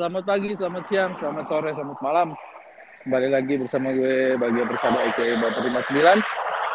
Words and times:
Selamat 0.00 0.24
pagi, 0.24 0.56
selamat 0.56 0.84
siang, 0.88 1.12
selamat 1.20 1.44
sore, 1.44 1.76
selamat 1.76 2.00
malam. 2.00 2.32
Kembali 3.04 3.36
lagi 3.36 3.60
bersama 3.60 3.92
gue 3.92 4.32
bagian 4.40 4.64
bersama 4.64 4.96
IKE 4.96 5.36
Bapak 5.44 5.60
59. 5.60 6.24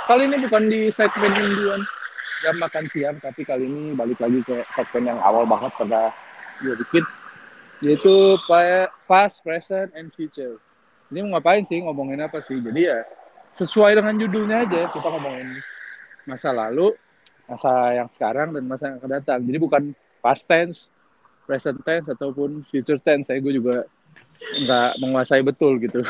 Kali 0.06 0.24
ini 0.30 0.38
bukan 0.46 0.64
di 0.70 0.82
segmen 0.94 1.34
mingguan 1.34 1.82
jam 2.46 2.56
makan 2.62 2.86
siang, 2.94 3.18
tapi 3.18 3.42
kali 3.42 3.66
ini 3.66 3.98
balik 3.98 4.22
lagi 4.22 4.46
ke 4.46 4.62
segmen 4.78 5.10
yang 5.10 5.18
awal 5.26 5.50
banget 5.50 5.74
pada 5.74 6.14
gue 6.62 6.78
bikin, 6.86 7.02
yaitu 7.82 8.38
past, 9.10 9.42
present, 9.42 9.90
and 9.98 10.14
future. 10.14 10.62
Ini 11.10 11.26
mau 11.26 11.42
ngapain 11.42 11.66
sih, 11.66 11.82
ngomongin 11.82 12.22
apa 12.22 12.38
sih? 12.46 12.62
Jadi 12.62 12.94
ya 12.94 13.02
sesuai 13.58 13.98
dengan 13.98 14.22
judulnya 14.22 14.70
aja, 14.70 14.94
kita 14.94 15.08
ngomongin 15.10 15.66
masa 16.30 16.54
lalu, 16.54 16.94
masa 17.50 17.90
yang 17.90 18.06
sekarang, 18.06 18.54
dan 18.54 18.70
masa 18.70 18.94
yang 18.94 19.02
akan 19.02 19.12
datang. 19.18 19.42
Jadi 19.50 19.58
bukan 19.58 19.84
past 20.22 20.46
tense, 20.46 20.94
present 21.46 21.80
tense 21.86 22.10
ataupun 22.12 22.66
future 22.68 23.00
tense 23.00 23.30
saya 23.30 23.40
gue 23.40 23.54
juga 23.56 23.86
nggak 24.66 24.92
menguasai 25.02 25.46
betul 25.46 25.80
gitu. 25.80 26.02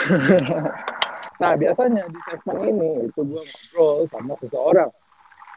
Nah 1.35 1.51
biasanya 1.59 2.07
di 2.07 2.19
segmen 2.31 2.63
ini 2.79 3.11
itu 3.11 3.19
gue 3.27 3.43
ngobrol 3.43 4.07
sama 4.07 4.39
seseorang. 4.39 4.87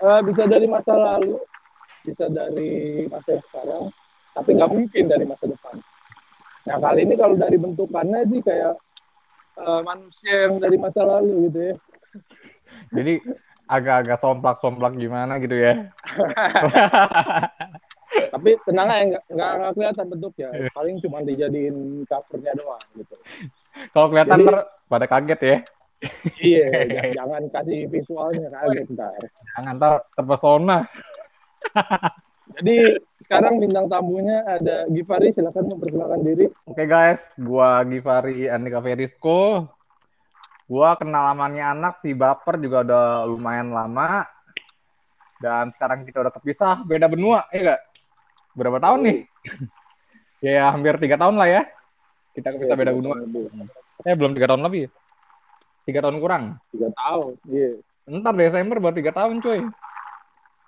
Uh, 0.02 0.18
bisa 0.26 0.42
dari 0.50 0.66
masa 0.66 0.90
lalu 0.90 1.38
bisa 2.02 2.26
dari 2.30 3.06
masa 3.06 3.38
yang 3.38 3.44
sekarang 3.46 3.84
tapi 4.34 4.50
nggak 4.58 4.70
mungkin 4.74 5.04
dari 5.06 5.22
masa 5.22 5.46
depan. 5.46 5.78
Nah 6.66 6.76
kali 6.82 7.06
ini 7.06 7.14
kalau 7.14 7.38
dari 7.38 7.56
bentukannya 7.62 8.26
sih 8.26 8.40
kayak 8.42 8.74
uh, 9.54 9.80
manusia 9.86 10.50
yang 10.50 10.58
dari 10.58 10.76
masa 10.82 11.06
lalu 11.06 11.46
gitu 11.46 11.58
ya. 11.62 11.74
Jadi 12.98 13.14
agak-agak 13.68 14.18
somplak-somplak 14.24 14.96
gimana 14.96 15.36
gitu 15.44 15.52
ya 15.52 15.92
tapi 18.34 18.50
tenang 18.64 18.88
aja 18.88 19.04
nggak 19.08 19.24
nggak 19.32 19.72
kelihatan 19.76 20.06
bentuknya 20.08 20.48
iya. 20.52 20.68
paling 20.74 20.96
cuma 21.00 21.18
dijadiin 21.24 21.76
covernya 22.04 22.52
doang 22.56 22.84
gitu. 22.96 23.16
Kalau 23.94 24.06
kelihatan 24.10 24.38
Jadi, 24.42 24.46
ter 24.48 24.56
pada 24.88 25.06
kaget 25.06 25.40
ya. 25.42 25.58
Iya 26.38 26.66
jangan 27.18 27.42
kasih 27.50 27.90
visualnya 27.90 28.48
kaget 28.54 28.86
ntar. 28.94 29.22
Jangan 29.56 29.72
ntar 29.78 29.94
terpesona. 30.14 30.78
Jadi 32.58 32.76
sekarang 33.26 33.60
bintang 33.60 33.86
tamunya 33.92 34.40
ada 34.46 34.88
Givari 34.88 35.34
silakan 35.34 35.74
memperkenalkan 35.76 36.22
diri. 36.24 36.46
Oke 36.64 36.84
okay, 36.84 36.86
guys 36.86 37.22
gua 37.36 37.82
Givari 37.84 38.48
Andika 38.48 38.80
Ferisco 38.80 39.68
gua 40.68 40.96
kenal 41.00 41.32
lamanya 41.32 41.72
anak 41.72 42.04
si 42.04 42.12
baper 42.12 42.60
juga 42.62 42.86
udah 42.86 43.06
lumayan 43.26 43.74
lama. 43.74 44.24
Dan 45.38 45.70
sekarang 45.70 46.02
kita 46.02 46.18
udah 46.18 46.34
kepisah 46.34 46.82
beda 46.82 47.06
benua 47.06 47.46
ya 47.54 47.74
gak 47.74 47.87
berapa 48.58 48.82
tahun 48.82 49.00
nih? 49.06 49.18
ya 50.50 50.74
hampir 50.74 50.98
tiga 50.98 51.14
tahun 51.14 51.38
lah 51.38 51.46
ya. 51.46 51.62
Kita 52.34 52.54
kita 52.54 52.74
beda 52.74 52.92
benua. 52.94 53.22
Eh 54.02 54.14
belum 54.14 54.34
tiga 54.34 54.50
tahun 54.50 54.66
lebih. 54.66 54.90
Tiga 55.86 56.04
tahun 56.04 56.18
kurang. 56.18 56.44
Tiga 56.74 56.90
tahun. 56.92 57.38
Iya. 57.48 57.80
Yeah. 58.06 58.18
Ntar 58.20 58.34
Desember 58.36 58.76
baru 58.82 58.94
tiga 58.94 59.12
tahun 59.14 59.40
cuy. 59.40 59.60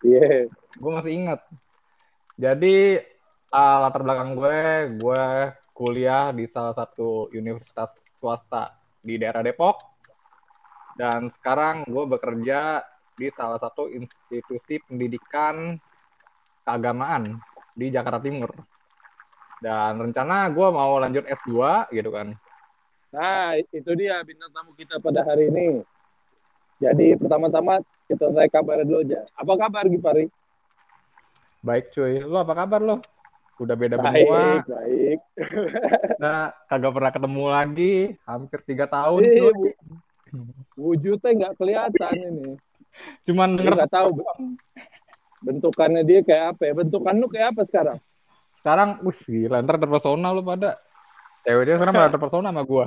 Iya. 0.06 0.18
Yeah. 0.22 0.42
Gue 0.80 0.90
masih 0.94 1.12
ingat. 1.12 1.40
Jadi 2.40 2.98
uh, 3.52 3.76
latar 3.84 4.00
belakang 4.00 4.32
gue, 4.32 4.58
gue 4.96 5.24
kuliah 5.76 6.32
di 6.32 6.48
salah 6.48 6.72
satu 6.72 7.28
universitas 7.36 7.92
swasta 8.16 8.74
di 9.04 9.20
daerah 9.20 9.44
Depok. 9.44 9.76
Dan 10.96 11.28
sekarang 11.28 11.84
gue 11.84 12.04
bekerja 12.08 12.80
di 13.14 13.28
salah 13.36 13.60
satu 13.60 13.92
institusi 13.92 14.80
pendidikan 14.88 15.76
keagamaan 16.64 17.40
di 17.80 17.86
Jakarta 17.88 18.20
Timur. 18.20 18.52
Dan 19.60 19.96
rencana 19.96 20.52
gue 20.52 20.68
mau 20.68 21.00
lanjut 21.00 21.24
S2 21.24 21.88
gitu 21.96 22.12
kan. 22.12 22.36
Nah, 23.10 23.56
itu 23.56 23.90
dia 23.96 24.20
bintang 24.20 24.52
tamu 24.52 24.76
kita 24.76 25.00
pada 25.00 25.24
hari 25.24 25.48
ini. 25.48 25.80
Jadi 26.80 27.16
pertama-tama 27.16 27.80
kita 28.08 28.28
tanya 28.32 28.48
kabar 28.48 28.84
dulu 28.84 29.04
aja. 29.04 29.24
Apa 29.36 29.52
kabar 29.56 29.84
Gipari? 29.88 30.28
Baik 31.60 31.92
cuy. 31.92 32.24
Lo 32.24 32.40
apa 32.40 32.56
kabar 32.56 32.80
lo? 32.80 32.96
Udah 33.60 33.76
beda 33.76 34.00
baik, 34.00 34.24
benua. 34.24 34.40
Baik, 34.40 34.64
baik. 34.64 35.18
Nah, 36.22 36.52
kagak 36.68 36.92
pernah 36.96 37.12
ketemu 37.12 37.44
lagi. 37.52 37.94
Hampir 38.24 38.60
tiga 38.64 38.88
tahun 38.88 39.20
Iyi, 39.20 39.36
cuy. 39.36 39.70
Wujudnya 40.80 41.30
nggak 41.36 41.54
kelihatan 41.60 42.14
ini. 42.16 42.50
Cuman 43.28 43.60
denger. 43.60 43.76
Nggak 43.76 43.92
tahu 43.92 44.08
bentukannya 45.40 46.04
dia 46.04 46.20
kayak 46.22 46.44
apa 46.56 46.62
ya? 46.68 46.72
Bentukan 46.76 47.16
lu 47.16 47.28
kayak 47.28 47.52
apa 47.56 47.64
sekarang? 47.66 47.98
Sekarang, 48.60 49.00
wih 49.04 49.16
gila, 49.16 49.62
ntar 49.64 49.80
terpesona 49.80 50.32
lu 50.36 50.44
pada. 50.44 50.76
Ceweknya 51.48 51.80
sekarang 51.80 51.94
pada 51.96 52.12
terpesona 52.12 52.52
sama 52.52 52.62
gua. 52.68 52.86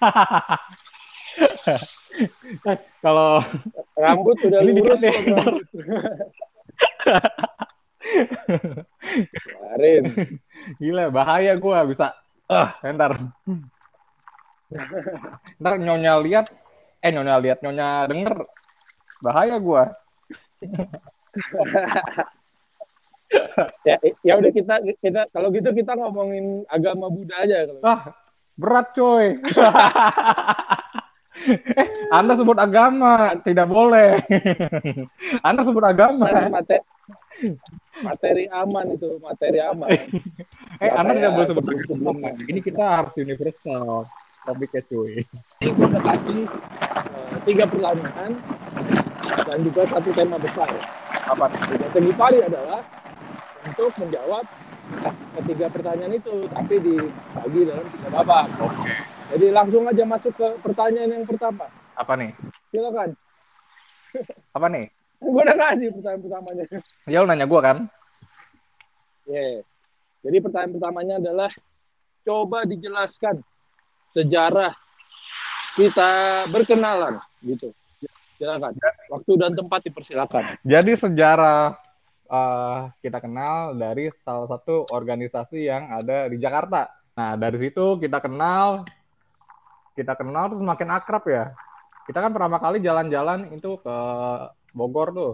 Kalau 3.02 3.42
rambut 3.98 4.38
udah 4.42 4.60
ini 4.62 4.82
lurus 4.82 5.02
ya, 5.02 5.12
Kemarin. 9.34 10.02
Gila, 10.78 11.10
bahaya 11.10 11.58
gua 11.58 11.82
bisa. 11.86 12.14
Ah, 12.50 12.74
uh, 12.82 12.92
ntar. 12.94 13.18
ntar 15.58 15.74
nyonya 15.82 16.14
lihat, 16.22 16.46
eh 17.02 17.10
nyonya 17.10 17.42
lihat, 17.42 17.58
nyonya 17.66 18.06
denger. 18.06 18.46
Bahaya 19.20 19.58
gua 19.58 19.92
ya 23.86 23.96
ya 24.26 24.34
udah 24.38 24.50
kita 24.50 24.74
kita 24.98 25.30
kalau 25.30 25.54
gitu 25.54 25.70
kita 25.70 25.94
ngomongin 25.94 26.66
agama 26.66 27.06
Buddha 27.06 27.46
aja 27.46 27.70
kalau. 27.70 27.82
Ah, 27.86 28.00
berat 28.58 28.90
coy. 28.92 29.38
eh, 31.80 31.88
Anda 32.12 32.36
sebut 32.36 32.58
agama, 32.58 33.32
tidak 33.46 33.70
boleh. 33.70 34.20
Anda 35.46 35.62
sebut 35.64 35.84
agama. 35.86 36.26
Materi, 36.50 36.82
materi 38.04 38.44
aman 38.50 38.98
itu, 38.98 39.16
materi 39.22 39.58
aman. 39.62 39.88
eh, 40.84 40.92
Anda 40.92 41.16
tidak 41.16 41.32
boleh 41.32 41.46
sebut 41.48 41.64
agama. 41.64 42.28
Ini 42.36 42.60
kita 42.60 42.84
harus 42.84 43.14
universal 43.16 44.04
topiknya 44.44 44.82
cuy. 44.88 45.24
Ini 45.60 45.70
gue 45.76 45.86
udah 45.86 46.02
kasih 46.02 46.38
uh, 46.48 47.34
tiga 47.44 47.64
pertanyaan 47.68 48.32
dan 49.46 49.58
juga 49.62 49.82
satu 49.86 50.10
tema 50.14 50.36
besar. 50.36 50.70
Apa? 51.26 51.46
Tugas 51.70 51.94
Gipari 51.94 52.42
adalah 52.42 52.82
untuk 53.66 53.92
menjawab 54.00 54.44
ketiga 55.40 55.66
pertanyaan 55.70 56.14
itu, 56.16 56.46
tapi 56.50 56.74
dibagi 56.82 57.60
dalam 57.68 57.86
tiga 57.94 58.08
babak. 58.10 58.46
Oke. 58.58 58.92
Jadi 59.30 59.46
langsung 59.54 59.86
aja 59.86 60.02
masuk 60.02 60.32
ke 60.34 60.48
pertanyaan 60.58 61.22
yang 61.22 61.26
pertama. 61.26 61.70
Apa 61.94 62.18
nih? 62.18 62.34
Silakan. 62.74 63.14
Apa 64.56 64.66
nih? 64.66 64.86
gue 65.20 65.42
udah 65.44 65.56
kasih 65.56 65.92
pertanyaan 65.92 66.22
pertamanya. 66.24 66.64
Ya 67.04 67.20
lu 67.20 67.28
nanya 67.28 67.46
gue 67.46 67.60
kan? 67.60 67.78
Ya. 69.28 69.36
Yeah. 69.36 69.60
Jadi 70.20 70.36
pertanyaan 70.44 70.72
pertamanya 70.76 71.14
adalah 71.20 71.50
coba 72.24 72.68
dijelaskan 72.68 73.40
sejarah 74.12 74.72
kita 75.76 76.44
berkenalan 76.50 77.20
gitu. 77.44 77.72
Silakan. 78.40 78.72
Waktu 79.12 79.32
dan 79.36 79.52
tempat 79.52 79.84
dipersilakan. 79.84 80.64
Jadi 80.64 80.96
sejarah 80.96 81.76
uh, 82.24 82.88
kita 83.04 83.20
kenal 83.20 83.76
dari 83.76 84.08
salah 84.24 84.48
satu 84.48 84.88
organisasi 84.88 85.68
yang 85.68 85.92
ada 85.92 86.24
di 86.24 86.40
Jakarta. 86.40 86.88
Nah, 87.20 87.36
dari 87.36 87.68
situ 87.68 88.00
kita 88.00 88.16
kenal 88.24 88.88
kita 89.92 90.16
kenal 90.16 90.48
terus 90.48 90.64
makin 90.64 90.88
akrab 90.88 91.20
ya. 91.28 91.52
Kita 92.08 92.24
kan 92.24 92.32
pertama 92.32 92.56
kali 92.56 92.80
jalan-jalan 92.80 93.52
itu 93.52 93.76
ke 93.76 93.96
Bogor 94.72 95.12
tuh. 95.12 95.32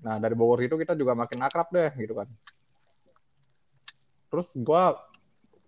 Nah, 0.00 0.16
dari 0.16 0.32
Bogor 0.32 0.64
itu 0.64 0.80
kita 0.80 0.96
juga 0.96 1.12
makin 1.12 1.44
akrab 1.44 1.68
deh 1.68 1.92
gitu 2.00 2.16
kan. 2.16 2.32
Terus 4.32 4.48
gua 4.56 4.96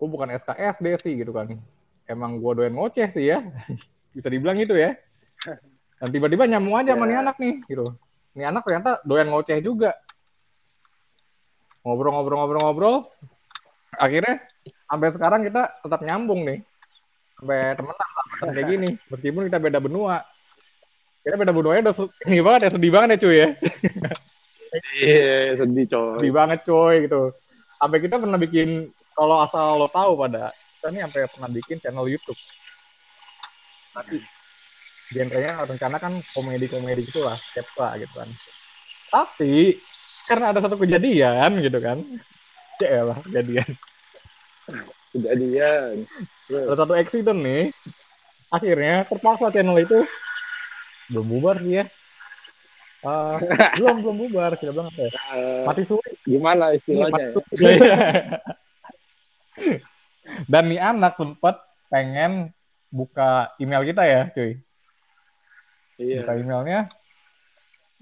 gua 0.00 0.08
bukan 0.08 0.32
SKSD 0.32 0.86
sih 1.04 1.12
gitu 1.20 1.36
kan. 1.36 1.60
Emang 2.08 2.40
gua 2.40 2.56
doyan 2.56 2.72
ngoceh 2.72 3.12
sih 3.12 3.28
ya. 3.28 3.44
Bisa 4.16 4.32
dibilang 4.32 4.56
itu 4.56 4.72
ya. 4.72 4.96
Dan 6.02 6.10
tiba-tiba 6.10 6.50
nyambung 6.50 6.74
aja 6.82 6.90
yeah. 6.90 6.94
sama 6.98 7.04
nih 7.06 7.14
ya. 7.14 7.22
anak 7.22 7.36
nih, 7.38 7.54
gitu. 7.70 7.86
Nih 8.34 8.44
anak 8.50 8.62
ternyata 8.66 8.90
doyan 9.06 9.30
ngoceh 9.30 9.62
juga. 9.62 9.94
Ngobrol-ngobrol-ngobrol-ngobrol. 11.86 13.06
Akhirnya 13.94 14.42
sampai 14.90 15.14
sekarang 15.14 15.46
kita 15.46 15.78
tetap 15.78 16.02
nyambung 16.02 16.42
nih. 16.42 16.58
Sampai 17.38 17.78
temenan 17.78 18.50
kayak 18.50 18.66
gini. 18.66 18.88
Meskipun 19.14 19.42
kita 19.46 19.58
beda 19.62 19.78
benua. 19.78 20.26
Kita 21.22 21.38
beda 21.38 21.54
benuanya 21.54 21.82
udah 21.86 21.94
ini 22.26 22.42
banget 22.42 22.60
ya, 22.66 22.70
sedih 22.74 22.90
banget 22.90 23.08
ya 23.14 23.18
cuy 23.22 23.36
ya. 23.38 23.48
Iya, 24.98 25.38
sedih 25.62 25.86
coy. 25.86 26.18
Sedih 26.18 26.34
banget 26.34 26.58
coy 26.66 26.94
gitu. 27.06 27.22
Sampai 27.78 27.98
kita 28.02 28.18
pernah 28.18 28.38
bikin, 28.42 28.90
kalau 29.14 29.38
asal 29.38 29.78
lo 29.78 29.86
tahu 29.86 30.18
pada, 30.18 30.50
kita 30.50 30.90
nih 30.90 31.06
sampai 31.06 31.30
pernah 31.30 31.50
bikin 31.50 31.78
channel 31.78 32.10
YouTube. 32.10 32.38
Tapi 33.94 34.18
genrenya 35.12 35.62
rencana 35.68 35.96
kan 36.00 36.12
komedi-komedi 36.32 37.04
gitu 37.04 37.22
lah, 37.22 37.36
sketsa 37.36 38.00
gitu 38.00 38.14
kan. 38.16 38.28
Tapi 39.12 39.76
karena 40.26 40.46
ada 40.56 40.60
satu 40.64 40.76
kejadian 40.80 41.60
gitu 41.60 41.78
kan, 41.78 42.00
ya 42.80 43.04
lah 43.04 43.18
kejadian. 43.28 43.68
kejadian 45.12 46.08
Ada 46.48 46.74
satu 46.84 46.92
accident 46.96 47.40
nih. 47.40 47.64
Akhirnya 48.52 49.08
terpaksa 49.08 49.48
channel 49.52 49.80
itu 49.80 50.04
belum 51.08 51.26
bubar 51.28 51.56
sih 51.60 51.80
ya. 51.80 51.84
Uh, 53.02 53.34
belum 53.80 53.96
belum 54.04 54.16
bubar 54.28 54.54
kita 54.56 54.70
bilang 54.70 54.88
apa 54.92 55.00
ya? 55.08 55.10
Eh, 55.10 55.62
Mati 55.66 55.82
suri. 55.88 56.10
gimana 56.22 56.70
Mati 56.70 56.78
istilahnya 56.78 57.18
ya? 57.18 57.30
suri. 57.34 57.74
Dan 60.46 60.64
nih 60.70 60.80
anak 60.80 61.18
sempet 61.18 61.56
pengen 61.92 62.54
buka 62.92 63.52
email 63.58 63.82
kita 63.84 64.02
ya, 64.04 64.22
cuy. 64.32 64.60
Iya 66.02 66.20
Buka 66.26 66.34
emailnya. 66.34 66.80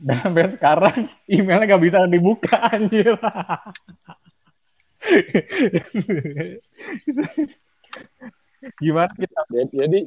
Dan 0.01 0.17
sampai 0.25 0.49
sekarang 0.57 0.99
emailnya 1.29 1.67
nggak 1.69 1.85
bisa 1.85 1.99
dibuka 2.09 2.57
anjir. 2.73 3.13
Gimana 8.81 9.09
kita 9.17 9.41
Jadi- 9.49 9.73
jadi 9.73 9.99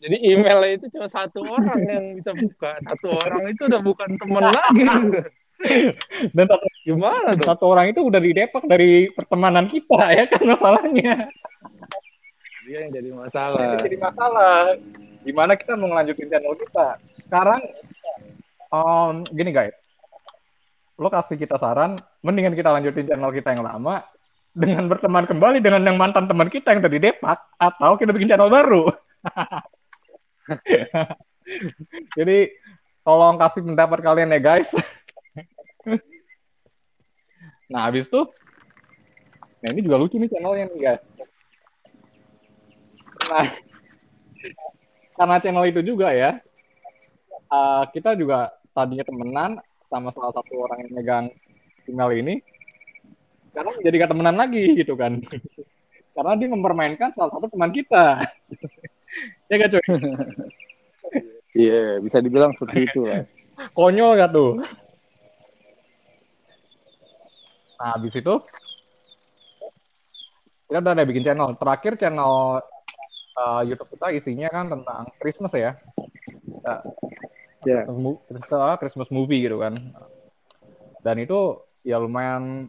jadi 0.00 0.16
emailnya 0.34 0.70
itu 0.82 0.86
cuma 0.90 1.06
satu 1.06 1.46
orang 1.46 1.80
yang 1.86 2.04
bisa 2.18 2.32
buka 2.34 2.74
satu 2.82 3.06
orang 3.14 3.52
itu 3.54 3.62
udah 3.70 3.80
bukan 3.84 4.10
teman 4.18 4.50
lagi 4.50 4.82
dan 6.34 6.44
satu, 6.48 6.66
gimana 6.82 7.36
dong 7.36 7.44
satu 7.46 7.64
orang 7.68 7.92
itu 7.92 8.00
udah 8.02 8.16
didepak 8.18 8.64
dari 8.66 9.12
pertemanan 9.12 9.68
kita 9.68 10.00
ya 10.10 10.24
kan 10.26 10.42
masalahnya. 10.42 11.28
dia 12.66 12.78
yang 12.86 12.92
jadi 12.96 13.10
masalah 13.12 13.60
Ini 13.60 13.76
jadi 13.82 13.96
masalah. 14.00 14.56
Gimana 15.20 15.52
kita 15.52 15.76
mau 15.76 15.92
ngelanjutin 15.92 16.32
channel 16.32 16.54
kita? 16.56 16.88
Sekarang, 17.30 17.62
um, 18.74 19.22
gini 19.30 19.54
guys, 19.54 19.70
lo 20.98 21.06
kasih 21.06 21.38
kita 21.38 21.62
saran, 21.62 21.94
mendingan 22.26 22.58
kita 22.58 22.74
lanjutin 22.74 23.06
channel 23.06 23.30
kita 23.30 23.54
yang 23.54 23.62
lama 23.62 24.02
dengan 24.50 24.90
berteman 24.90 25.30
kembali 25.30 25.62
dengan 25.62 25.86
yang 25.86 25.94
mantan 25.94 26.26
teman 26.26 26.50
kita 26.50 26.74
yang 26.74 26.82
tadi 26.82 26.98
depak, 26.98 27.38
atau 27.54 27.94
kita 27.94 28.10
bikin 28.10 28.34
channel 28.34 28.50
baru. 28.50 28.90
Jadi, 32.18 32.50
tolong 33.06 33.38
kasih 33.38 33.62
pendapat 33.62 34.02
kalian 34.02 34.34
ya 34.34 34.42
guys. 34.42 34.66
nah, 37.70 37.86
habis 37.86 38.10
itu, 38.10 38.26
nah 39.62 39.70
ini 39.70 39.86
juga 39.86 40.02
lucu 40.02 40.18
nih 40.18 40.34
channelnya 40.34 40.66
nih 40.66 40.80
guys. 40.82 41.02
Nah, 43.30 43.46
karena 45.14 45.38
channel 45.38 45.70
itu 45.70 45.94
juga 45.94 46.10
ya, 46.10 46.42
uh, 47.50 47.84
kita 47.90 48.16
juga 48.16 48.54
tadinya 48.72 49.04
temenan 49.04 49.50
sama 49.90 50.14
salah 50.14 50.32
satu 50.32 50.54
orang 50.62 50.86
yang 50.86 50.92
megang 50.94 51.26
email 51.90 52.10
ini, 52.14 52.34
karena 53.50 53.70
menjadi 53.74 53.96
gak 54.06 54.10
temenan 54.14 54.36
lagi 54.38 54.64
gitu 54.78 54.94
kan. 54.94 55.18
karena 56.14 56.32
dia 56.36 56.48
mempermainkan 56.50 57.10
salah 57.14 57.30
satu 57.34 57.46
teman 57.50 57.70
kita. 57.74 58.22
ya 59.50 59.54
gak 59.58 59.70
cuy? 59.74 59.82
iya 61.58 61.98
bisa 61.98 62.22
dibilang 62.22 62.54
seperti 62.54 62.86
itu 62.86 63.02
lah 63.02 63.26
Konyol 63.74 64.14
gak 64.22 64.30
tuh? 64.30 64.62
Nah, 67.80 67.96
habis 67.96 68.12
itu, 68.12 68.34
kita 70.68 70.78
udah 70.84 70.92
ada 70.92 71.08
bikin 71.08 71.24
channel. 71.24 71.56
Terakhir 71.56 71.96
channel 71.96 72.60
uh, 73.40 73.62
YouTube 73.64 73.88
kita 73.96 74.12
isinya 74.12 74.52
kan 74.52 74.68
tentang 74.68 75.08
Christmas 75.16 75.52
ya. 75.56 75.72
Uh, 76.60 76.84
ya 77.66 77.84
Christmas, 77.84 77.98
mo- 78.00 78.78
Christmas- 78.80 79.12
movie 79.12 79.44
gitu 79.44 79.60
kan. 79.60 79.76
Dan 81.00 81.16
itu 81.20 81.60
ya 81.84 81.96
lumayan 81.96 82.68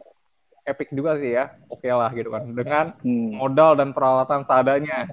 epic 0.64 0.92
juga 0.92 1.20
sih 1.20 1.36
ya. 1.36 1.52
Oke 1.68 1.88
lah 1.92 2.12
gitu 2.16 2.32
kan. 2.32 2.44
Dengan 2.52 2.86
hmm. 3.00 3.40
modal 3.40 3.76
dan 3.80 3.92
peralatan 3.92 4.44
seadanya. 4.48 5.08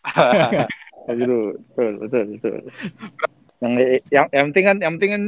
betul 1.10 1.60
betul 1.76 1.92
betul 2.00 2.24
betul 2.38 2.56
yang 3.60 3.72
yang 4.08 4.26
yang 4.32 4.44
penting 4.52 4.64
kan 4.64 4.76
yang 4.80 4.92
penting 4.96 5.12
kan 5.12 5.24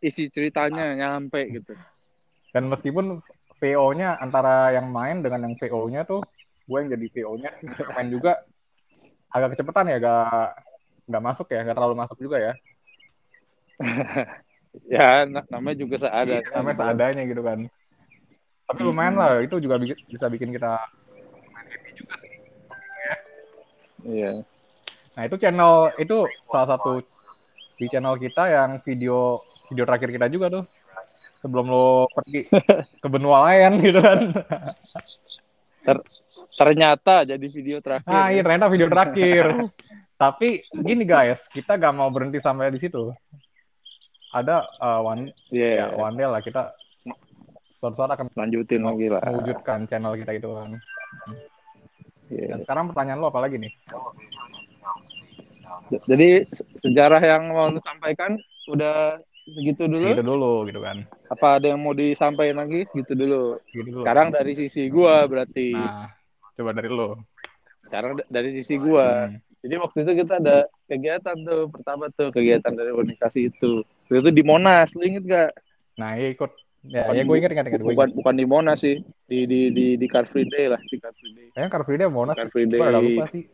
isi 0.00 0.28
ceritanya 0.32 0.96
nyampe 0.96 1.48
gitu 1.52 1.76
Dan 2.52 2.70
meskipun 2.70 3.20
VO-nya 3.58 4.20
antara 4.20 4.70
yang 4.76 4.92
main 4.92 5.24
dengan 5.24 5.48
yang 5.48 5.54
VO-nya 5.58 6.06
tuh, 6.06 6.22
gue 6.68 6.78
yang 6.78 6.90
jadi 6.92 7.06
VO-nya 7.10 7.50
main 7.96 8.08
juga 8.12 8.44
agak 9.32 9.58
kecepatan 9.58 9.90
ya, 9.90 9.98
gak 9.98 10.54
nggak 11.10 11.24
masuk 11.24 11.46
ya, 11.50 11.66
nggak 11.66 11.76
terlalu 11.76 11.96
masuk 11.98 12.18
juga 12.22 12.38
ya. 12.38 12.52
ya 14.94 15.24
na- 15.26 15.46
namanya 15.50 15.76
juga 15.82 15.96
seadanya 16.02 16.46
Namanya 16.54 16.76
seadanya 16.82 17.22
gitu 17.26 17.42
kan. 17.42 17.58
Tapi 18.64 18.80
lumayan 18.80 19.14
lah, 19.20 19.44
itu 19.44 19.60
juga 19.60 19.76
bi- 19.76 19.98
bisa 20.08 20.26
bikin 20.32 20.50
kita 20.54 20.80
main 21.52 21.66
happy 21.68 21.90
juga 21.94 22.14
sih. 22.22 22.32
iya 24.04 24.32
Nah 25.14 25.22
itu 25.30 25.36
channel 25.38 25.94
itu 26.00 26.26
salah 26.50 26.68
satu 26.74 27.04
di 27.78 27.86
channel 27.86 28.18
kita 28.18 28.50
yang 28.50 28.70
video 28.82 29.38
video 29.70 29.84
terakhir 29.86 30.10
kita 30.10 30.26
juga 30.26 30.46
tuh 30.50 30.64
sebelum 31.38 31.66
lo 31.70 32.10
pergi 32.10 32.50
ke 33.02 33.08
benua 33.12 33.46
lain 33.46 33.78
gitu 33.84 34.00
kan. 34.00 34.18
Ter- 35.84 36.06
ternyata 36.56 37.28
jadi 37.28 37.46
video 37.46 37.78
terakhir 37.84 38.10
Nah 38.10 38.26
iya 38.32 38.40
ternyata 38.42 38.66
video 38.72 38.88
terakhir. 38.88 39.44
Tapi 40.14 40.62
gini 40.72 41.04
guys, 41.04 41.42
kita 41.52 41.74
gak 41.76 41.94
mau 41.94 42.08
berhenti 42.08 42.40
sampai 42.40 42.72
di 42.72 42.80
situ. 42.80 43.12
Ada 44.34 44.56
uh, 44.76 45.00
one 45.00 45.30
Iya, 45.48 45.70
ya 45.78 45.86
one 45.94 46.14
day 46.14 46.26
lah 46.26 46.42
kita 46.42 46.74
suatu 47.78 47.94
saat 47.94 48.10
akan 48.12 48.26
lanjutin 48.34 48.82
lagi 48.82 49.06
lah 49.06 49.20
mewujudkan 49.22 49.86
channel 49.86 50.16
kita 50.16 50.32
itu 50.34 50.48
kan. 50.50 50.70
Iya. 52.26 52.46
Dan 52.50 52.58
sekarang 52.64 52.84
pertanyaan 52.90 53.20
lo 53.20 53.28
apa 53.28 53.40
lagi 53.40 53.56
nih? 53.56 53.72
jadi 56.04 56.48
se- 56.48 56.66
sejarah 56.78 57.20
yang 57.20 57.50
mau 57.50 57.68
lu 57.68 57.78
sampaikan 57.78 58.40
udah 58.66 59.20
segitu 59.46 59.84
dulu 59.84 60.08
Gitu 60.08 60.24
dulu 60.24 60.52
gitu 60.64 60.80
kan. 60.80 61.04
apa 61.28 61.60
ada 61.60 61.66
yang 61.68 61.80
mau 61.80 61.92
disampaikan 61.92 62.56
lagi 62.58 62.88
gitu 62.88 63.12
dulu 63.12 63.60
Gitu 63.68 63.92
dulu. 63.92 64.00
sekarang 64.00 64.32
dari 64.32 64.56
sisi 64.56 64.88
gua 64.88 65.24
berarti 65.24 65.70
Nah, 65.70 66.08
coba 66.54 66.72
dari 66.72 66.88
lo. 66.88 67.20
sekarang 67.84 68.16
da- 68.16 68.28
dari 68.32 68.50
sisi 68.56 68.74
gua 68.74 69.28
Hmm. 69.28 69.36
jadi 69.60 69.74
waktu 69.76 69.98
itu 70.00 70.12
kita 70.24 70.32
ada 70.40 70.56
kegiatan 70.84 71.36
tuh 71.38 71.62
pertama 71.68 72.08
tuh 72.10 72.28
kegiatan 72.30 72.72
dari 72.72 72.90
organisasi 72.90 73.52
itu 73.52 73.84
itu 74.10 74.30
di 74.30 74.42
Monas 74.44 74.92
lu 74.96 75.02
inget 75.04 75.24
gak 75.24 75.50
Nah, 75.94 76.18
iya 76.18 76.34
ikut. 76.34 76.50
Ya, 76.84 77.00
Bukan 77.06 77.14
ya 77.16 77.22
gue 77.24 77.36
ingat 77.40 77.50
ingat 77.56 77.64
gue 77.70 77.80
bukan 77.80 78.08
ingat. 78.10 78.16
bukan 78.18 78.34
di 78.36 78.44
Monas 78.44 78.78
sih 78.84 78.96
di 79.24 79.38
di 79.48 79.60
di 79.72 79.86
di 79.96 80.06
Car 80.10 80.28
Free 80.28 80.44
Day 80.44 80.68
lah 80.68 80.80
di 80.84 80.96
Car 81.00 81.14
Free 81.16 81.32
Day 81.32 81.48
Kayaknya 81.56 81.70
Car 81.72 81.82
Free 81.88 81.96
Day 81.96 82.06
mau 82.12 82.28
Car 82.28 82.48
Free 82.52 82.68
Gue 82.68 82.76
Day 82.76 82.92
lupa 82.92 83.24
sih. 83.32 83.44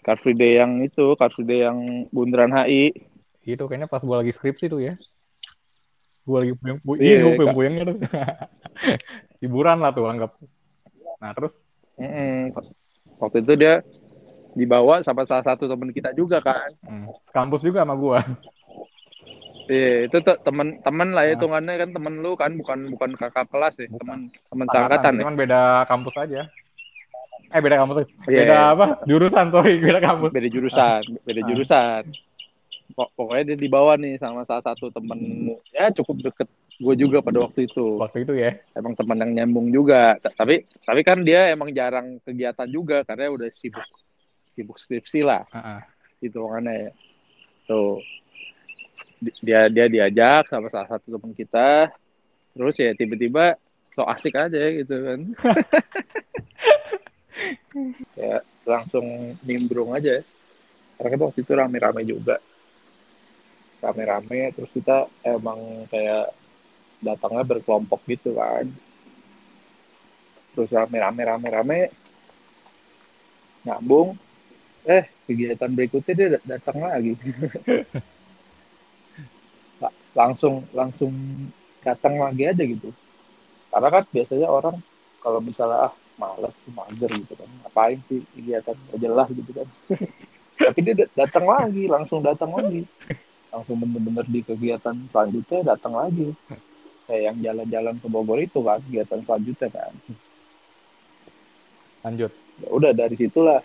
Car 0.00 0.16
Free 0.24 0.32
Day 0.32 0.52
yang 0.56 0.80
itu 0.80 1.04
Car 1.20 1.28
Free 1.34 1.44
Day 1.44 1.68
yang 1.68 2.08
Bundaran 2.08 2.54
HI 2.56 2.96
Itu 3.44 3.68
kayaknya 3.68 3.92
pas 3.92 4.00
gue 4.00 4.16
lagi 4.16 4.32
skripsi 4.32 4.72
tuh 4.72 4.80
ya. 4.80 4.96
Gue 6.24 6.36
lagi 6.44 6.52
puyeng, 6.60 6.78
pu- 6.84 6.96
Iya, 7.00 7.08
iya, 7.08 7.16
gue 7.24 7.32
Kak. 7.32 7.36
puyeng-puyengnya 7.40 7.82
tuh. 7.88 7.96
Hiburan 9.44 9.80
lah 9.80 9.92
tuh 9.96 10.04
anggap. 10.08 10.36
Nah, 11.20 11.32
terus 11.32 11.52
Mm-mm. 11.98 12.52
waktu 13.18 13.40
itu 13.42 13.52
dia 13.58 13.80
dibawa 14.54 15.00
sama 15.04 15.24
salah 15.24 15.44
satu 15.44 15.66
teman 15.66 15.90
kita 15.92 16.12
juga 16.14 16.38
kan 16.42 16.68
hmm, 16.84 17.06
kampus 17.32 17.60
juga 17.64 17.82
sama 17.84 17.94
gue. 17.96 18.18
Iya, 19.68 20.08
itu 20.08 20.16
tuh 20.24 20.36
temen-temen 20.40 21.08
lah 21.12 21.22
ya, 21.22 21.28
Nah. 21.28 21.34
hitungannya 21.36 21.74
kan 21.76 21.90
temen 21.92 22.14
lu 22.18 22.32
kan, 22.34 22.50
bukan 22.56 22.78
bukan 22.88 23.10
kakak 23.14 23.46
kelas 23.48 23.74
ya, 23.76 23.86
Bukan. 23.86 24.00
teman 24.00 24.20
teman 24.48 24.66
seangkatan 24.66 25.12
ya. 25.12 25.20
Cuman 25.22 25.36
beda 25.36 25.60
kampus 25.84 26.14
aja. 26.16 26.40
Eh, 27.48 27.60
beda 27.60 27.76
kampus. 27.76 28.08
Iya, 28.24 28.38
Beda 28.44 28.56
iya. 28.56 28.72
apa? 28.72 28.86
Jurusan, 29.04 29.46
sorry. 29.48 29.74
Beda 29.78 30.00
kampus. 30.00 30.30
Beda 30.32 30.48
jurusan, 30.48 31.02
beda 31.22 31.40
jurusan. 31.44 32.02
Pok- 32.92 33.12
Pokoknya 33.14 33.52
dia 33.52 33.58
dibawa 33.58 33.96
nih 33.96 34.16
sama 34.16 34.44
salah 34.44 34.64
satu 34.64 34.88
temen 34.88 35.20
ya 35.70 35.92
cukup 35.92 36.24
deket 36.24 36.48
gue 36.76 36.94
juga 36.96 37.20
pada 37.20 37.44
waktu 37.44 37.64
itu. 37.64 38.00
Waktu 38.00 38.24
itu 38.24 38.32
ya. 38.34 38.56
Emang 38.72 38.96
teman 38.96 39.16
yang 39.18 39.32
nyambung 39.34 39.68
juga. 39.68 40.16
T- 40.16 40.32
Tapi 40.32 40.64
tapi 40.82 41.00
kan 41.02 41.20
dia 41.20 41.48
emang 41.48 41.68
jarang 41.70 42.16
kegiatan 42.20 42.64
juga 42.66 43.04
karena 43.04 43.28
udah 43.28 43.48
sibuk 43.50 43.84
sibuk 44.52 44.76
skripsi 44.76 45.20
lah 45.22 45.44
Heeh. 45.52 45.80
hitungannya 46.22 46.88
ya. 46.88 46.90
Tuh. 47.64 48.00
Di- 49.18 49.34
Dia 49.42 49.66
dia 49.66 49.86
diajak 49.90 50.46
sama 50.50 50.70
salah 50.70 50.88
satu 50.96 51.06
teman 51.18 51.34
kita. 51.34 51.90
Terus 52.54 52.74
ya 52.78 52.90
tiba-tiba 52.94 53.54
so 53.94 54.02
asik 54.06 54.34
aja 54.38 54.62
gitu 54.78 54.94
kan. 54.94 55.20
ya 58.22 58.42
langsung 58.66 59.34
nimbrung 59.42 59.94
aja. 59.94 60.22
Karena 60.98 61.08
kan 61.14 61.20
waktu 61.30 61.38
itu 61.42 61.52
rame-rame 61.54 62.02
juga. 62.06 62.36
Rame-rame 63.78 64.50
terus 64.54 64.70
kita 64.74 65.06
emang 65.22 65.86
kayak 65.86 66.34
datangnya 67.02 67.42
berkelompok 67.46 68.02
gitu 68.10 68.34
kan. 68.34 68.66
Terus 70.54 70.70
rame-rame 70.74 71.22
rame-rame 71.22 71.78
nyambung 73.66 74.14
eh 74.88 75.04
kegiatan 75.28 75.70
berikutnya 75.74 76.14
dia 76.16 76.28
dat- 76.38 76.46
datang 76.46 76.78
lagi 76.82 77.12
La- 77.18 77.86
langsung 80.18 80.66
langsung 80.74 81.14
datang 81.86 82.18
lagi 82.18 82.42
aja 82.50 82.62
gitu. 82.66 82.90
Karena 83.70 83.88
kan 83.94 84.02
biasanya 84.10 84.48
orang 84.50 84.76
kalau 85.22 85.38
misalnya 85.38 85.92
ah 85.92 85.94
males 86.18 86.56
mager 86.66 87.10
gitu 87.14 87.38
kan. 87.38 87.46
Ngapain 87.62 87.98
sih 88.10 88.26
kegiatan? 88.34 88.74
Gak 88.74 88.98
jelas 88.98 89.28
gitu 89.30 89.50
kan. 89.54 89.68
Tapi 90.58 90.78
dia 90.82 91.06
datang 91.14 91.46
lagi 91.46 91.86
langsung 91.86 92.18
datang 92.26 92.50
lagi. 92.50 92.82
Langsung 93.54 93.78
bener-bener 93.78 94.26
di 94.26 94.42
kegiatan 94.42 94.96
selanjutnya 95.14 95.60
datang 95.62 95.94
lagi. 95.94 96.34
Kayak 97.06 97.22
yang 97.32 97.36
jalan-jalan 97.40 97.94
ke 98.02 98.06
Bogor 98.10 98.42
itu 98.42 98.58
kan 98.66 98.82
kegiatan 98.82 99.22
selanjutnya 99.22 99.68
kan. 99.70 99.92
Lanjut. 102.02 102.32
Ya 102.58 102.68
udah 102.74 102.90
dari 102.90 103.14
situlah 103.14 103.62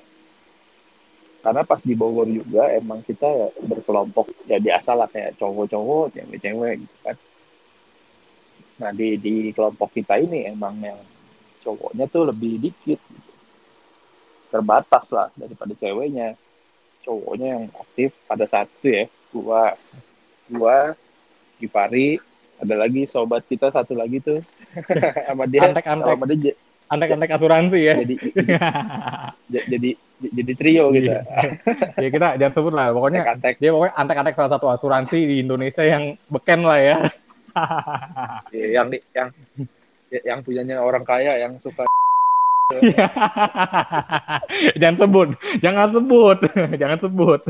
karena 1.44 1.62
pas 1.68 1.84
di 1.84 1.92
Bogor 1.92 2.32
juga 2.32 2.72
emang 2.72 3.04
kita 3.04 3.28
ya 3.28 3.48
berkelompok 3.68 4.32
ya 4.48 4.64
biasa 4.64 4.96
lah 4.96 5.12
kayak 5.12 5.36
cowok-cowok 5.36 6.16
cewek-cewek 6.16 6.74
gitu 6.80 6.98
kan 7.04 7.16
nah 8.80 8.92
di 8.96 9.20
di 9.20 9.36
kelompok 9.52 9.92
kita 9.92 10.18
ini 10.24 10.48
emang 10.48 10.80
yang 10.80 11.00
cowoknya 11.62 12.08
tuh 12.08 12.32
lebih 12.32 12.64
dikit 12.64 12.98
gitu. 12.98 13.32
terbatas 14.48 15.06
lah 15.12 15.28
daripada 15.36 15.76
ceweknya 15.76 16.40
cowoknya 17.04 17.48
yang 17.60 17.66
aktif 17.76 18.16
pada 18.24 18.48
saat 18.48 18.72
itu 18.80 19.04
ya 19.04 19.06
gua 19.36 19.76
gua 20.48 20.96
Gipari 21.60 22.20
ada 22.60 22.76
lagi 22.80 23.04
sobat 23.08 23.44
kita 23.48 23.68
satu 23.72 23.96
lagi 24.00 24.24
tuh 24.24 24.40
sama 25.28 25.44
dia 25.48 25.68
Antek, 25.68 25.86
antek. 25.86 26.16
sama 26.16 26.26
dia 26.32 26.56
antek-antek 26.88 27.32
asuransi 27.36 27.80
ya 27.84 27.94
jadi 28.04 28.16
jadi 29.52 29.66
jadi, 29.68 29.90
jadi 30.32 30.54
trio 30.56 30.86
gitu. 30.96 31.12
Iya. 31.12 31.20
ya 32.00 32.10
kita 32.14 32.28
jangan 32.40 32.54
sebut 32.54 32.74
lah. 32.74 32.88
Pokoknya 32.96 33.22
antek 33.28 33.60
dia 33.60 33.72
pokoknya 33.76 33.94
antek-antek 34.00 34.36
salah 34.38 34.52
satu 34.56 34.68
asuransi 34.72 35.18
di 35.20 35.36
Indonesia 35.44 35.84
yang 35.84 36.16
beken 36.32 36.62
lah 36.64 36.80
ya. 36.80 36.98
Ya, 38.54 38.68
yang 38.82 38.88
di- 38.90 39.06
yang 39.14 39.30
yang 40.10 40.40
punyanya 40.46 40.82
orang 40.82 41.04
kaya 41.04 41.38
yang 41.42 41.58
suka. 41.60 41.86
Jangan 44.82 44.98
sebut. 44.98 45.30
Jangan 45.62 45.88
sebut. 45.94 46.38
Jangan 46.82 47.00
sebut. 47.02 47.42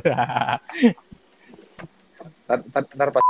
Ntar, 2.43 3.09
pas 3.13 3.23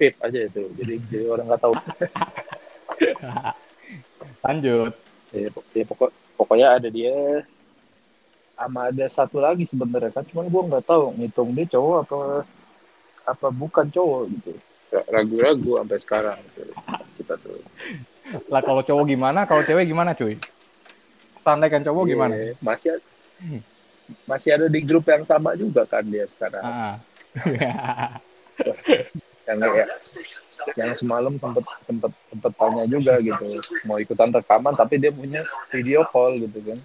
pip 0.00 0.14
aja 0.18 0.38
itu. 0.48 0.62
Jadi 0.80 0.94
jadi 1.12 1.24
orang 1.28 1.46
nggak 1.52 1.62
tahu. 1.62 1.72
Lanjut. 4.46 4.92
Ya, 5.32 5.48
ya 5.48 5.84
pokok 5.88 6.10
pokoknya 6.36 6.78
ada 6.78 6.88
dia. 6.88 7.44
Sama 8.52 8.92
ada 8.92 9.06
satu 9.10 9.42
lagi 9.42 9.66
sebenarnya 9.66 10.14
kan 10.14 10.22
cuman 10.28 10.46
gua 10.46 10.62
nggak 10.68 10.86
tahu 10.86 11.16
ngitung 11.18 11.50
dia 11.56 11.66
cowok 11.66 11.96
apa 12.06 12.18
apa 13.26 13.46
bukan 13.50 13.86
cowok 13.90 14.22
gitu. 14.38 14.52
Ra- 14.92 15.08
ragu-ragu 15.08 15.80
sampai 15.80 15.98
sekarang. 15.98 16.38
Gitu. 16.52 16.62
kita 17.22 17.34
tuh. 17.40 17.58
Lah 18.48 18.62
kalau 18.62 18.82
cowok 18.84 19.04
gimana? 19.08 19.48
Kalau 19.48 19.64
cewek 19.66 19.88
gimana 19.88 20.14
cuy? 20.14 20.38
Santai 21.42 21.72
kan 21.72 21.82
cowok 21.82 22.04
gimana? 22.06 22.34
Iya, 22.38 22.54
masih 22.62 23.02
masih 24.28 24.54
ada 24.54 24.66
di 24.70 24.80
grup 24.84 25.08
yang 25.08 25.26
sama 25.26 25.56
juga 25.58 25.82
kan 25.88 26.06
dia 26.06 26.28
sekarang. 26.30 26.62
Ah. 26.62 26.96
yang 29.60 29.74
ya, 29.76 29.86
yang 30.78 30.90
semalam 30.96 31.36
sempet 31.36 31.64
sempet 31.84 32.12
sempet 32.32 32.52
tanya 32.56 32.84
juga 32.88 33.20
gitu 33.20 33.60
mau 33.84 34.00
ikutan 34.00 34.32
rekaman 34.32 34.72
tapi 34.72 34.96
dia 34.96 35.12
punya 35.12 35.44
video 35.68 36.06
call 36.08 36.40
gitu 36.40 36.58
kan. 36.62 36.78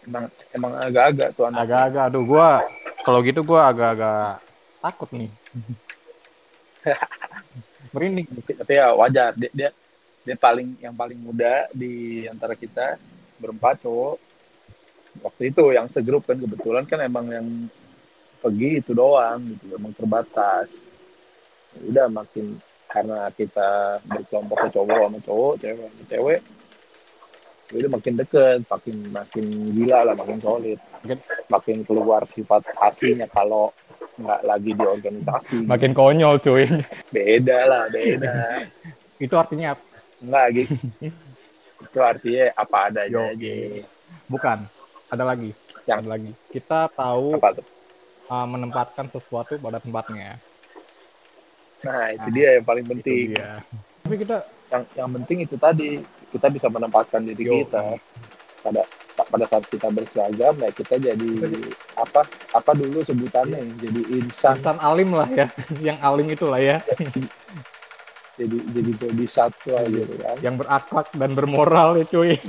Emang 0.00 0.24
emang 0.56 0.72
agak-agak 0.80 1.28
tuh 1.36 1.44
anak 1.44 1.68
agak-agak 1.68 2.02
aduh 2.08 2.24
gua 2.24 2.64
kalau 3.04 3.20
gitu 3.20 3.44
gua 3.44 3.68
agak-agak 3.68 4.40
takut 4.80 5.08
nih. 5.12 5.30
Merinding. 7.92 8.26
Tapi 8.40 8.72
ya 8.72 8.96
wajar. 8.96 9.36
Dia, 9.36 9.50
dia 9.52 9.70
dia 10.24 10.36
paling 10.36 10.80
yang 10.80 10.96
paling 10.96 11.20
muda 11.20 11.68
di 11.76 12.24
antara 12.28 12.56
kita 12.56 12.96
berempat 13.36 13.84
cowok. 13.84 14.16
Waktu 15.20 15.52
itu 15.52 15.74
yang 15.74 15.90
segrup 15.92 16.24
kan 16.24 16.38
kebetulan 16.38 16.86
kan 16.86 17.02
emang 17.02 17.26
yang 17.28 17.48
pergi 18.40 18.80
itu 18.80 18.96
doang 18.96 19.52
gitu 19.52 19.76
emang 19.76 19.92
terbatas 19.92 20.72
udah 21.78 22.06
makin 22.10 22.58
karena 22.90 23.30
kita 23.38 24.00
berkelompok 24.02 24.66
ke 24.66 24.68
cowok 24.74 24.98
sama 24.98 25.18
cowok 25.22 25.52
cewek 25.62 25.86
sama 25.86 26.04
cewek 26.10 26.40
udah 27.70 27.88
makin 27.94 28.14
deket 28.18 28.58
makin 28.66 28.96
makin 29.14 29.44
gila 29.78 29.98
lah 30.10 30.14
makin 30.18 30.42
solid. 30.42 30.78
Makin- 31.06 31.22
makin 31.46 31.76
keluar 31.86 32.26
sifat 32.34 32.66
aslinya 32.82 33.30
kalau 33.30 33.70
nggak 34.18 34.40
lagi 34.42 34.70
di 34.74 34.84
organisasi. 34.84 35.56
Makin 35.70 35.94
konyol 35.94 36.42
cuy. 36.42 36.66
Beda 37.14 37.58
lah 37.70 37.82
beda. 37.88 38.66
Itu 39.24 39.38
artinya 39.38 39.78
apa? 39.78 39.84
Enggak 40.20 40.46
gitu. 40.56 40.74
itu 41.80 41.96
artinya 41.96 42.44
apa 42.60 42.76
adanya 42.92 43.08
Yo, 43.08 43.22
aja. 43.32 43.52
bukan. 44.28 44.58
Ada 45.08 45.24
lagi. 45.24 45.50
Yang- 45.88 46.00
ada 46.04 46.08
lagi. 46.12 46.30
Kita 46.52 46.80
tahu 46.92 47.40
uh, 47.40 48.46
menempatkan 48.50 49.08
sesuatu 49.08 49.56
pada 49.56 49.80
tempatnya 49.80 50.36
Nah, 51.80 52.12
itu 52.12 52.28
Nah, 52.28 52.34
dia 52.34 52.48
yang 52.60 52.66
paling 52.66 52.84
itu 52.84 52.92
penting. 52.92 53.24
dia. 53.32 53.64
Tapi 54.04 54.16
kita 54.20 54.36
Yang 54.70 54.84
yang 54.94 55.10
penting 55.18 55.38
itu 55.42 55.56
tadi 55.58 55.88
kita 56.30 56.46
bisa 56.46 56.70
menempatkan 56.70 57.26
diri 57.26 57.42
Yo. 57.42 57.66
kita. 57.66 57.98
Pada 58.62 58.82
pada 59.18 59.44
saat 59.50 59.64
kita 59.68 59.90
berseragam 59.90 60.54
ya 60.62 60.70
kita 60.72 60.94
jadi 60.96 61.28
apa 61.98 62.30
apa 62.54 62.70
dulu 62.78 63.02
sebutannya? 63.02 63.82
Jadi 63.82 64.00
insan. 64.22 64.62
Insan 64.62 64.78
alim 64.78 65.10
lah 65.10 65.26
ya. 65.26 65.50
Yang 65.90 65.98
alim 66.00 66.26
itulah 66.30 66.60
ya. 66.62 66.78
Jadi 68.38 68.56
jadi 68.72 68.90
body 68.94 69.26
satwa 69.26 69.84
gitu 69.90 70.14
kan. 70.22 70.36
Yang 70.38 70.54
berakhlak 70.64 71.08
dan 71.12 71.30
bermoral 71.34 71.98
ya 71.98 72.04
cuy 72.06 72.38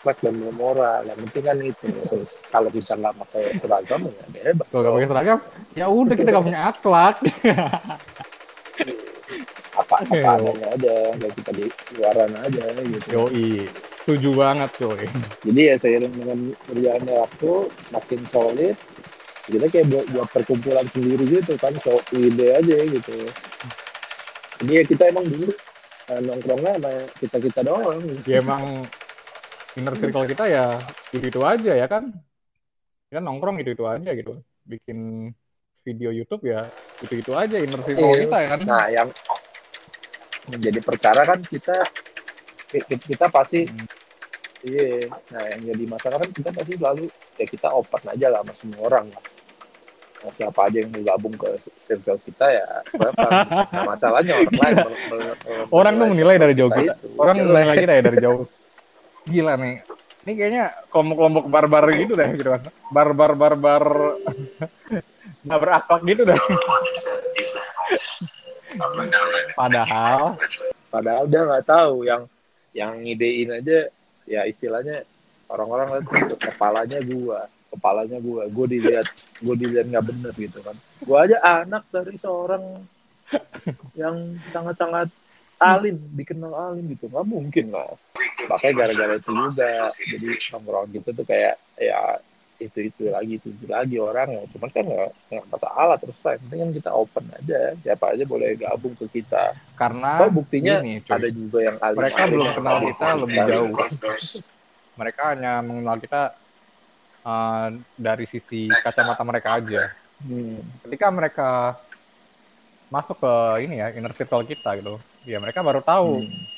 berakhlak 0.00 0.18
dan 0.24 0.34
bermoral. 0.40 1.00
Yang 1.04 1.18
penting 1.28 1.44
kan 1.44 1.56
itu. 1.60 1.86
Terus 2.08 2.30
kalau 2.48 2.68
kita 2.72 2.92
nggak 2.96 3.14
pakai 3.20 3.44
seragam 3.60 4.00
ya 4.08 4.24
bebas. 4.32 4.66
Kalau 4.72 4.82
gak 4.82 4.94
pakai 4.96 5.08
seragam 5.08 5.38
ya 5.76 5.86
udah 5.86 6.14
kita 6.16 6.28
gak 6.32 6.46
punya 6.48 6.60
akhlak. 6.72 7.16
Apa 9.78 10.02
apa 10.02 10.12
Yo. 10.12 10.26
adanya 10.26 10.66
aja 10.74 10.94
nggak 11.14 11.32
kita 11.40 11.50
di 11.54 11.66
luaran 11.94 12.34
aja 12.42 12.64
gitu. 12.82 13.06
Yoi. 13.14 13.70
Setuju 14.02 14.30
banget 14.34 14.70
cuy 14.82 15.06
Jadi 15.46 15.60
ya 15.62 15.74
seiring 15.78 16.14
dengan 16.18 16.38
berjalannya 16.66 17.14
waktu 17.14 17.50
makin 17.94 18.20
solid, 18.34 18.76
kita 19.46 19.66
kayak 19.70 19.86
buat, 19.94 20.06
buat 20.10 20.28
perkumpulan 20.34 20.86
sendiri 20.90 21.24
gitu 21.38 21.54
kan, 21.62 21.70
so 21.86 21.94
ide 22.10 22.46
aja 22.50 22.76
gitu. 22.90 23.14
Jadi 24.58 24.72
ya 24.74 24.82
kita 24.82 25.02
emang 25.14 25.30
dulu 25.30 25.54
eh, 26.10 26.20
nongkrongnya 26.26 26.72
sama 26.76 26.90
kita 27.22 27.36
kita 27.38 27.60
doang. 27.62 28.02
ya 28.26 28.42
emang 28.42 28.90
inner 29.80 29.94
circle 29.96 30.28
kita 30.28 30.44
ya 30.46 30.64
itu 31.10 31.24
itu 31.32 31.40
aja 31.40 31.72
ya 31.72 31.86
kan 31.88 32.12
ya 33.08 33.18
kan 33.18 33.24
nongkrong 33.24 33.56
itu 33.64 33.72
itu 33.72 33.84
aja 33.88 34.10
gitu 34.12 34.38
bikin 34.68 35.32
video 35.82 36.12
YouTube 36.12 36.44
ya 36.44 36.68
itu 37.00 37.14
itu 37.16 37.32
aja 37.32 37.56
inner 37.56 37.80
circle 37.80 38.12
Iya. 38.12 38.20
kita 38.28 38.36
ya 38.44 38.48
kan 38.52 38.60
Nah 38.68 38.84
yang 38.92 39.08
menjadi 40.52 40.80
perkara 40.84 41.22
kan 41.24 41.40
kita 41.48 41.76
ki- 42.70 43.02
kita 43.08 43.26
pasti 43.32 43.64
Hmm. 43.66 43.86
iya. 44.62 45.08
Nah 45.32 45.42
yang 45.56 45.62
jadi 45.72 45.84
masalah 45.88 46.16
kan 46.20 46.30
kita 46.30 46.50
pasti 46.52 46.72
selalu 46.76 47.04
ya 47.40 47.46
kita 47.48 47.68
open 47.72 48.02
aja 48.04 48.26
lah 48.28 48.40
sama 48.44 48.54
semua 48.60 48.80
orang 48.92 49.06
lah. 49.16 49.24
Nah, 50.20 50.32
siapa 50.36 50.68
aja 50.68 50.84
yang 50.84 50.92
mau 50.92 51.00
gabung 51.00 51.32
ke 51.32 51.48
circle 51.88 52.20
kita 52.28 52.46
ya. 52.52 52.66
Nah, 52.92 53.88
masalahnya 53.88 54.36
orang 54.36 54.56
lain 54.60 54.76
orang 55.80 55.92
tuh 55.96 56.06
menilai 56.12 56.36
dari 56.36 56.52
jauh 56.52 56.68
kita 56.68 56.92
kita 56.92 57.16
orang 57.16 57.36
menilai 57.40 57.76
kita 57.80 57.92
ya 57.96 58.02
dari 58.04 58.18
jauh 58.20 58.44
gila 59.30 59.54
nih. 59.56 59.76
Ini 60.20 60.32
kayaknya 60.36 60.64
kelompok-kelompok 60.92 61.44
barbar 61.48 61.84
gitu 61.96 62.12
deh 62.12 62.28
gitu. 62.36 62.50
Kan 62.52 62.62
barbar. 62.92 63.32
Barbar 63.38 63.84
nggak 65.46 65.60
berakhlak 65.62 66.02
gitu 66.04 66.22
deh. 66.28 66.40
Padahal 69.56 70.36
Padahal. 70.90 71.24
dia 71.30 71.40
nggak 71.46 71.66
tahu. 71.66 72.04
Yang 72.04 72.22
yang 72.70 72.92
ngidein 73.02 73.50
aja 73.62 73.78
ya 74.26 74.46
istilahnya 74.46 75.02
orang-orang 75.50 75.98
lihat 75.98 76.38
kepalanya 76.38 76.98
gua, 77.02 77.50
kepalanya 77.74 78.18
gua, 78.22 78.46
gua 78.46 78.66
dilihat 78.70 79.06
gua 79.42 79.54
dilihat 79.58 79.86
nggak 79.90 80.06
bener 80.06 80.32
gitu 80.38 80.58
kan. 80.62 80.76
Gua 81.02 81.26
aja 81.26 81.38
anak 81.42 81.86
dari 81.90 82.14
seorang 82.18 82.62
yang 83.94 84.38
sangat-sangat 84.50 85.10
alim, 85.60 85.96
dikenal 86.12 86.52
alim 86.52 86.88
gitu, 86.88 87.06
nggak 87.06 87.26
mungkin 87.26 87.70
lah. 87.70 87.92
Makanya 88.48 88.74
gara-gara 88.74 89.14
itu 89.14 89.30
juga, 89.30 89.70
jadi 89.92 90.26
nongkrong 90.50 90.86
gitu 90.90 91.08
tuh 91.12 91.24
kayak 91.24 91.54
ya 91.76 92.18
itu 92.58 92.92
itu 92.92 93.08
lagi 93.08 93.36
itu 93.36 93.48
itu 93.48 93.64
lagi 93.66 93.96
orang 93.96 94.28
ya 94.30 94.42
cuman 94.52 94.68
kan 94.68 94.84
nggak 94.84 95.10
nggak 95.32 95.46
masalah 95.48 95.96
terus 95.96 96.12
lah 96.20 96.36
penting 96.36 96.60
kan 96.60 96.70
kita 96.76 96.90
open 96.92 97.24
aja 97.32 97.60
siapa 97.80 98.12
aja 98.12 98.24
boleh 98.24 98.52
gabung 98.52 98.92
ke 98.92 99.08
kita 99.10 99.56
karena 99.74 100.20
Oh, 100.20 100.28
buktinya 100.28 100.84
gini, 100.84 101.00
cuy. 101.00 101.08
ada 101.08 101.28
juga 101.30 101.58
yang 101.62 101.80
alim 101.80 101.98
Mereka 101.98 102.22
belum 102.28 102.48
kenal 102.52 102.76
kita 102.84 103.06
lebih 103.16 103.38
jauh. 103.48 103.72
mereka 104.92 105.22
hanya 105.32 105.52
mengenal 105.60 105.96
kita 105.96 106.22
uh, 107.22 107.66
dari 107.96 108.24
sisi 108.26 108.68
kacamata 108.68 109.24
mereka 109.24 109.56
aja 109.56 109.82
Hmm. 110.20 110.60
ketika 110.84 111.08
mereka 111.08 111.48
masuk 112.90 113.16
ke 113.22 113.34
ini 113.64 113.78
ya 113.78 113.94
inner 113.94 114.12
circle 114.18 114.42
kita 114.44 114.76
gitu. 114.82 114.98
Ya 115.24 115.38
mereka 115.38 115.62
baru 115.62 115.80
tahu. 115.80 116.26
Hmm. 116.26 116.48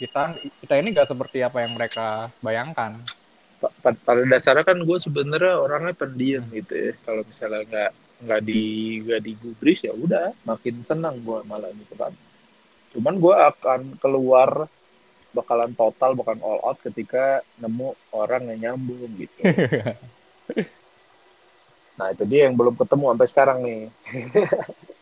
kita 0.00 0.32
kita 0.64 0.74
ini 0.80 0.96
nggak 0.96 1.12
seperti 1.12 1.44
apa 1.44 1.60
yang 1.60 1.76
mereka 1.76 2.32
bayangkan. 2.40 2.96
Pa- 3.60 3.72
pa- 3.84 4.00
pada 4.00 4.24
dasarnya 4.24 4.64
kan 4.64 4.80
gue 4.80 4.98
sebenarnya 5.00 5.60
orangnya 5.60 5.92
pendiam 5.92 6.44
gitu 6.52 6.72
ya. 6.72 6.92
Kalau 7.04 7.20
misalnya 7.24 7.60
nggak 7.68 7.90
nggak 8.20 8.40
di 8.44 8.62
nggak 9.04 9.20
digubris 9.24 9.80
ya 9.84 9.92
udah 9.92 10.32
makin 10.48 10.80
senang 10.84 11.20
gue 11.20 11.38
malah 11.44 11.68
gitu 11.76 11.94
kan. 12.00 12.12
Cuman 12.96 13.14
gue 13.20 13.36
akan 13.36 13.80
keluar 14.00 14.68
bakalan 15.36 15.72
total 15.76 16.16
bakalan 16.16 16.42
all 16.42 16.60
out 16.64 16.78
ketika 16.80 17.44
nemu 17.60 17.92
orang 18.12 18.42
yang 18.56 18.76
nyambung 18.76 19.08
gitu. 19.20 19.40
Nah 22.00 22.16
itu 22.16 22.24
dia 22.24 22.48
yang 22.48 22.56
belum 22.56 22.80
ketemu 22.80 23.12
sampai 23.12 23.28
sekarang 23.28 23.58
nih 23.60 23.80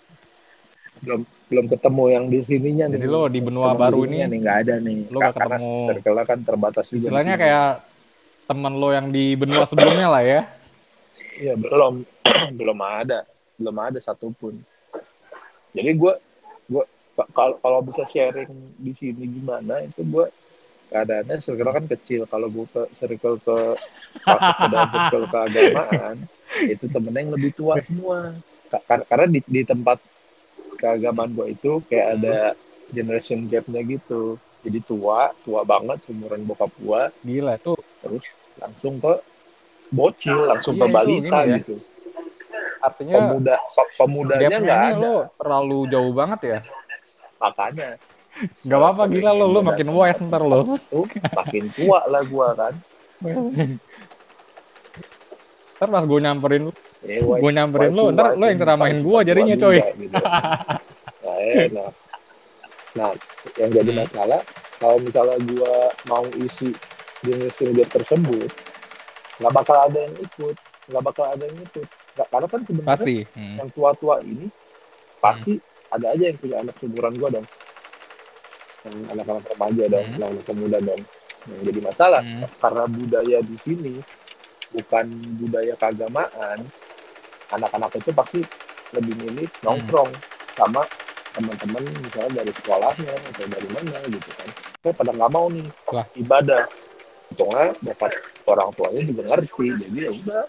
belum 1.00 1.21
belum 1.49 1.67
ketemu 1.67 2.05
yang 2.09 2.25
di 2.26 2.38
sininya 2.43 2.87
nih. 2.87 2.95
Jadi 2.97 3.07
lo 3.07 3.23
di 3.26 3.40
benua 3.40 3.73
Teman 3.73 3.81
baru 3.81 3.99
ini, 4.05 4.17
nih 4.23 4.38
nggak 4.38 4.57
ada 4.62 4.75
nih. 4.78 4.99
lo 5.09 5.19
nggak 5.19 5.35
karena 5.35 5.57
ketemu- 5.57 5.87
circle-nya 5.88 6.25
kan 6.25 6.38
terbatas 6.43 6.85
juga 6.88 7.05
istilahnya 7.09 7.35
kayak 7.37 7.69
temen 8.45 8.73
lo 8.75 8.88
yang 8.90 9.07
di 9.09 9.25
benua 9.33 9.64
sebelumnya 9.64 10.09
lah 10.09 10.23
ya. 10.23 10.40
Iya 11.37 11.55
belum. 11.55 11.95
Belum 12.59 12.78
ada. 12.78 13.25
Belum 13.57 13.76
ada 13.76 13.99
satupun. 13.99 14.61
Jadi 15.73 15.90
gue 15.93 16.12
gue 16.67 16.85
kalau 17.33 17.57
kalau 17.59 17.81
bisa 17.81 18.05
sharing 18.05 18.47
di 18.76 18.93
sini 18.93 19.25
gimana 19.26 19.81
itu 19.81 20.02
gue 20.02 20.28
keadaannya 20.88 21.40
circle 21.40 21.73
kan 21.73 21.85
kecil. 21.88 22.25
Kalau 22.25 22.49
gue 22.49 22.67
ke 22.69 22.83
circle 22.97 23.37
ke 23.38 23.57
masuk 24.21 24.55
ke 24.55 24.67
circle 25.09 25.26
keagamaan 25.26 26.17
itu 26.61 26.85
temennya 26.87 27.21
yang 27.21 27.33
lebih 27.33 27.50
tua 27.52 27.81
semua. 27.81 28.35
Ka- 28.69 28.85
kar- 28.85 29.07
Karena 29.07 29.26
di, 29.26 29.40
di 29.43 29.62
tempat 29.62 29.97
keagamaan 30.80 31.30
gue 31.37 31.47
itu 31.54 31.70
kayak 31.88 32.06
ada 32.18 32.37
generation 32.97 33.38
gapnya 33.52 33.80
gitu. 33.94 34.38
Jadi 34.64 34.78
tua 34.88 35.30
tua 35.44 35.62
banget 35.73 35.99
seumuran 36.06 36.42
bokap 36.49 36.73
gue 36.78 37.02
gila 37.28 37.54
tuh 37.62 37.78
terus 38.02 38.25
langsung 38.58 38.99
ke 39.04 39.12
bocil 39.92 40.38
langsung 40.50 40.75
Iya, 40.76 40.82
ke 40.82 40.88
itu 40.90 40.94
balita 40.97 41.38
ya. 41.44 41.56
gitu. 41.61 41.75
Artinya 42.82 43.14
pemuda 43.14 43.54
pe- 43.75 43.90
pemudanya 43.99 44.56
nggak 44.62 44.80
ada. 44.94 44.97
lo 45.02 45.14
terlalu 45.38 45.78
jauh 45.92 46.12
banget 46.14 46.40
ya? 46.52 46.58
Makanya. 47.42 47.88
Nggak 48.64 48.78
apa-apa 48.80 49.02
gila 49.12 49.30
lo 49.38 49.47
lo 49.54 49.61
makin 49.68 49.88
wise 49.99 50.20
ntar 50.28 50.42
lo. 50.50 50.58
Tuh 50.90 51.06
makin 51.37 51.64
tua 51.76 51.99
lah 52.12 52.23
gua 52.26 52.49
kan. 52.61 52.75
Ntar 55.76 55.88
pas 55.94 56.04
gue 56.11 56.18
nyamperin 56.25 56.62
lo 56.66 56.73
Eh, 57.07 57.23
why- 57.23 57.38
gue 57.38 57.52
nyamperin 57.55 57.95
lo 57.95 58.11
ntar 58.11 58.35
lo 58.35 58.45
yang 58.45 58.59
ceramahin 58.59 58.99
gue 59.07 59.19
jadinya 59.23 59.55
coy 59.55 59.78
gitu. 59.78 60.14
nah 61.23 61.37
enak 61.38 61.93
nah 62.97 63.12
yang 63.55 63.71
jadi 63.71 63.90
Hmm. 63.95 64.00
masalah 64.02 64.40
kalau 64.81 64.97
misalnya 64.99 65.37
gua 65.45 65.75
mau 66.09 66.25
isi 66.35 66.75
generation 67.23 67.71
gap 67.76 67.88
tersebut 67.95 68.50
nggak 69.38 69.52
bakal 69.55 69.76
ada 69.78 69.99
yang 70.02 70.14
ikut 70.19 70.57
nggak 70.90 71.05
bakal 71.05 71.25
ada 71.31 71.45
yang 71.47 71.59
ikut 71.62 71.87
Nggak- 71.87 72.28
karena 72.33 72.47
kan 72.50 72.61
sebenarnya 72.67 72.90
pasti 72.90 73.14
Hmm. 73.31 73.57
yang 73.62 73.69
tua-tua 73.71 74.14
ini 74.26 74.47
pasti 75.21 75.52
ada 75.88 76.07
aja 76.11 76.25
yang 76.26 76.38
punya 76.38 76.57
anak 76.59 76.75
seumuran 76.83 77.14
gua 77.14 77.28
dong 77.31 77.47
yang 78.83 78.97
anak-anak 79.12 79.45
remaja 79.47 79.85
dong 79.87 80.07
Hmm. 80.07 80.17
anak-anak 80.19 80.45
pemuda 80.49 80.78
dong 80.83 81.02
yang 81.47 81.61
jadi 81.62 81.81
masalah 81.85 82.23
Hmm. 82.26 82.43
karena 82.59 82.85
budaya 82.88 83.38
di 83.45 83.57
sini 83.62 83.95
bukan 84.69 85.07
budaya 85.38 85.75
keagamaan 85.76 86.59
anak-anak 87.52 87.90
itu 87.97 88.11
pasti 88.12 88.40
lebih 88.93 89.14
milih 89.17 89.47
Hmm. 89.49 89.64
nongkrong 89.64 90.11
sama 90.57 90.83
teman-teman 91.37 91.83
misalnya 92.02 92.43
dari 92.43 92.52
sekolahnya 92.57 93.14
atau 93.31 93.47
dari 93.47 93.69
mana 93.71 93.99
gitu 94.11 94.31
kan. 94.35 94.49
Saya 94.83 94.95
pada 94.97 95.11
nggak 95.14 95.31
mau 95.33 95.47
nih 95.52 95.67
Wah. 95.93 96.07
ibadah. 96.17 96.64
Untungnya 97.28 97.76
dapat 97.85 98.11
orang 98.49 98.73
tuanya 98.73 99.00
juga 99.05 99.23
ngerti 99.28 99.64
jadi 99.76 99.99
ya 100.09 100.11
udah. 100.25 100.43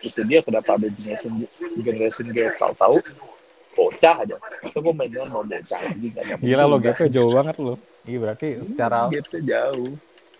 Itu 0.00 0.20
dia 0.24 0.40
kenapa 0.40 0.78
ada 0.78 0.88
generation 0.88 1.32
generation 1.76 2.26
gap 2.32 2.54
tahu-tahu 2.56 2.96
bocah 3.76 4.14
aja. 4.24 4.36
Itu 4.64 4.78
gue 4.80 4.94
mainnya 4.94 5.26
mau 5.28 5.42
bocah 5.44 5.80
lagi 5.84 6.08
gila 6.40 6.64
lo 6.70 6.76
gitu 6.80 7.02
jauh 7.12 7.32
banget 7.34 7.56
lo. 7.60 7.74
Iya 8.06 8.18
berarti 8.22 8.46
secara 8.62 9.10
gitu 9.10 9.38
jauh. 9.42 9.92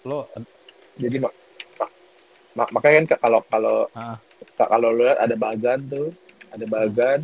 lo 0.06 0.30
jadi 0.96 1.16
mak 1.18 1.34
mak- 1.76 1.94
mak- 2.56 2.72
makanya 2.72 2.98
kan 3.10 3.18
kalau 3.20 3.40
kalau 3.50 3.76
Ah. 3.92 4.22
Ka- 4.58 4.68
kalau 4.70 4.92
lu 4.92 5.04
lihat 5.04 5.18
ada 5.20 5.36
bagan 5.36 5.78
tuh 5.88 6.08
ada 6.52 6.66
bagan 6.68 7.18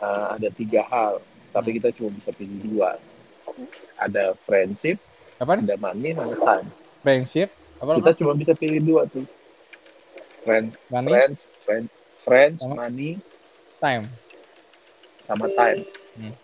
eh, 0.00 0.26
ada 0.38 0.48
tiga 0.54 0.82
hal. 0.88 1.20
Tapi 1.50 1.76
kita 1.82 1.90
cuma 1.96 2.14
bisa 2.14 2.30
pilih 2.30 2.62
dua. 2.62 2.96
Ada 3.98 4.38
friendship 4.46 4.96
apa 5.40 5.58
ada 5.60 5.74
money 5.80 6.12
sama 6.14 6.36
time. 6.38 6.68
Friendship? 7.02 7.48
Apa 7.80 7.96
kita 7.96 8.12
apa? 8.12 8.18
cuma 8.20 8.32
bisa 8.36 8.52
pilih 8.54 8.80
dua 8.84 9.02
tuh. 9.10 9.26
Friend 10.44 10.72
money? 10.88 11.10
friends 11.10 11.38
friend 11.64 11.84
friends 12.24 12.60
Sama? 12.62 12.74
money 12.76 13.10
time. 13.80 14.08
sama 15.26 15.46
time. 15.54 15.80
Hmm. 16.16 16.34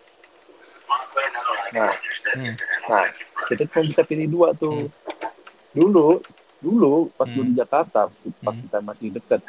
nah 1.75 1.91
Hmm. 2.35 2.53
nah 2.87 3.05
kita 3.51 3.63
cuma 3.67 3.83
bisa 3.87 4.01
pilih 4.07 4.27
dua 4.27 4.51
tuh. 4.55 4.91
Dulu 5.75 6.23
dulu 6.57 7.13
pas 7.13 7.29
Hmm. 7.29 7.47
di 7.47 7.53
Jakarta 7.53 8.09
pas 8.43 8.55
Hmm. 8.55 8.61
kita 8.65 8.79
masih 8.81 9.07
deket 9.13 9.41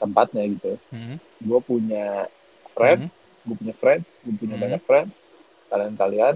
tempatnya 0.00 0.48
gitu 0.48 0.80
Hmm. 0.88 1.20
gue 1.38 1.60
punya 1.60 2.24
friend 2.72 3.06
Hmm. 3.06 3.12
gue 3.44 3.56
punya 3.56 3.74
friends 3.76 4.06
gue 4.24 4.34
punya 4.34 4.56
Hmm. 4.56 4.64
banyak 4.64 4.82
friends 4.82 5.14
kalian 5.68 5.94
kalian 5.94 6.34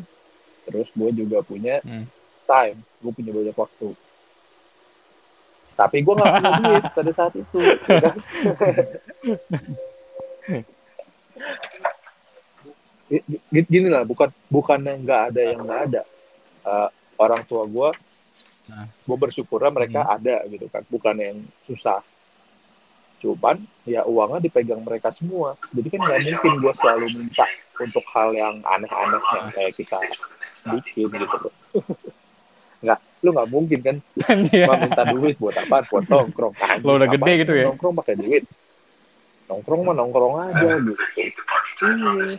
terus 0.65 0.89
gue 0.93 1.11
juga 1.17 1.41
punya 1.41 1.81
Hmm. 1.81 2.05
time 2.45 2.79
gue 3.01 3.13
punya 3.13 3.33
banyak 3.33 3.57
waktu 3.57 3.89
tapi 5.75 5.97
gue 6.01 6.15
nggak 6.15 6.33
punya 6.33 6.53
duit 6.63 6.85
pada 6.87 7.11
saat 7.11 7.35
itu 7.35 7.59
kan? 7.83 8.15
Gi- 13.05 13.25
gi- 13.53 13.69
gini 13.69 13.89
lah 13.93 14.03
bukan 14.03 14.33
bukannya 14.49 15.03
nggak 15.05 15.23
ada 15.33 15.41
yang 15.41 15.61
nggak 15.63 15.83
ada 15.91 16.03
Eh, 16.65 16.89
orang 17.21 17.45
tua 17.45 17.69
gue 17.69 17.89
Nah. 18.65 18.89
gue 18.89 19.17
bersyukurnya 19.21 19.69
mereka 19.69 20.09
ada 20.09 20.41
gitu 20.49 20.65
kan 20.73 20.81
bukan 20.89 21.13
yang 21.21 21.37
susah 21.69 22.01
cuman 23.25 23.57
ya 23.83 24.05
uangnya 24.05 24.45
dipegang 24.45 24.85
mereka 24.85 25.09
semua. 25.11 25.57
Jadi 25.73 25.89
kan 25.89 26.01
nggak 26.03 26.21
mungkin 26.23 26.53
gue 26.61 26.73
selalu 26.77 27.07
minta 27.11 27.45
untuk 27.75 28.05
hal 28.13 28.31
yang 28.31 28.61
aneh-aneh 28.63 29.17
yang 29.17 29.47
kayak 29.51 29.73
kita 29.73 29.97
bikin 30.67 31.09
gitu 31.09 31.37
loh 31.41 31.55
nggak 32.85 33.01
lu 33.25 33.33
nggak 33.33 33.49
mungkin 33.49 33.81
kan. 33.81 33.97
Gua 34.45 34.77
minta 34.77 35.03
duit 35.09 35.41
buat 35.41 35.57
apa? 35.57 35.89
Buat 35.89 36.05
nongkrong. 36.05 36.53
Anjing, 36.61 36.85
Lo 36.85 37.01
udah 37.01 37.09
gede 37.09 37.33
gitu 37.41 37.53
ya? 37.57 37.65
nongkrong 37.67 37.97
pakai 37.97 38.21
duit. 38.21 38.45
Nongkrong 39.49 39.81
mah 39.83 39.95
nongkrong 39.95 40.35
aja 40.45 40.69
gitu. 40.77 40.93
Iya. 41.75 42.37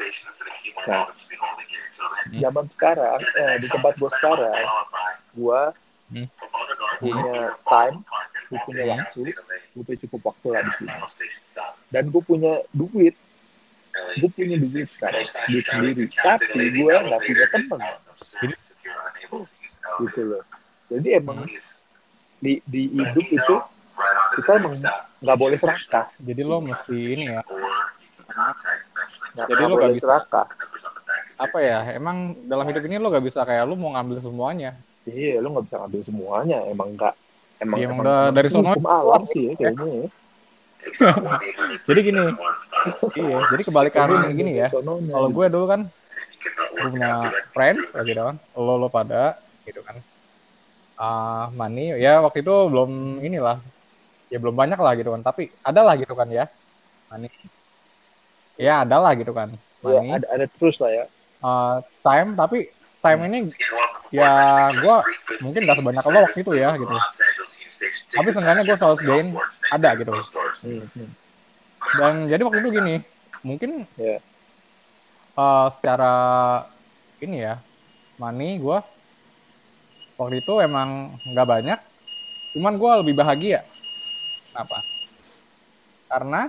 nah 0.86 1.06
zaman 2.36 2.66
sekarang 2.70 3.20
eh, 3.36 3.56
di 3.58 3.68
tempat 3.68 3.94
gue 3.98 4.12
sekarang 4.14 4.66
gue 5.34 5.62
Hmm. 6.06 6.30
punya 7.02 7.34
time 7.66 7.98
gue 8.46 8.60
punya 8.62 8.84
Hmm. 8.86 8.94
waktu 8.96 9.22
gue 9.76 9.84
punya 9.84 10.00
cukup 10.08 10.32
waktu 10.32 10.48
lah 10.56 10.62
di 10.64 10.72
sini. 10.80 10.96
Dan 11.92 12.08
gue 12.08 12.24
punya 12.24 12.64
duit. 12.72 13.16
Gue 14.20 14.30
punya 14.32 14.56
duit 14.56 14.88
sekarang. 14.96 15.28
duit 15.52 15.66
sendiri. 15.68 16.04
tapi 16.16 16.64
gue 16.72 16.94
nggak 16.96 17.22
punya 17.22 17.46
teman 17.52 17.80
gitu 20.02 20.22
loh. 20.24 20.44
Jadi 20.92 21.08
emang 21.16 21.48
di 22.40 22.60
di 22.68 22.82
hidup 22.92 23.28
itu 23.28 23.56
kita 24.40 24.52
emang 24.60 24.76
nggak 25.24 25.38
boleh 25.40 25.58
serakah. 25.60 26.12
Jadi 26.20 26.42
lo 26.44 26.64
mesti 26.64 26.96
ini 26.96 27.24
ya. 27.32 27.42
Nggak 29.36 29.48
Jadi 29.52 29.62
nggak 29.62 29.76
boleh 29.76 29.96
bisa- 30.00 30.08
serakah. 30.08 30.46
Apa 31.36 31.60
ya 31.60 31.80
emang 31.92 32.48
dalam 32.48 32.64
hidup 32.72 32.80
ini 32.88 32.96
lo 32.96 33.12
gak 33.12 33.28
bisa 33.28 33.44
kayak 33.44 33.68
lo 33.68 33.76
mau 33.76 33.92
ngambil 33.92 34.24
semuanya. 34.24 34.80
Iya 35.04 35.44
lu 35.44 35.52
nggak 35.52 35.68
bisa 35.68 35.76
ngambil 35.84 36.02
semuanya. 36.08 36.58
Emang 36.72 36.96
nggak 36.96 37.12
emang, 37.64 37.78
Iya, 37.80 37.86
emang 37.88 38.00
udah 38.04 38.18
dari 38.36 38.50
sono- 38.52 38.76
alam 38.88 39.22
sih 39.32 39.42
ya, 39.48 39.54
kayaknya 39.60 39.88
ya. 40.04 40.08
jadi 41.88 42.00
gini 42.06 42.22
iya 43.18 43.38
jadi 43.50 43.62
kebalikan 43.66 44.06
Emang 44.06 44.38
gini 44.38 44.52
ya. 44.62 44.68
kalau 44.70 45.30
gue 45.34 45.46
dulu 45.50 45.66
kan 45.66 45.82
gue 46.76 46.90
punya 46.94 47.14
friends 47.56 47.86
gitu 48.06 48.22
kan 48.22 48.36
lo 48.54 48.74
lo 48.82 48.88
pada 48.92 49.34
gitu 49.66 49.82
kan. 49.88 49.98
Ah 51.00 51.52
money 51.60 51.96
ya 52.00 52.24
waktu 52.24 52.40
itu 52.44 52.54
belum 52.72 52.92
inilah. 53.28 53.58
Ya 54.32 54.38
belum 54.42 54.56
banyak 54.58 54.80
lah 54.82 54.94
gitu 55.00 55.10
kan 55.16 55.22
tapi 55.24 55.54
ada 55.64 55.82
lah 55.88 55.96
gitu 56.02 56.14
kan 56.20 56.28
ya. 56.32 56.46
Money 57.12 57.30
ya 58.56 58.84
ada 58.88 58.98
lah 59.04 59.12
gitu 59.20 59.32
kan 59.36 59.56
Ya, 59.86 60.02
money 60.02 60.10
ada 60.18 60.28
ada 60.34 60.46
terus 60.50 60.76
lah 60.82 60.92
ya. 60.92 61.04
Ah, 61.44 61.84
time 62.02 62.34
tapi 62.40 62.58
time 63.04 63.22
ini 63.30 63.40
ya 64.10 64.32
gue 64.74 64.96
mungkin 65.44 65.68
gak 65.68 65.78
sebanyak 65.78 66.02
lo 66.10 66.20
waktu 66.26 66.40
itu 66.42 66.52
ya 66.58 66.74
gitu 66.80 66.96
tapi 68.14 68.30
seenggaknya 68.32 68.64
gue 68.64 68.78
selalu 68.78 68.96
sedain 69.02 69.28
ada 69.72 69.90
gitu 69.98 70.12
Hmm, 70.66 70.86
hmm. 70.98 71.10
dan 72.02 72.14
jadi 72.26 72.42
waktu 72.42 72.60
itu 72.66 72.70
gini 72.82 72.96
mungkin 73.46 73.86
Ya. 74.00 74.18
eh, 75.38 75.68
secara 75.78 76.14
ini 77.22 77.46
ya 77.46 77.62
money 78.18 78.58
gue 78.58 78.78
waktu 80.16 80.42
itu 80.42 80.54
emang 80.64 81.20
nggak 81.28 81.48
banyak 81.48 81.80
cuman 82.56 82.74
gue 82.80 82.92
lebih 83.04 83.16
bahagia 83.20 83.68
kenapa 84.52 84.80
karena 86.08 86.42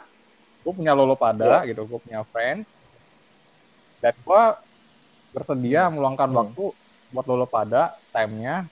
gue 0.63 0.73
punya 0.75 0.93
lolo 0.95 1.19
pada 1.19 1.63
yeah. 1.63 1.69
gitu 1.75 1.83
gue 1.87 1.99
punya 1.99 2.23
friend 2.31 2.63
dan 3.99 4.15
gue 4.15 4.43
bersedia 5.35 5.91
meluangkan 5.91 6.31
hmm. 6.31 6.39
waktu 6.39 6.65
buat 7.11 7.27
lolo 7.27 7.47
pada 7.47 7.99
timenya 8.15 8.67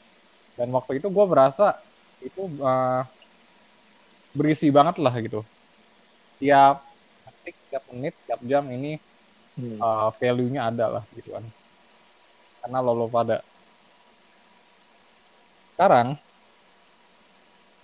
dan 0.54 0.70
waktu 0.70 1.02
itu 1.02 1.10
gue 1.10 1.24
berasa 1.26 1.82
itu 2.24 2.42
uh, 2.64 3.04
berisi 4.34 4.72
banget 4.72 4.98
lah 4.98 5.14
gitu 5.20 5.44
tiap 6.40 6.82
detik 7.44 7.56
tiap 7.68 7.84
menit 7.92 8.14
tiap 8.24 8.40
jam 8.48 8.64
ini 8.72 8.96
hmm. 9.60 9.76
uh, 9.76 10.08
value-nya 10.16 10.72
ada 10.72 10.86
lah 11.00 11.04
gitu 11.12 11.36
kan 11.36 11.44
karena 12.64 12.78
lolo 12.80 13.06
pada 13.12 13.44
sekarang 15.76 16.16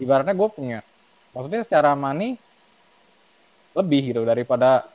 ibaratnya 0.00 0.32
gue 0.32 0.48
punya 0.48 0.80
maksudnya 1.36 1.60
secara 1.68 1.92
money 1.92 2.40
lebih 3.76 4.16
gitu 4.16 4.24
daripada 4.24 4.88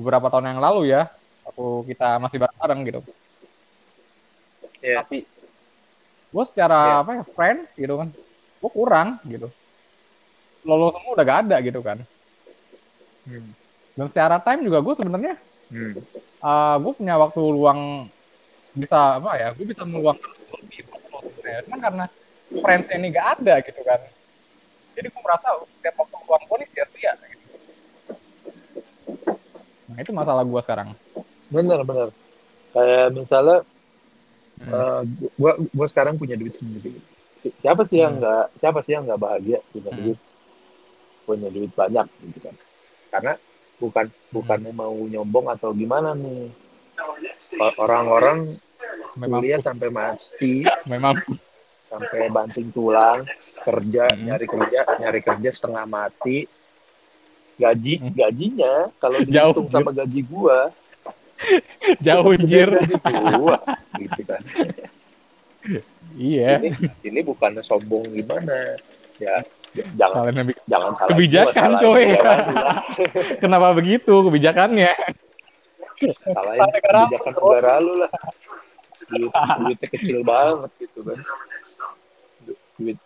beberapa 0.00 0.32
tahun 0.32 0.56
yang 0.56 0.60
lalu 0.64 0.96
ya 0.96 1.12
waktu 1.44 1.92
kita 1.92 2.16
masih 2.16 2.38
bareng 2.40 2.80
gitu 2.88 3.00
yeah. 4.80 5.04
tapi 5.04 5.28
gue 6.32 6.44
secara 6.48 6.80
yeah. 6.80 7.00
apa 7.04 7.10
ya 7.20 7.24
friends 7.36 7.68
gitu 7.76 8.00
kan 8.00 8.08
gue 8.60 8.70
kurang 8.70 9.16
gitu 9.24 9.48
lolo 10.68 10.92
semua 10.92 11.12
udah 11.16 11.24
gak 11.24 11.40
ada 11.48 11.56
gitu 11.64 11.80
kan 11.80 11.98
hmm. 13.24 13.50
dan 13.96 14.06
secara 14.12 14.36
time 14.44 14.68
juga 14.68 14.84
gue 14.84 14.94
sebenarnya 14.96 15.34
hmm. 15.72 15.92
uh, 16.44 16.46
ah, 16.46 16.74
gue 16.76 16.92
punya 16.92 17.16
waktu 17.16 17.40
luang 17.40 18.12
bisa 18.76 19.18
apa 19.18 19.30
ya 19.40 19.48
gue 19.56 19.66
bisa 19.66 19.82
meluangkan 19.88 20.30
lebih 20.60 20.84
cuman 21.40 21.80
karena 21.80 22.04
friends 22.60 22.88
ini 22.92 23.06
gak 23.10 23.40
ada 23.40 23.54
gitu 23.64 23.80
kan 23.82 24.00
jadi 24.94 25.06
gue 25.08 25.22
merasa 25.24 25.48
setiap 25.78 25.94
waktu 25.96 26.16
luang 26.28 26.42
gue 26.44 26.56
nih 26.60 26.68
sia-sia 26.76 27.12
gitu. 27.16 27.46
nah 29.88 29.98
itu 29.98 30.12
masalah 30.12 30.44
gue 30.44 30.60
sekarang 30.60 30.88
bener 31.50 31.80
bener 31.82 32.08
kayak 32.70 33.08
misalnya 33.16 33.58
hmm. 34.62 34.70
uh, 34.70 35.02
gue 35.16 35.52
gue 35.72 35.86
sekarang 35.88 36.14
punya 36.20 36.36
duit 36.36 36.54
sendiri 36.60 37.00
siapa 37.60 37.82
sih 37.88 37.98
yang 38.00 38.18
hmm. 38.18 38.20
nggak 38.20 38.44
hmm. 38.46 38.56
siapa 38.60 38.78
sih 38.84 38.92
yang 38.94 39.04
nggak 39.08 39.20
bahagia 39.20 39.58
punya 39.72 39.90
hmm. 39.90 40.00
duit 40.00 40.18
punya 41.24 41.48
duit 41.48 41.72
banyak 41.72 42.06
gitu 42.26 42.38
kan 42.44 42.54
karena 43.10 43.32
bukan 43.80 44.06
bukannya 44.30 44.72
hmm. 44.72 44.80
mau 44.80 44.94
nyombong 44.94 45.46
atau 45.52 45.70
gimana 45.72 46.12
nih 46.12 46.52
orang-orang 47.80 48.44
kuliah 49.16 49.60
sampai 49.64 49.88
mati 49.88 50.62
memang 50.84 51.16
sampai 51.90 52.30
banting 52.30 52.70
tulang 52.70 53.26
kerja 53.66 54.04
hmm. 54.06 54.20
nyari 54.28 54.46
kerja 54.46 54.80
nyari 55.00 55.20
kerja 55.24 55.50
setengah 55.50 55.84
mati 55.88 56.46
gaji 57.58 57.94
hmm. 57.98 58.14
gajinya 58.14 58.74
kalau 59.02 59.18
dihitung 59.26 59.68
jauh, 59.68 59.72
sama 59.72 59.90
gaji 59.90 60.20
gua 60.24 60.70
jauh 62.06 62.30
anjir 62.30 62.68
gua 63.36 63.58
gitu 63.98 64.22
kan 64.28 64.42
iya. 66.16 66.60
Ini, 66.60 66.68
ini 67.04 67.20
bukan 67.24 67.60
sombong 67.60 68.08
gimana? 68.12 68.78
Ya 69.20 69.44
jangan 69.94 70.34
salah 70.34 70.44
jangan 70.66 70.92
salah 70.98 71.10
kebijakan 71.14 71.70
coy. 71.78 72.06
kenapa 73.44 73.68
begitu 73.76 74.12
kebijakannya? 74.26 74.92
Salahin 76.34 76.60
kebijakan 76.74 77.32
negara 77.38 77.74
lu 77.78 77.92
lah. 78.02 78.10
Duit 79.10 79.32
duitnya 79.32 79.88
kecil 79.96 80.18
banget 80.22 80.70
gitu 80.76 81.00
kan 81.02 81.18
duit 82.80 82.98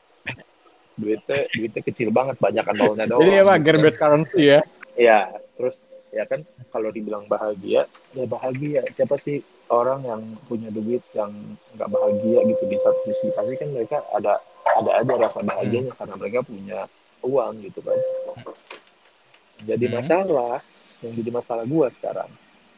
duitnya 0.95 1.38
duitnya 1.51 1.83
kecil 1.83 2.09
banget 2.14 2.37
banyak 2.38 2.62
kan 2.67 2.75
nolnya 2.79 3.07
doang 3.11 3.27
jadi 3.27 3.43
apa 3.43 3.55
gerbet 3.62 3.95
currency 3.99 4.43
ya? 4.55 4.61
Ya 4.95 5.31
terus 5.59 5.75
ya 6.14 6.24
kan? 6.31 6.46
Kalau 6.70 6.94
dibilang 6.94 7.27
bahagia 7.27 7.90
ya 8.14 8.24
bahagia. 8.24 8.87
Siapa 8.94 9.18
sih 9.18 9.42
orang 9.68 10.07
yang 10.07 10.22
punya 10.46 10.70
duit 10.70 11.03
yang 11.12 11.35
nggak 11.74 11.90
bahagia 11.90 12.38
gitu 12.46 12.64
di 12.70 12.79
satu 12.79 13.00
sisi? 13.11 13.35
Pasti 13.35 13.55
kan 13.59 13.68
mereka 13.74 13.98
ada 14.14 14.38
ada 14.79 14.90
aja 15.03 15.14
rasa 15.18 15.42
bahagianya 15.42 15.92
hmm. 15.92 15.98
karena 15.98 16.14
mereka 16.14 16.38
punya 16.46 16.79
uang 17.27 17.53
gitu 17.66 17.81
kan. 17.83 17.98
Jadi 19.66 19.85
hmm. 19.90 19.94
masalah 19.98 20.62
yang 21.03 21.12
jadi 21.18 21.31
masalah 21.35 21.64
gua 21.66 21.90
sekarang 21.98 22.31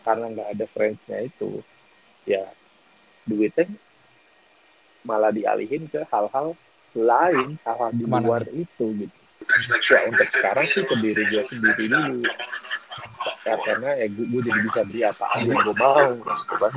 karena 0.02 0.24
nggak 0.32 0.48
ada 0.56 0.66
friendsnya 0.70 1.18
itu 1.26 1.60
ya 2.26 2.46
duitnya 3.26 3.70
malah 5.02 5.30
dialihin 5.30 5.86
ke 5.86 6.02
hal-hal 6.10 6.58
lain 6.94 7.58
hal-hal 7.62 7.90
di 7.94 8.04
luar 8.06 8.42
itu 8.50 8.86
gitu. 9.06 9.18
Ya 9.92 10.00
untuk 10.10 10.26
sekarang 10.32 10.66
sih 10.72 10.82
ke 10.82 10.94
diri 10.98 11.22
gue 11.30 11.44
sendiri 11.46 11.84
dulu 11.86 12.26
ya, 13.44 13.54
karena 13.62 13.90
ya 13.98 14.06
gue, 14.10 14.26
gue 14.26 14.42
jadi 14.46 14.60
bisa 14.66 14.80
beli 14.86 15.00
apa 15.02 15.24
aja 15.34 15.44
yang 15.46 15.64
gue 15.64 15.76
mau 15.76 16.10
gitu 16.22 16.54
kan 16.60 16.72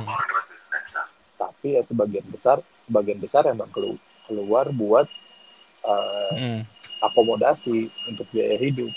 tapi 1.40 1.66
ya 1.78 1.82
sebagian 1.88 2.26
besar 2.28 2.58
sebagian 2.84 3.18
besar 3.22 3.42
emang 3.48 3.70
kelu, 3.72 3.96
keluar 4.28 4.68
buat 4.74 5.06
uh, 5.86 6.32
hmm. 6.36 6.60
akomodasi 7.00 7.88
untuk 8.10 8.26
biaya 8.32 8.60
hidup 8.60 8.92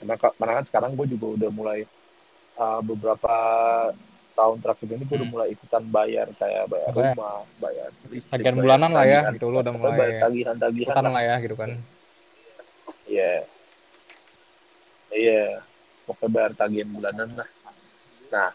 karena, 0.00 0.14
karena 0.16 0.52
kan 0.62 0.66
sekarang 0.68 0.90
gue 0.96 1.06
juga 1.08 1.26
udah 1.40 1.50
mulai 1.52 1.80
uh, 2.56 2.80
beberapa 2.84 3.34
tahun 4.36 4.60
terakhir 4.60 4.86
ini 4.92 5.04
gue 5.08 5.16
udah 5.16 5.24
hmm. 5.24 5.32
mulai 5.32 5.48
ikutan 5.56 5.84
bayar 5.88 6.28
kayak 6.36 6.68
bayar 6.68 6.92
Oke. 6.92 7.00
rumah, 7.00 7.48
bayar 7.56 7.88
listrik, 8.12 8.32
tagihan 8.36 8.56
bulanan 8.60 8.90
lah 8.92 9.04
ya, 9.08 9.20
gitu 9.32 9.48
lo 9.48 9.64
udah 9.64 9.72
mulai 9.72 9.96
bayar 9.96 10.28
tagihan-tagihan 10.28 11.04
lah 11.08 11.22
ya 11.24 11.34
gitu 11.40 11.56
kan. 11.56 11.70
Iya. 13.08 13.24
Yeah. 13.24 13.40
Iya. 15.16 15.32
Yeah. 15.32 15.75
Pokoknya 16.06 16.30
bayar 16.32 16.52
tagihan 16.54 16.88
bulanan 16.94 17.28
lah. 17.34 17.48
Nah, 18.30 18.50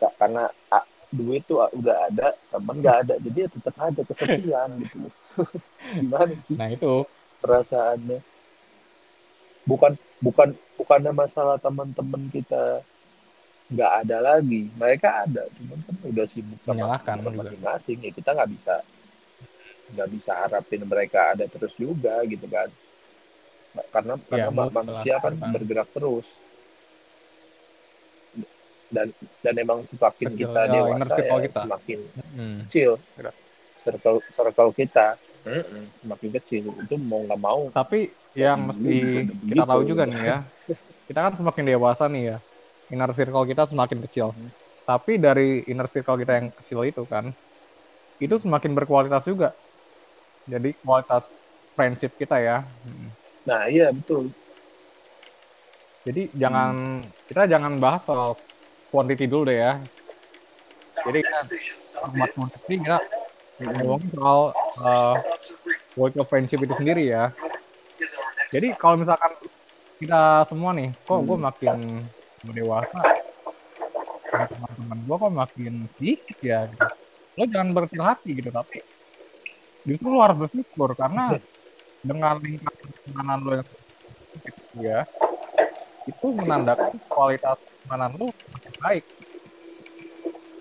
gak, 0.00 0.12
karena 0.16 0.44
ah, 0.72 0.84
duit 1.12 1.44
tuh 1.44 1.60
udah 1.76 1.96
ada, 2.08 2.32
temen 2.48 2.76
gak 2.80 2.96
ada, 3.06 3.14
jadi 3.20 3.38
ya 3.44 3.48
tetap 3.52 3.76
ada 3.76 4.00
kesepian 4.00 4.70
gitu. 4.82 4.98
Gimana 6.00 6.34
sih? 6.48 6.56
Nah 6.56 6.68
itu 6.72 7.04
perasaannya. 7.44 8.18
Bukan 9.62 9.92
bukan 10.18 10.48
bukannya 10.74 11.12
masalah 11.14 11.60
teman-teman 11.62 12.26
kita 12.34 12.82
nggak 13.72 13.92
ada 14.04 14.16
lagi 14.20 14.68
mereka 14.76 15.24
ada 15.24 15.48
cuman 15.56 15.78
kan 15.80 15.94
udah 16.04 16.26
sibuk 16.28 16.60
sama 16.60 17.00
masing-masing 17.32 17.98
ya 18.04 18.10
kita 18.12 18.30
nggak 18.36 18.50
bisa 18.52 18.74
nggak 19.96 20.08
bisa 20.12 20.32
harapin 20.36 20.84
mereka 20.84 21.32
ada 21.32 21.48
terus 21.48 21.72
juga 21.80 22.20
gitu 22.28 22.44
kan 22.52 22.68
karena 23.92 24.14
ya, 24.28 24.48
karena 24.48 24.64
manusia 24.68 25.14
kan 25.20 25.32
bergerak 25.36 25.88
terus 25.96 26.26
dan 28.92 29.08
dan 29.40 29.54
emang 29.56 29.88
semakin 29.88 30.26
kecil, 30.36 30.52
kita 30.52 30.60
ya, 30.68 30.72
dewasa 30.76 31.14
ya 31.16 31.36
kita. 31.48 31.60
semakin 31.64 31.98
hmm. 32.36 32.58
kecil 32.68 32.90
circle 33.80 34.18
circle 34.28 34.70
kita 34.76 35.16
hmm. 35.48 35.88
semakin 36.04 36.28
kecil 36.36 36.62
itu 36.76 36.94
mau 37.00 37.24
nggak 37.24 37.40
mau 37.40 37.72
tapi 37.72 38.12
yang 38.36 38.68
mesti 38.68 39.28
kita 39.48 39.64
tahu 39.64 39.82
juga 39.88 40.04
nih 40.04 40.20
ya 40.20 40.38
kita 41.08 41.18
kan 41.24 41.32
semakin 41.40 41.64
dewasa 41.72 42.04
nih 42.12 42.36
ya 42.36 42.38
inner 42.92 43.10
circle 43.16 43.48
kita 43.48 43.64
semakin 43.64 43.98
kecil. 44.04 44.36
Hmm. 44.36 44.52
Tapi 44.84 45.16
dari 45.16 45.64
inner 45.64 45.88
circle 45.88 46.20
kita 46.20 46.32
yang 46.36 46.52
kecil 46.52 46.84
itu 46.84 47.02
kan, 47.08 47.32
itu 48.20 48.34
semakin 48.36 48.76
berkualitas 48.76 49.24
juga. 49.24 49.56
Jadi 50.44 50.76
kualitas 50.84 51.32
friendship 51.72 52.12
kita 52.20 52.36
ya. 52.36 52.68
Hmm. 52.84 53.08
Nah 53.48 53.66
iya 53.70 53.90
betul. 53.90 54.30
Jadi 56.02 56.34
jangan 56.34 56.74
kita 57.30 57.46
jangan 57.46 57.78
bahas 57.78 58.02
soal 58.02 58.42
quantity 58.90 59.30
dulu 59.30 59.50
deh 59.50 59.58
ya. 59.62 59.72
Jadi 61.06 61.18
kita 61.22 61.40
format 62.02 62.30
quantity 62.34 62.74
kita 62.82 62.96
ngomong 63.62 64.02
soal 64.10 64.40
uh, 64.82 65.14
quality 65.94 66.18
of 66.18 66.26
friendship 66.26 66.60
itu 66.62 66.74
sendiri 66.74 67.06
ya. 67.06 67.30
Jadi 68.50 68.74
kalau 68.74 68.98
misalkan 68.98 69.32
kita 70.02 70.50
semua 70.50 70.74
nih, 70.74 70.90
kok 71.06 71.22
gue 71.22 71.38
makin 71.38 71.78
dewasa 72.50 72.98
teman-teman 74.32 74.98
gue 75.04 75.16
kok 75.16 75.32
makin 75.32 75.72
sedikit 75.94 76.38
ya 76.42 76.66
gitu. 76.66 76.86
lo 77.38 77.44
jangan 77.48 77.68
berkecil 77.72 78.02
hati 78.02 78.30
gitu 78.34 78.50
tapi 78.50 78.78
justru 79.86 80.08
lo 80.10 80.20
harus 80.24 80.38
bersyukur 80.42 80.90
karena 80.98 81.38
dengan 82.02 82.40
lingkaran 82.42 82.81
pertemanan 83.02 83.38
lo 83.42 83.52
yang 83.58 83.68
ya 84.80 84.98
itu 86.08 86.26
menandakan 86.34 86.96
kualitas 87.06 87.58
pertemanan 87.60 88.10
lo 88.18 88.26
makin 88.30 88.72
baik 88.80 89.04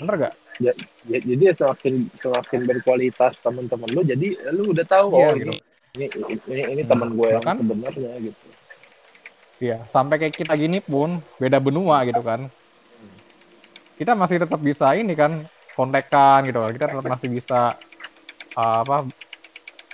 bener 0.01 0.15
gak? 0.17 0.35
Ya, 0.61 0.73
ya, 1.09 1.17
jadi 1.21 1.43
ya 1.49 1.53
semakin 1.57 2.09
semakin 2.17 2.59
berkualitas 2.65 3.33
teman-teman 3.41 3.89
lo 3.93 4.01
jadi 4.01 4.27
lo 4.53 4.73
udah 4.73 4.85
tahu 4.85 5.07
ya, 5.13 5.29
oh 5.29 5.33
gitu. 5.37 5.53
ini 5.97 6.05
ini 6.07 6.07
ini, 6.49 6.61
ini 6.77 6.81
hmm. 6.85 6.89
teman 6.89 7.09
gue 7.13 7.27
yang 7.29 7.43
sebenarnya 7.45 8.11
gitu 8.21 8.47
Iya, 9.61 9.85
sampai 9.93 10.17
kayak 10.17 10.41
kita 10.41 10.57
gini 10.57 10.81
pun 10.81 11.21
beda 11.37 11.61
benua 11.61 12.01
gitu 12.09 12.25
kan. 12.25 12.49
Kita 13.93 14.17
masih 14.17 14.41
tetap 14.41 14.57
bisa 14.57 14.97
ini 14.97 15.13
kan 15.13 15.45
kontekan 15.77 16.49
gitu 16.49 16.65
kan. 16.65 16.71
Kita 16.73 16.85
tetap 16.89 17.05
masih 17.05 17.29
bisa 17.29 17.77
uh, 18.57 18.77
apa 18.81 19.05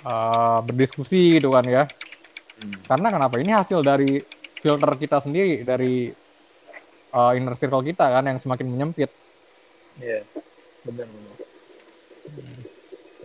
uh, 0.08 0.58
berdiskusi 0.64 1.36
gitu 1.36 1.52
kan 1.52 1.68
ya. 1.68 1.84
Hmm. 2.58 2.78
Karena 2.86 3.08
kenapa? 3.14 3.34
Ini 3.38 3.52
hasil 3.54 3.80
dari 3.86 4.18
filter 4.58 4.90
kita 4.98 5.22
sendiri 5.22 5.62
dari 5.62 6.10
uh, 7.14 7.32
inner 7.38 7.54
circle 7.54 7.86
kita 7.86 8.10
kan 8.10 8.24
yang 8.26 8.38
semakin 8.42 8.66
menyempit. 8.66 9.10
Iya, 9.98 10.22
yeah, 10.22 10.42
benar 10.82 11.06
benar. 11.06 11.36
Hmm. 12.28 12.60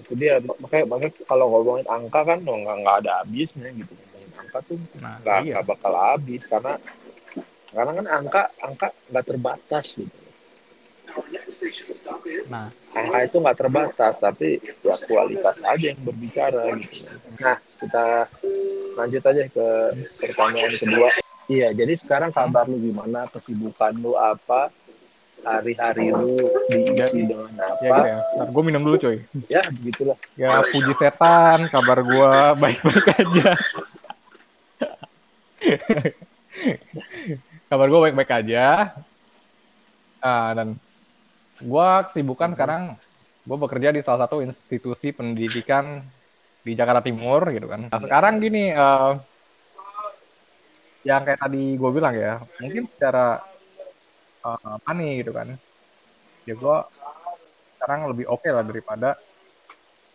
Itu 0.04 0.14
dia 0.18 0.38
makanya 0.42 0.86
makanya 0.90 1.14
kalau 1.26 1.46
ngomongin 1.50 1.88
angka 1.90 2.22
kan 2.22 2.40
oh, 2.46 2.58
nggak 2.62 2.78
nggak 2.86 2.98
ada 3.06 3.12
habisnya 3.24 3.70
gitu 3.74 3.94
ngomongin 3.94 4.32
angka 4.38 4.60
tuh 4.66 4.78
nah, 5.00 5.18
nggak 5.22 5.38
nah, 5.38 5.46
iya. 5.46 5.62
bakal 5.62 5.94
habis 5.94 6.42
karena 6.50 6.74
karena 7.74 7.92
kan 7.98 8.06
angka 8.10 8.42
angka 8.62 8.88
nggak 9.10 9.26
terbatas 9.26 9.88
gitu. 9.98 10.18
Nah, 12.50 12.74
angka 12.96 13.18
itu 13.28 13.38
nggak 13.38 13.58
terbatas, 13.60 14.14
tapi 14.18 14.58
ya 14.82 14.96
kualitas 15.06 15.62
aja 15.62 15.94
yang 15.94 16.02
berbicara 16.02 16.74
gitu. 16.80 17.06
Nah, 17.38 17.62
kita 17.78 18.06
lanjut 18.94 19.24
aja 19.26 19.44
ke 19.50 19.68
pertanyaan 20.08 20.74
kedua. 20.78 21.10
Iya, 21.52 21.76
jadi 21.76 22.00
sekarang 22.00 22.32
kabar 22.32 22.72
lu 22.72 22.80
gimana? 22.80 23.28
Kesibukan 23.28 23.92
lu 24.00 24.16
apa? 24.16 24.72
Hari-hari 25.44 26.16
lu 26.16 26.40
diisi 26.72 26.96
ya, 26.96 27.12
dengan 27.12 27.52
apa? 27.60 27.84
Ya, 27.84 28.00
ya. 28.00 28.18
Ntar 28.40 28.48
gue 28.56 28.64
minum 28.64 28.88
dulu 28.88 28.96
coy. 28.96 29.20
Ya, 29.52 29.60
begitulah. 29.76 30.16
Ya, 30.40 30.64
puji 30.64 30.96
setan, 30.96 31.68
kabar 31.68 32.00
gue 32.00 32.32
baik-baik 32.64 33.08
aja. 33.12 33.52
kabar 37.68 37.88
gue 37.92 38.00
baik-baik 38.08 38.32
aja. 38.32 38.96
Ah, 40.24 40.56
dan 40.56 40.80
gue 41.60 41.90
kesibukan 42.08 42.48
hmm. 42.52 42.56
sekarang 42.56 42.84
gue 43.44 43.58
bekerja 43.60 43.92
di 43.92 44.00
salah 44.00 44.24
satu 44.24 44.40
institusi 44.40 45.12
pendidikan 45.12 46.08
di 46.64 46.72
Jakarta 46.74 47.04
Timur 47.04 47.44
gitu 47.52 47.68
kan. 47.68 47.92
Nah 47.92 48.00
sekarang 48.00 48.40
gini, 48.40 48.72
uh, 48.72 49.20
yang 51.04 51.28
kayak 51.28 51.44
tadi 51.44 51.76
gue 51.76 51.92
bilang 51.92 52.16
ya, 52.16 52.40
mungkin 52.64 52.88
secara 52.96 53.44
uh, 54.48 54.76
money 54.88 55.20
gitu 55.20 55.36
kan, 55.36 55.60
ya 56.48 56.56
gue 56.56 56.78
sekarang 57.78 58.00
lebih 58.16 58.26
oke 58.32 58.40
okay 58.40 58.52
lah 58.56 58.64
daripada 58.64 59.20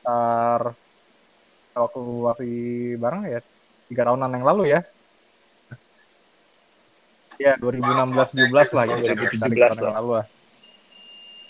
tar 0.01 0.73
waktu 1.77 2.01
waktu 2.01 2.47
bareng 2.97 3.29
ya 3.29 3.41
tiga 3.93 4.09
tahunan 4.09 4.33
yang 4.33 4.45
lalu 4.49 4.65
ya. 4.73 4.81
Ya 7.39 7.55
2016 7.61 8.35
17 8.35 8.75
lah 8.75 8.85
gitu. 8.89 9.15
2017 9.15 9.79
lah. 9.79 9.93
Lalu 10.01 10.11
lah 10.17 10.27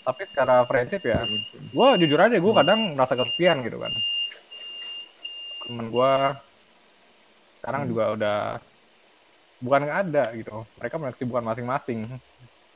tapi 0.09 0.25
secara 0.25 0.65
friendship 0.65 1.05
ya 1.05 1.21
gue 1.53 1.87
jujur 2.01 2.17
aja 2.17 2.41
gue 2.41 2.53
kadang 2.57 2.97
merasa 2.97 3.13
kesepian 3.13 3.61
gitu 3.61 3.77
kan 3.77 3.93
temen 5.69 5.93
gue 5.93 6.11
sekarang 7.61 7.85
juga 7.85 8.03
udah 8.17 8.37
bukan 9.61 9.79
nggak 9.85 9.99
ada 10.09 10.23
gitu. 10.33 10.65
Mereka 10.81 10.97
punya 10.97 11.13
kesibukan 11.13 11.45
masing-masing. 11.45 12.09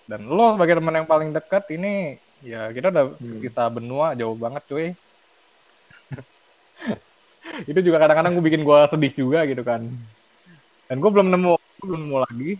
Dan 0.05 0.29
lo 0.29 0.53
sebagai 0.53 0.77
teman 0.77 1.01
yang 1.01 1.09
paling 1.09 1.33
dekat 1.33 1.65
ini 1.73 2.21
ya 2.45 2.69
kita 2.69 2.93
udah 2.93 3.17
hmm. 3.17 3.41
bisa 3.41 3.65
benua 3.73 4.13
jauh 4.13 4.37
banget 4.37 4.61
cuy. 4.69 4.87
Itu 7.71 7.79
juga 7.81 7.97
kadang-kadang 7.97 8.37
gue 8.37 8.45
bikin 8.45 8.61
gue 8.61 8.79
sedih 8.93 9.13
juga 9.17 9.41
gitu 9.49 9.65
kan. 9.65 9.89
Dan 10.85 11.01
gue 11.01 11.09
belum 11.09 11.33
nemu 11.33 11.57
belum 11.81 11.99
nemu 12.05 12.17
lagi 12.29 12.51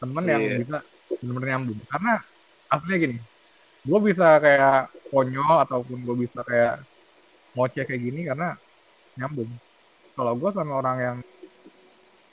temen 0.00 0.24
yeah. 0.24 0.32
yang 0.32 0.42
iya. 0.42 0.56
bisa 0.64 0.78
benar-benar 1.20 1.48
nyambung 1.54 1.80
karena 1.90 2.12
aslinya 2.72 2.98
gini 2.98 3.16
gue 3.80 3.98
bisa 4.00 4.26
kayak 4.40 4.80
konyol 5.12 5.56
ataupun 5.68 5.98
gue 6.04 6.16
bisa 6.24 6.40
kayak 6.46 6.80
ngoceh 7.52 7.84
kayak 7.84 8.00
gini 8.00 8.20
karena 8.28 8.56
nyambung. 9.20 9.50
Kalau 10.16 10.32
gue 10.32 10.50
sama 10.56 10.72
orang 10.80 10.96
yang 10.98 11.16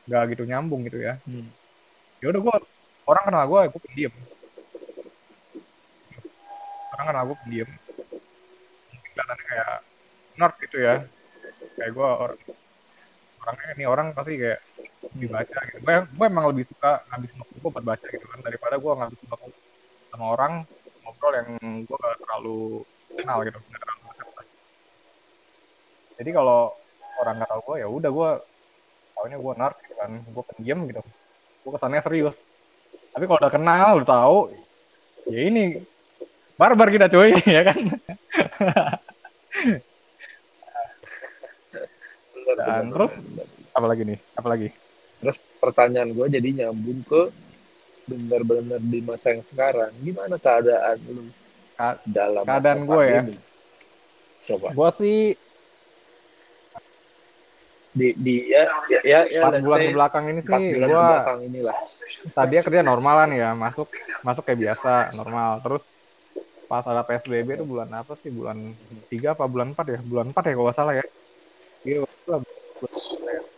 gak 0.07 0.23
gitu 0.31 0.43
nyambung 0.47 0.87
gitu 0.87 1.03
ya. 1.03 1.19
Hmm. 1.27 1.51
ya 2.17 2.33
udah 2.33 2.41
gue 2.41 2.55
orang 3.05 3.23
kenal 3.27 3.43
gue 3.45 3.59
gue 3.67 3.81
pendiam. 3.91 4.13
Orang 6.95 7.05
kenal 7.11 7.23
gue 7.27 7.37
pendiam. 7.43 7.69
Kelihatannya 9.13 9.43
kayak 9.45 9.73
nerd 10.39 10.55
gitu 10.63 10.77
ya. 10.79 10.95
Kayak 11.75 11.91
gue 11.91 12.07
orang 12.07 12.39
orangnya 13.37 13.67
ini 13.79 13.85
orang 13.87 14.07
pasti 14.15 14.33
kayak 14.39 14.59
dibaca 15.13 15.59
gitu. 15.69 15.77
Gue 15.83 15.95
gue 16.07 16.25
emang 16.25 16.45
lebih 16.49 16.65
suka 16.71 17.03
ngabisin 17.11 17.39
waktu 17.43 17.57
gue 17.59 17.71
buat 17.71 17.85
baca 17.85 18.07
gitu 18.07 18.25
kan 18.25 18.39
daripada 18.41 18.75
gue 18.79 18.91
ngabisin 18.91 19.27
waktu 19.29 19.49
sama 20.11 20.25
orang 20.33 20.53
ngobrol 21.03 21.33
yang 21.35 21.49
gue 21.87 21.97
gak 21.99 22.17
terlalu 22.19 22.83
kenal 23.15 23.37
gitu 23.47 23.59
gak 23.59 23.81
terlalu 23.83 24.06
jadi 26.17 26.29
kalau 26.33 26.73
orang 27.21 27.41
nggak 27.41 27.49
tahu 27.49 27.61
gue 27.71 27.75
ya 27.81 27.87
udah 27.89 28.11
gue 28.13 28.29
tahunya 29.17 29.37
gue 29.41 29.53
nerd 29.57 29.77
gitu 29.81 29.93
kan 29.97 30.11
gue 30.21 30.43
pendiam 30.53 30.79
gitu. 30.89 31.01
Gue 31.65 31.71
kesannya 31.73 32.01
serius. 32.05 32.37
Tapi 33.13 33.23
kalau 33.25 33.39
udah 33.41 33.53
kenal 33.53 33.87
udah 34.01 34.09
tahu 34.09 34.37
ya 35.27 35.39
ini 35.47 35.81
barbar 36.57 36.89
kita 36.89 37.09
cuy 37.09 37.33
ya 37.57 37.61
kan? 37.65 37.79
Dan 42.57 42.85
terus 42.93 43.13
apa 43.73 43.85
lagi 43.85 44.03
nih? 44.05 44.19
Apa 44.37 44.49
lagi 44.49 44.69
terus 45.17 45.37
pertanyaan 45.57 46.13
gue 46.13 46.27
jadi 46.29 46.49
nyambung 46.63 47.01
ke 47.05 47.33
benar-benar 48.07 48.79
di 48.79 48.99
masa 49.03 49.33
yang 49.35 49.43
sekarang. 49.49 49.91
Gimana 49.99 50.37
keadaan 50.39 50.97
lu 51.09 51.23
Ka 51.77 52.01
dalam 52.09 52.41
keadaan 52.45 52.89
gue 52.89 53.03
ya? 53.05 53.21
ini? 53.21 53.35
coba. 54.47 54.67
Gue 54.73 54.89
sih 54.97 55.17
di 57.97 58.13
di 58.13 58.35
ya 58.53 58.69
ya 58.85 58.99
ya, 59.01 59.19
ya 59.25 59.41
bulan 59.65 59.79
ke 59.81 59.95
belakang 59.97 60.25
ini 60.29 60.41
sih 60.45 60.63
gue 60.77 61.07
tadi 62.29 62.53
kerja 62.61 62.81
normal 62.85 63.25
nih 63.33 63.41
ya 63.41 63.49
masuk 63.57 63.89
masuk 64.21 64.45
kayak 64.45 64.59
biasa 64.69 65.17
normal 65.17 65.65
terus 65.65 65.83
pas 66.69 66.83
ada 66.85 67.01
psbb 67.01 67.57
itu 67.57 67.65
bulan 67.65 67.89
apa 67.89 68.13
sih 68.21 68.29
bulan 68.29 68.77
tiga 69.09 69.33
apa 69.33 69.49
bulan 69.49 69.73
empat 69.73 69.85
ya 69.97 69.99
bulan 70.05 70.29
empat 70.29 70.43
ya 70.45 70.53
kalau 70.53 70.73
salah 70.75 70.93
ya 70.93 71.05
iya 71.81 71.97
bulan, 72.05 72.41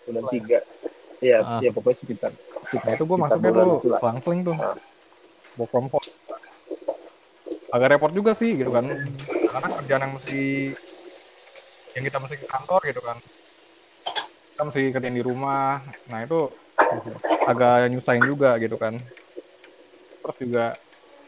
bulan 0.07 0.23
tiga 0.31 0.59
Iya, 1.19 1.43
uh. 1.43 1.59
ya 1.59 1.71
pokoknya 1.75 1.97
sekitar. 1.99 2.31
Nah, 2.71 2.91
itu 2.95 3.03
gue 3.03 3.17
masuknya 3.19 3.51
tuh 3.51 3.67
langsung 3.99 4.37
tuh. 4.47 4.55
Uh. 4.55 4.77
Work 5.59 5.69
from 5.75 5.85
home. 5.91 6.07
Agak 7.75 7.87
repot 7.91 8.11
juga 8.15 8.31
sih 8.39 8.55
gitu 8.55 8.71
kan. 8.71 8.87
Karena 9.27 9.67
kerjaan 9.83 10.01
yang 10.07 10.13
mesti 10.15 10.71
yang 11.97 12.03
kita 12.07 12.17
mesti 12.23 12.35
ke 12.39 12.47
kantor 12.47 12.81
gitu 12.87 13.01
kan. 13.03 13.17
Kita 14.59 14.67
mesti 14.67 14.91
kerjaan 14.91 15.15
di 15.15 15.23
rumah. 15.23 15.79
Nah, 16.11 16.19
itu 16.27 16.51
agak 17.47 17.95
nyusahin 17.95 18.27
juga 18.27 18.59
gitu 18.59 18.75
kan. 18.75 18.99
Terus 20.19 20.35
juga 20.43 20.65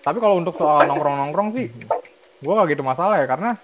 tapi 0.04 0.20
kalau 0.20 0.36
untuk 0.44 0.60
soal 0.60 0.84
nongkrong-nongkrong 0.90 1.50
sih 1.56 1.68
gue 2.44 2.54
gak 2.60 2.70
gitu 2.76 2.84
masalah 2.84 3.24
ya 3.24 3.28
karena 3.32 3.56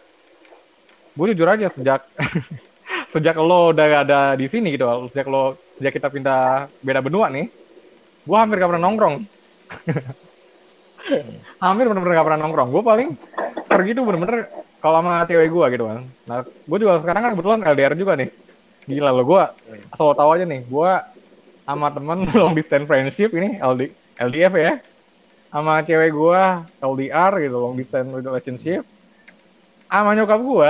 gue 1.19 1.25
jujur 1.35 1.49
aja 1.51 1.67
sejak 1.67 2.01
sejak 3.13 3.35
lo 3.35 3.75
udah 3.75 4.07
ada 4.07 4.19
di 4.39 4.47
sini 4.47 4.71
gitu 4.77 4.87
sejak 5.11 5.27
lo 5.27 5.59
sejak 5.75 5.99
kita 5.99 6.07
pindah 6.13 6.71
beda 6.79 7.03
benua 7.03 7.27
nih 7.33 7.51
gue 8.23 8.37
hampir 8.37 8.61
gak 8.61 8.69
pernah 8.71 8.83
nongkrong 8.87 9.15
hampir 11.63 11.85
bener-bener 11.89 12.15
gak 12.21 12.27
pernah 12.27 12.41
nongkrong 12.45 12.69
gue 12.71 12.83
paling 12.85 13.09
pergi 13.67 13.91
tuh 13.97 14.03
bener-bener 14.07 14.37
kalau 14.79 15.01
sama 15.01 15.25
cewek 15.27 15.49
gue 15.49 15.65
gitu 15.75 15.85
kan 15.89 15.99
nah 16.29 16.39
gue 16.45 16.77
juga 16.79 17.01
sekarang 17.03 17.21
kan 17.25 17.31
kebetulan 17.35 17.59
LDR 17.65 17.95
juga 17.97 18.13
nih 18.15 18.29
gila 18.87 19.11
lo 19.11 19.23
gue 19.27 19.43
asal 19.91 20.15
tahu 20.15 20.29
aja 20.31 20.47
nih 20.47 20.63
gue 20.63 20.91
sama 21.67 21.91
temen 21.91 22.23
long 22.39 22.55
distance 22.55 22.87
friendship 22.87 23.35
ini 23.35 23.59
LD, 23.59 23.91
LDF 24.23 24.53
ya. 24.55 24.73
Sama 25.51 25.83
cewek 25.83 26.15
gue 26.15 26.41
LDR 26.79 27.31
gitu 27.43 27.57
long 27.59 27.75
distance 27.75 28.07
relationship. 28.07 28.87
Sama 29.91 30.15
nyokap 30.15 30.39
gue 30.39 30.69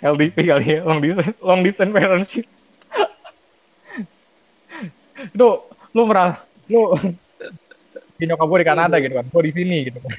LDP 0.00 0.36
kali 0.50 0.64
ya 0.64 0.80
long 0.88 1.04
distance 1.04 1.36
long 1.44 1.60
distance 1.60 1.92
relationship 1.92 2.48
lu 5.38 5.60
lu 5.92 6.02
merah 6.08 6.40
lu 6.72 6.96
di 8.16 8.24
nyokap 8.24 8.48
gue 8.48 8.58
di 8.64 8.68
Kanada 8.68 8.96
gitu 8.96 9.12
kan 9.12 9.28
gue 9.28 9.42
di 9.44 9.52
sini 9.52 9.92
gitu 9.92 10.00
kan. 10.00 10.16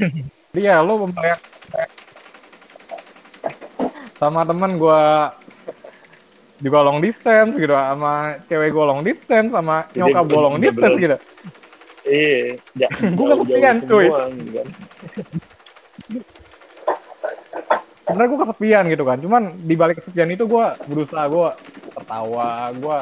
Dia 0.54 0.86
lu 0.86 1.10
membayar 1.10 1.38
sama 4.18 4.42
temen 4.46 4.82
gue 4.82 5.02
juga 6.58 6.80
long 6.82 7.00
distance 7.00 7.54
gitu 7.54 7.74
sama 7.74 8.42
cewek 8.50 8.70
gue 8.74 8.86
long 8.86 9.02
distance 9.06 9.50
sama 9.54 9.86
nyokap 9.94 10.26
gue 10.26 10.40
long 10.42 10.58
distance 10.58 10.98
gitu. 10.98 11.18
Iya 12.08 12.58
ya, 12.74 12.88
gue 13.18 13.26
kesepian 13.26 13.78
cuy. 13.86 14.08
gitu 14.08 14.52
kan. 14.56 14.68
sebenarnya 18.08 18.30
gue 18.32 18.40
kesepian 18.40 18.86
gitu 18.88 19.04
kan 19.04 19.18
cuman 19.20 19.44
di 19.68 19.76
balik 19.76 20.00
kesepian 20.00 20.32
itu 20.32 20.48
gue 20.48 20.66
berusaha 20.88 21.28
gue 21.28 21.48
tertawa 21.92 22.72
gue 22.72 22.98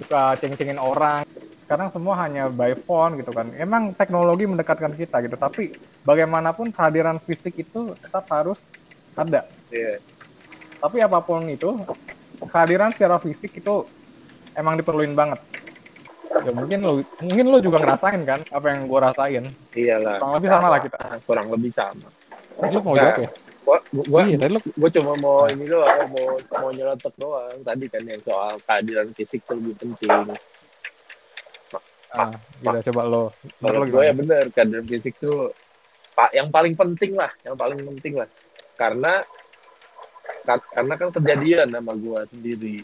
suka 0.00 0.36
ceng-cengin 0.40 0.80
orang. 0.80 1.24
Sekarang 1.68 1.92
semua 1.92 2.16
hanya 2.24 2.48
by 2.48 2.72
phone 2.88 3.20
gitu 3.20 3.36
kan. 3.36 3.52
Emang 3.52 3.92
teknologi 3.92 4.48
mendekatkan 4.48 4.96
kita 4.96 5.20
gitu 5.20 5.36
tapi 5.36 5.76
bagaimanapun 6.04 6.72
kehadiran 6.72 7.20
fisik 7.28 7.52
itu 7.60 7.92
tetap 8.00 8.24
harus 8.32 8.56
ada. 9.18 9.44
Yeah. 9.68 10.00
tapi 10.78 11.02
apa 11.02 11.20
pun 11.26 11.50
itu 11.50 11.84
kehadiran 12.46 12.94
secara 12.94 13.18
fisik 13.18 13.50
itu 13.58 13.74
emang 14.54 14.78
diperluin 14.78 15.14
banget. 15.18 15.40
Ya 16.46 16.54
mungkin 16.54 16.78
lo 16.86 17.02
mungkin 17.18 17.46
lo 17.50 17.58
juga 17.58 17.82
ngerasain 17.82 18.22
kan 18.22 18.40
apa 18.46 18.66
yang 18.70 18.86
gue 18.86 19.00
rasain. 19.02 19.44
Iyalah. 19.74 20.22
Kurang 20.22 20.34
lebih 20.38 20.50
sama 20.54 20.66
lah 20.70 20.80
kita. 20.82 20.98
Kurang 21.26 21.46
lebih 21.50 21.70
sama. 21.74 22.08
Lu 22.58 22.78
mau 22.82 22.94
Nah, 22.94 23.02
jawab 23.02 23.18
ya? 23.22 23.30
Gua 23.68 23.76
gua 23.92 24.20
iya 24.24 24.36
tadi 24.40 24.56
gue 24.64 24.90
cuma 24.96 25.12
mau 25.20 25.44
ini 25.44 25.64
doang 25.68 26.08
mau 26.08 26.26
mau 26.40 26.70
nyeletuk 26.72 27.14
doang. 27.18 27.58
Tadi 27.66 27.84
kan 27.90 28.02
yang 28.06 28.22
soal 28.24 28.62
kehadiran 28.64 29.12
fisik 29.12 29.42
itu 29.44 29.52
lebih 29.58 29.74
penting. 29.82 30.32
Ah 32.08 32.40
gila 32.64 32.80
coba 32.80 33.02
lo 33.04 33.22
kalau 33.60 33.84
Menurut 33.84 33.84
lo 33.84 33.92
gue 33.92 34.02
ya 34.08 34.14
bener 34.16 34.42
kehadiran 34.54 34.86
fisik 34.88 35.14
tuh 35.20 35.52
pak 36.16 36.32
yang 36.32 36.48
paling 36.48 36.72
penting 36.74 37.12
lah 37.18 37.28
yang 37.44 37.58
paling 37.58 37.76
penting 37.76 38.16
lah. 38.16 38.28
Karena 38.78 39.20
ka- 39.20 39.26
karena 40.56 40.94
kan 40.96 41.08
kejadian 41.12 41.68
sama 41.68 41.92
gue 41.92 42.20
sendiri. 42.32 42.76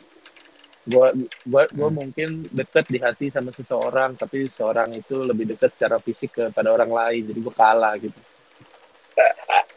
Gue 0.84 1.16
gua 1.48 1.64
gua 1.72 1.88
Hmm. 1.88 1.96
mungkin 1.96 2.44
deket 2.52 2.84
di 2.92 3.00
hati 3.00 3.32
sama 3.32 3.48
seseorang 3.56 4.20
tapi 4.20 4.52
seseorang 4.52 4.92
itu 4.92 5.16
lebih 5.24 5.56
dekat 5.56 5.72
secara 5.72 5.96
fisik 5.96 6.36
kepada 6.36 6.68
orang 6.68 6.92
lain 6.92 7.32
jadi 7.32 7.38
gue 7.40 7.54
kalah 7.56 7.96
gitu. 7.96 8.20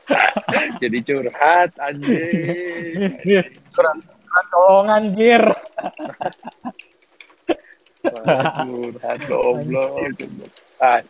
Jadi 0.81 0.97
curhat 1.03 1.75
anjing. 1.83 3.11
Kurang 3.75 3.99
kurang 3.99 4.47
colongan 4.55 5.03
jir. 5.19 5.43
Wah, 8.07 8.43
curhat 8.55 9.19
goblok 9.27 10.15
ah. 10.79 11.03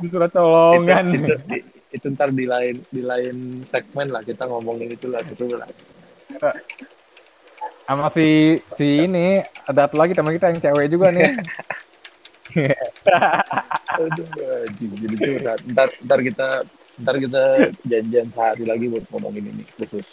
Surat 0.00 0.32
itu, 0.32 0.40
colongan. 0.40 1.04
Itu, 1.12 1.34
di- 1.44 1.66
itu 1.90 2.06
ntar 2.14 2.30
di 2.32 2.46
lain 2.48 2.80
di 2.88 3.02
lain 3.04 3.66
segmen 3.66 4.08
lah 4.08 4.22
kita 4.24 4.46
ngomongin 4.46 4.94
itu 4.94 5.10
lah 5.10 5.20
seru 5.26 5.58
lah 5.58 5.68
sama 7.90 8.06
si 8.14 8.58
si 8.78 8.86
ini 9.08 9.42
ada 9.66 9.90
satu 9.90 9.98
lagi 9.98 10.14
teman 10.14 10.38
kita 10.38 10.54
yang 10.54 10.62
cewek 10.62 10.86
juga 10.94 11.10
nih. 11.10 11.30
Aduh, 13.98 14.26
jadi 14.74 15.16
curhat 15.18 15.60
ntar 15.74 15.88
ntar 16.06 16.18
kita 16.22 16.46
ntar 17.02 17.16
kita 17.18 17.42
janjian 17.86 18.30
sehari 18.30 18.64
lagi 18.66 18.86
buat 18.90 19.04
ngomongin 19.10 19.50
ini 19.50 19.64
khusus. 19.74 20.06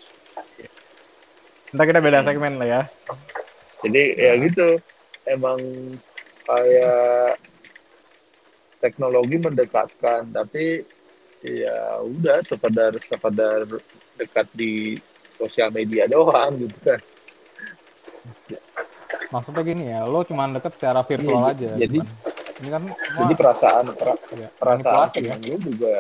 Ntar 1.74 1.86
kita 1.86 2.02
beda 2.02 2.26
segmen 2.26 2.58
lah 2.58 2.68
ya. 2.68 2.82
Jadi 3.86 4.04
ya 4.18 4.34
gitu. 4.42 4.82
Emang 5.28 5.60
kayak 6.48 7.36
teknologi 8.80 9.36
mendekatkan 9.38 10.32
tapi 10.32 10.88
ya 11.44 12.02
udah 12.02 12.42
sekedar 12.42 12.96
sekedar 13.06 13.68
dekat 14.18 14.48
di 14.56 14.98
sosial 15.38 15.70
media 15.70 16.10
doang 16.10 16.58
gitu 16.58 16.78
kan. 16.82 17.00
Maksudnya 19.28 19.64
gini 19.64 19.84
ya 19.88 20.04
lo 20.04 20.24
cuma 20.24 20.50
deket 20.50 20.76
secara 20.76 21.04
virtual 21.04 21.44
Iya, 21.44 21.52
aja 21.54 21.70
jadi- 21.80 22.04
ini 22.58 22.70
kan 22.74 22.84
semua 22.90 23.22
jadi 23.22 23.34
perasaan 23.38 23.86
per- 23.94 24.22
ya, 24.34 24.50
perasaan 24.58 25.08
ya. 25.22 25.34
lu 25.38 25.56
juga 25.62 25.94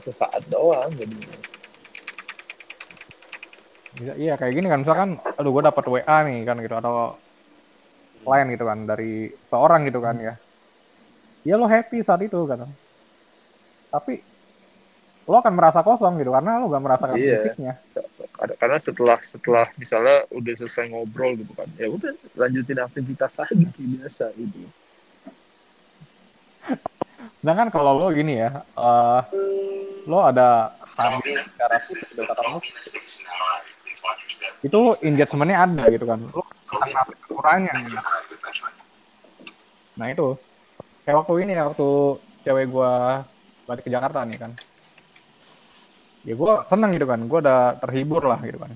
sesaat 0.00 0.42
doang 0.48 0.88
jadi. 0.96 1.14
Bisa, 3.90 4.12
iya 4.16 4.38
kayak 4.38 4.54
gini 4.54 4.66
kan 4.70 4.80
misalkan 4.80 5.10
aduh 5.36 5.50
gue 5.50 5.62
dapat 5.66 5.84
WA 5.84 6.16
nih 6.24 6.46
kan 6.46 6.56
gitu 6.62 6.74
atau 6.78 7.18
lain 8.22 8.46
gitu 8.54 8.64
kan 8.64 8.78
dari 8.86 9.28
seorang 9.50 9.84
gitu 9.84 10.00
kan 10.00 10.16
ya. 10.18 10.34
Ya 11.44 11.54
lo 11.56 11.66
happy 11.66 12.00
saat 12.00 12.20
itu 12.24 12.38
kan 12.48 12.70
tapi 13.90 14.22
lo 15.26 15.36
akan 15.36 15.52
merasa 15.58 15.82
kosong 15.82 16.22
gitu 16.22 16.30
karena 16.30 16.62
lo 16.62 16.70
gak 16.70 16.84
merasakan 16.86 17.18
Iya. 17.18 17.42
fisiknya 17.42 17.72
karena 18.40 18.78
setelah 18.80 19.18
setelah 19.20 19.66
misalnya 19.76 20.24
udah 20.32 20.54
selesai 20.56 20.88
ngobrol 20.88 21.36
gitu 21.36 21.52
kan 21.52 21.68
ya 21.76 21.92
udah 21.92 22.16
lanjutin 22.40 22.80
aktivitas 22.80 23.36
lagi 23.36 23.68
biasa 24.00 24.32
gitu. 24.32 24.64
Sedangkan 27.40 27.68
kalau 27.68 28.00
lo 28.00 28.08
gini 28.16 28.40
ya 28.40 28.64
eh, 28.64 29.20
lo 30.08 30.18
ada 30.24 30.72
fisik 31.84 32.00
secara 32.08 32.32
kamu 32.32 32.64
itu 34.60 34.80
engagementnya 35.04 35.56
ada 35.60 35.84
gitu 35.92 36.04
kan? 36.08 36.20
Lo 36.32 36.44
akan 36.72 37.08
kurangnya 37.28 37.72
nah 40.00 40.08
itu. 40.08 40.32
Kayak 41.04 41.16
waktu 41.24 41.34
ini 41.44 41.52
ya 41.52 41.68
waktu 41.68 41.88
cewek 42.44 42.72
gua 42.72 43.24
balik 43.68 43.84
ke 43.84 43.92
Jakarta 43.92 44.24
nih 44.24 44.40
kan 44.40 44.52
ya 46.24 46.34
gua 46.36 46.66
seneng 46.68 46.96
gitu 46.96 47.06
kan. 47.08 47.20
Gua 47.26 47.38
udah 47.44 47.60
terhibur 47.80 48.22
lah 48.24 48.40
gitu 48.44 48.58
kan. 48.60 48.72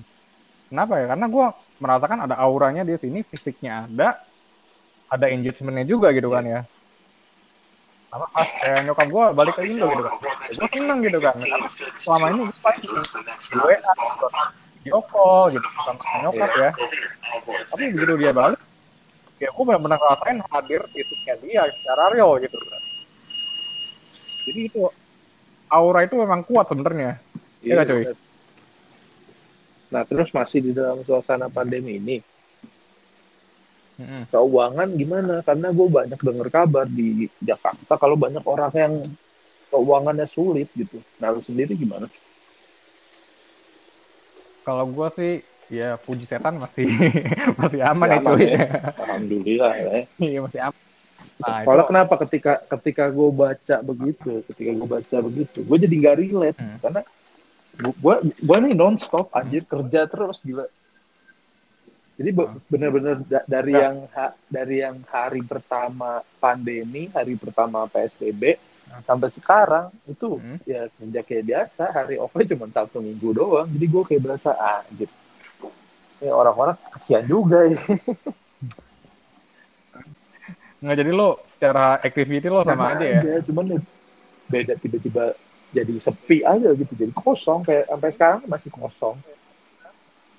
Kenapa 0.69 0.93
ya? 0.97 1.05
Karena 1.11 1.25
gua 1.29 1.45
merasakan 1.79 2.19
ada 2.25 2.35
auranya 2.39 2.81
di 2.81 2.95
sini 2.97 3.21
fisiknya 3.21 3.85
ada 3.89 4.23
ada 5.09 5.29
engagementnya 5.29 5.85
juga 5.85 6.09
gitu 6.11 6.33
kan 6.33 6.43
ya. 6.45 6.61
Sama 8.09 8.25
pas 8.31 8.47
kayak 8.47 8.87
nyokap 8.87 9.07
gue 9.11 9.25
balik 9.35 9.53
ke 9.59 9.61
Indo 9.67 9.91
gitu 9.91 10.03
kan. 10.07 10.15
Gue 10.55 10.69
seneng 10.71 10.99
gitu 11.03 11.19
kan. 11.19 11.35
Karena 11.35 11.67
selama 11.99 12.25
ini 12.31 12.41
gue 12.47 12.57
paling 12.63 12.79
di 12.79 13.57
WA 13.59 13.75
gitu, 13.75 14.27
video 14.79 14.99
call 15.11 15.43
gitu. 15.51 15.67
Sama 15.83 15.99
nyokap 16.23 16.51
ya. 16.55 16.71
Tapi 17.75 17.83
begitu 17.91 18.13
dia 18.15 18.31
balik 18.31 18.61
ya 19.35 19.51
gue 19.51 19.63
benar-benar 19.67 19.99
ngerasain 19.99 20.39
hadir 20.47 20.81
fisiknya 20.95 21.35
dia 21.43 21.61
secara 21.75 22.15
real 22.15 22.39
gitu 22.39 22.55
kan. 22.55 22.81
Jadi 24.47 24.59
itu 24.71 24.87
aura 25.67 26.07
itu 26.07 26.15
memang 26.15 26.47
kuat 26.47 26.71
sebenarnya 26.71 27.19
Iya 27.65 27.73
nggak, 27.75 27.87
Coy? 27.89 28.03
Nah, 29.89 30.01
terus 30.05 30.29
masih 30.29 30.59
di 30.61 30.71
dalam 30.75 31.01
suasana 31.01 31.49
pandemi 31.49 31.97
ini, 31.97 32.17
Mm-mm. 33.95 34.27
keuangan 34.29 34.89
gimana? 34.93 35.41
Karena 35.41 35.73
gue 35.73 35.87
banyak 35.87 36.19
dengar 36.19 36.47
kabar 36.53 36.85
di 36.85 37.25
Jakarta 37.41 37.93
kalau 37.97 38.13
banyak 38.13 38.43
orang 38.45 38.71
yang 38.75 38.93
keuangannya 39.71 40.27
sulit 40.29 40.69
gitu. 40.77 41.01
Nah, 41.17 41.33
lu 41.33 41.41
sendiri 41.41 41.73
gimana? 41.73 42.05
kalau 44.65 44.89
gue 44.89 45.07
sih 45.13 45.33
ya 45.69 45.93
puji 46.01 46.25
setan 46.25 46.57
masih 46.57 46.89
masih 47.61 47.85
aman 47.85 48.09
ya 48.09 48.17
Aman 48.17 48.33
cuy 48.33 48.45
ya. 48.49 48.57
Alhamdulillah 49.05 49.73
ya. 49.77 49.89
iya 50.17 50.39
masih 50.41 50.59
aman 50.65 50.81
nah, 51.37 51.57
Soalnya 51.61 51.85
itu, 51.85 51.89
kenapa 51.93 52.13
ketika 52.25 52.53
ketika 52.73 53.03
gue 53.13 53.29
baca 53.29 53.75
begitu, 53.85 54.41
ketika 54.49 54.71
gue 54.73 54.87
baca 54.89 55.17
begitu, 55.21 55.57
gue 55.61 55.77
jadi 55.85 55.95
nggak 56.01 56.17
relate 56.17 56.57
Hmm. 56.57 56.77
karena 56.81 57.01
gue 57.75 58.15
gue 58.35 58.57
nih 58.63 58.73
nonstop 58.73 59.27
anjir 59.31 59.63
kerja 59.63 60.07
terus 60.07 60.39
gila. 60.41 60.65
Jadi 62.15 62.29
Hmm. 62.31 62.63
bener-bener 62.71 63.15
da- 63.27 63.43
dari 63.43 63.75
Ya. 63.75 63.91
yang 63.91 64.07
ha- 64.15 64.35
dari 64.47 64.75
yang 64.79 65.03
hari 65.11 65.43
pertama 65.43 66.23
pandemi, 66.39 67.11
hari 67.11 67.35
pertama 67.35 67.83
PSBB 67.85 68.55
Hmm. 68.87 69.03
sampai 69.03 69.29
sekarang 69.35 69.91
itu 70.07 70.39
Hmm. 70.39 70.55
ya 70.63 70.87
kerja 70.95 71.21
kayak 71.21 71.43
biasa, 71.43 71.83
hari 71.91 72.15
off-nya 72.15 72.55
cuma 72.55 72.71
Sabtu 72.71 73.03
Minggu 73.03 73.35
doang. 73.35 73.67
Jadi 73.67 73.85
gue 73.85 74.03
kayak 74.07 74.23
berasa 74.23 74.55
ah 74.55 74.79
gitu. 74.95 75.11
Ya 76.23 76.31
orang-orang 76.31 76.79
kasihan 76.95 77.27
juga 77.27 77.67
ya. 77.67 77.75
nggak 80.75 80.97
jadi 81.01 81.11
lo 81.11 81.41
secara 81.49 81.97
activity 81.97 82.45
lo 82.45 82.61
sama, 82.61 82.93
aja 82.93 83.05
ya 83.25 83.41
cuman 83.41 83.73
ya 83.73 83.79
beda 84.45 84.73
tiba-tiba 84.77 85.33
jadi 85.75 85.93
sepi 85.99 86.39
aja 86.47 86.71
gitu 86.71 86.93
jadi 86.95 87.11
kosong 87.11 87.67
kayak 87.67 87.91
sampai 87.91 88.09
sekarang 88.15 88.39
masih 88.47 88.71
kosong. 88.71 89.19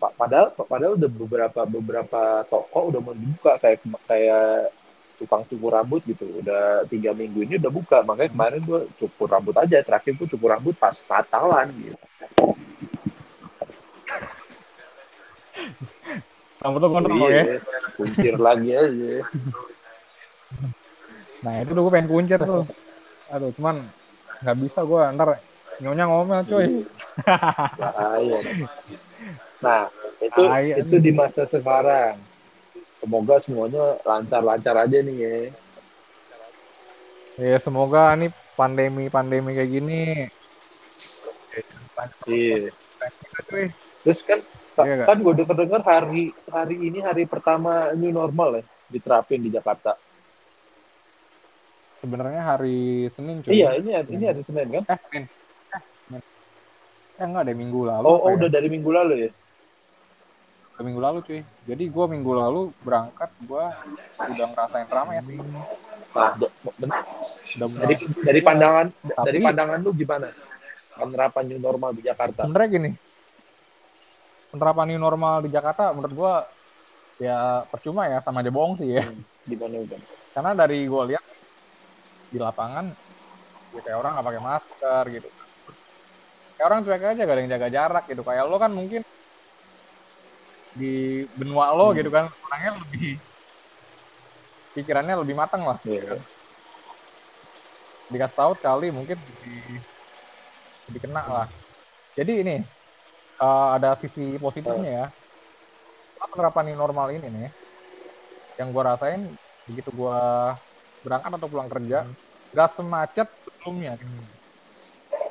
Pa- 0.00 0.12
padahal 0.16 0.56
padahal 0.56 0.96
udah 0.96 1.10
beberapa 1.12 1.60
beberapa 1.68 2.20
toko 2.48 2.88
udah 2.88 3.00
mau 3.04 3.12
dibuka 3.12 3.60
kayak 3.60 3.84
kayak 4.08 4.72
tukang 5.20 5.44
cukur 5.48 5.76
rambut 5.76 6.00
gitu. 6.08 6.24
Udah 6.40 6.88
tiga 6.88 7.12
minggu 7.12 7.44
ini 7.44 7.60
udah 7.60 7.72
buka 7.72 8.00
makanya 8.04 8.32
kemarin 8.32 8.60
gue 8.64 8.80
cukur 8.96 9.28
rambut 9.28 9.56
aja 9.56 9.80
terakhir 9.84 10.16
gue 10.16 10.28
cukur 10.28 10.52
rambut 10.52 10.76
pas 10.76 10.96
Natalan 10.96 11.68
gitu. 11.76 12.04
Rambut 16.60 16.80
lo 16.80 16.88
Iya, 17.28 17.56
ya? 17.56 17.58
Kuncir 17.96 18.34
lagi 18.40 18.70
aja. 18.72 19.12
Nah 21.44 21.52
itu 21.60 21.70
tuh 21.72 21.82
gue 21.84 21.92
pengen 21.92 22.08
kuncir 22.08 22.40
tuh. 22.40 22.64
Aduh 23.32 23.50
cuman 23.56 23.84
nggak 24.42 24.56
bisa 24.60 24.80
gue 24.84 25.02
ntar 25.16 25.28
nyonya 25.80 26.04
ngomel 26.08 26.40
cuy. 26.48 26.66
Bahaya. 27.78 28.38
Nah 29.60 29.82
itu 30.20 30.42
Bahaya. 30.42 30.74
itu 30.80 30.96
di 31.00 31.12
masa 31.12 31.44
sekarang. 31.48 32.20
Semoga 32.96 33.38
semuanya 33.44 34.00
lancar-lancar 34.02 34.88
aja 34.88 34.98
nih 35.04 35.16
ya. 35.16 35.36
Ya 37.36 37.58
semoga 37.60 38.16
nih 38.16 38.32
pandemi 38.56 39.12
pandemi 39.12 39.52
kayak 39.52 39.70
gini. 39.70 40.28
Iya. 42.24 42.72
Terus 44.04 44.20
kan 44.24 44.40
Iya 44.76 45.08
kan 45.08 45.24
gue 45.24 45.32
denger 45.40 45.56
dengar 45.56 45.80
hari 45.88 46.36
hari 46.52 46.76
ini 46.76 47.00
hari 47.00 47.24
pertama 47.24 47.96
new 47.96 48.12
normal 48.12 48.60
ya 48.60 48.62
diterapin 48.92 49.40
di 49.40 49.48
Jakarta 49.48 49.96
sebenarnya 52.06 52.42
hari 52.46 52.78
Senin 53.12 53.42
cuy 53.42 53.50
iya 53.52 53.74
ini 53.74 53.90
ini 54.06 54.24
hari 54.24 54.42
Senin 54.46 54.66
kan 54.70 54.82
eh 54.86 54.98
Senin 55.02 55.24
eh, 55.74 55.82
Senin. 56.06 56.22
eh 57.16 57.24
enggak 57.24 57.42
deh 57.44 57.56
minggu 57.56 57.80
lalu 57.82 58.06
oh, 58.06 58.16
oh 58.16 58.30
ya? 58.30 58.34
udah 58.38 58.48
dari 58.48 58.68
minggu 58.70 58.90
lalu 58.90 59.14
ya 59.18 59.30
dua 60.70 60.82
minggu 60.84 61.00
lalu 61.00 61.18
cuy 61.20 61.40
jadi 61.64 61.84
gue 61.84 62.04
minggu 62.06 62.32
lalu 62.32 62.62
berangkat 62.78 63.30
gue 63.42 63.64
udah 64.14 64.46
ngerasain 64.46 64.86
ramai 64.86 65.18
sih 65.24 65.40
Nah, 66.16 66.32
udah 66.32 66.48
dari 67.76 67.94
dari 68.16 68.40
pandangan 68.40 68.88
Tapi- 68.88 69.26
dari 69.28 69.38
pandangan 69.42 69.78
lu 69.80 69.92
gimana? 69.92 70.32
Penerapan 70.96 71.44
new 71.44 71.60
normal 71.60 71.92
di 71.92 72.00
Jakarta. 72.00 72.48
sebenarnya 72.48 72.70
gini 72.72 72.90
penerapan 74.48 74.86
new 74.88 74.96
normal 74.96 75.44
di 75.44 75.52
Jakarta 75.52 75.92
menurut 75.92 76.14
gue 76.14 76.34
ya 77.18 77.68
percuma 77.68 78.08
ya 78.08 78.24
sama 78.24 78.40
aja 78.40 78.48
bohong 78.48 78.80
sih 78.80 78.96
ya 78.96 79.04
Hmm, 79.04 79.20
Gimana 79.44 79.76
udah? 79.78 79.98
karena 80.32 80.50
dari 80.52 80.78
gue 80.84 81.02
lihat 81.06 81.24
di 82.32 82.38
lapangan 82.46 82.86
ya 83.74 83.80
kayak 83.84 83.98
orang 84.00 84.10
nggak 84.14 84.26
pakai 84.28 84.42
masker 84.48 85.04
gitu. 85.16 85.28
Kayak 86.56 86.66
orang 86.68 86.80
cuek 86.84 87.02
aja 87.10 87.22
gak 87.28 87.34
ada 87.36 87.40
yang 87.42 87.52
jaga 87.54 87.68
jarak 87.76 88.04
gitu. 88.10 88.22
Kayak 88.28 88.44
lo 88.50 88.56
kan 88.64 88.72
mungkin 88.78 89.00
di 90.76 90.86
benua 91.38 91.66
lo 91.76 91.88
Hmm. 91.88 91.96
gitu 91.98 92.10
kan 92.16 92.24
orangnya 92.44 92.70
lebih 92.84 93.16
pikirannya 94.74 95.14
lebih 95.22 95.36
matang 95.40 95.62
lah. 95.64 95.78
Iya. 95.88 96.20
dikasih 98.12 98.36
tahu 98.38 98.52
kali 98.62 98.86
mungkin 98.94 99.18
lebih 99.18 99.82
lebih 100.88 101.00
kena 101.04 101.22
lah. 101.26 101.46
Jadi 102.18 102.32
ini 102.42 102.54
eh, 103.44 103.68
ada 103.76 103.90
sisi 104.02 104.24
positifnya 104.44 104.90
ya. 105.00 105.06
Penerapan 106.32 106.64
new 106.68 106.76
normal 106.82 107.08
ini 107.16 107.26
nih 107.34 107.48
yang 108.56 108.68
gue 108.72 108.82
rasain 108.82 109.20
begitu 109.68 109.90
gue 109.92 110.16
berangkat 111.06 111.30
atau 111.38 111.48
pulang 111.48 111.68
kerja 111.70 111.98
gak 112.50 112.70
semacet 112.74 113.28
sebelumnya 113.46 113.94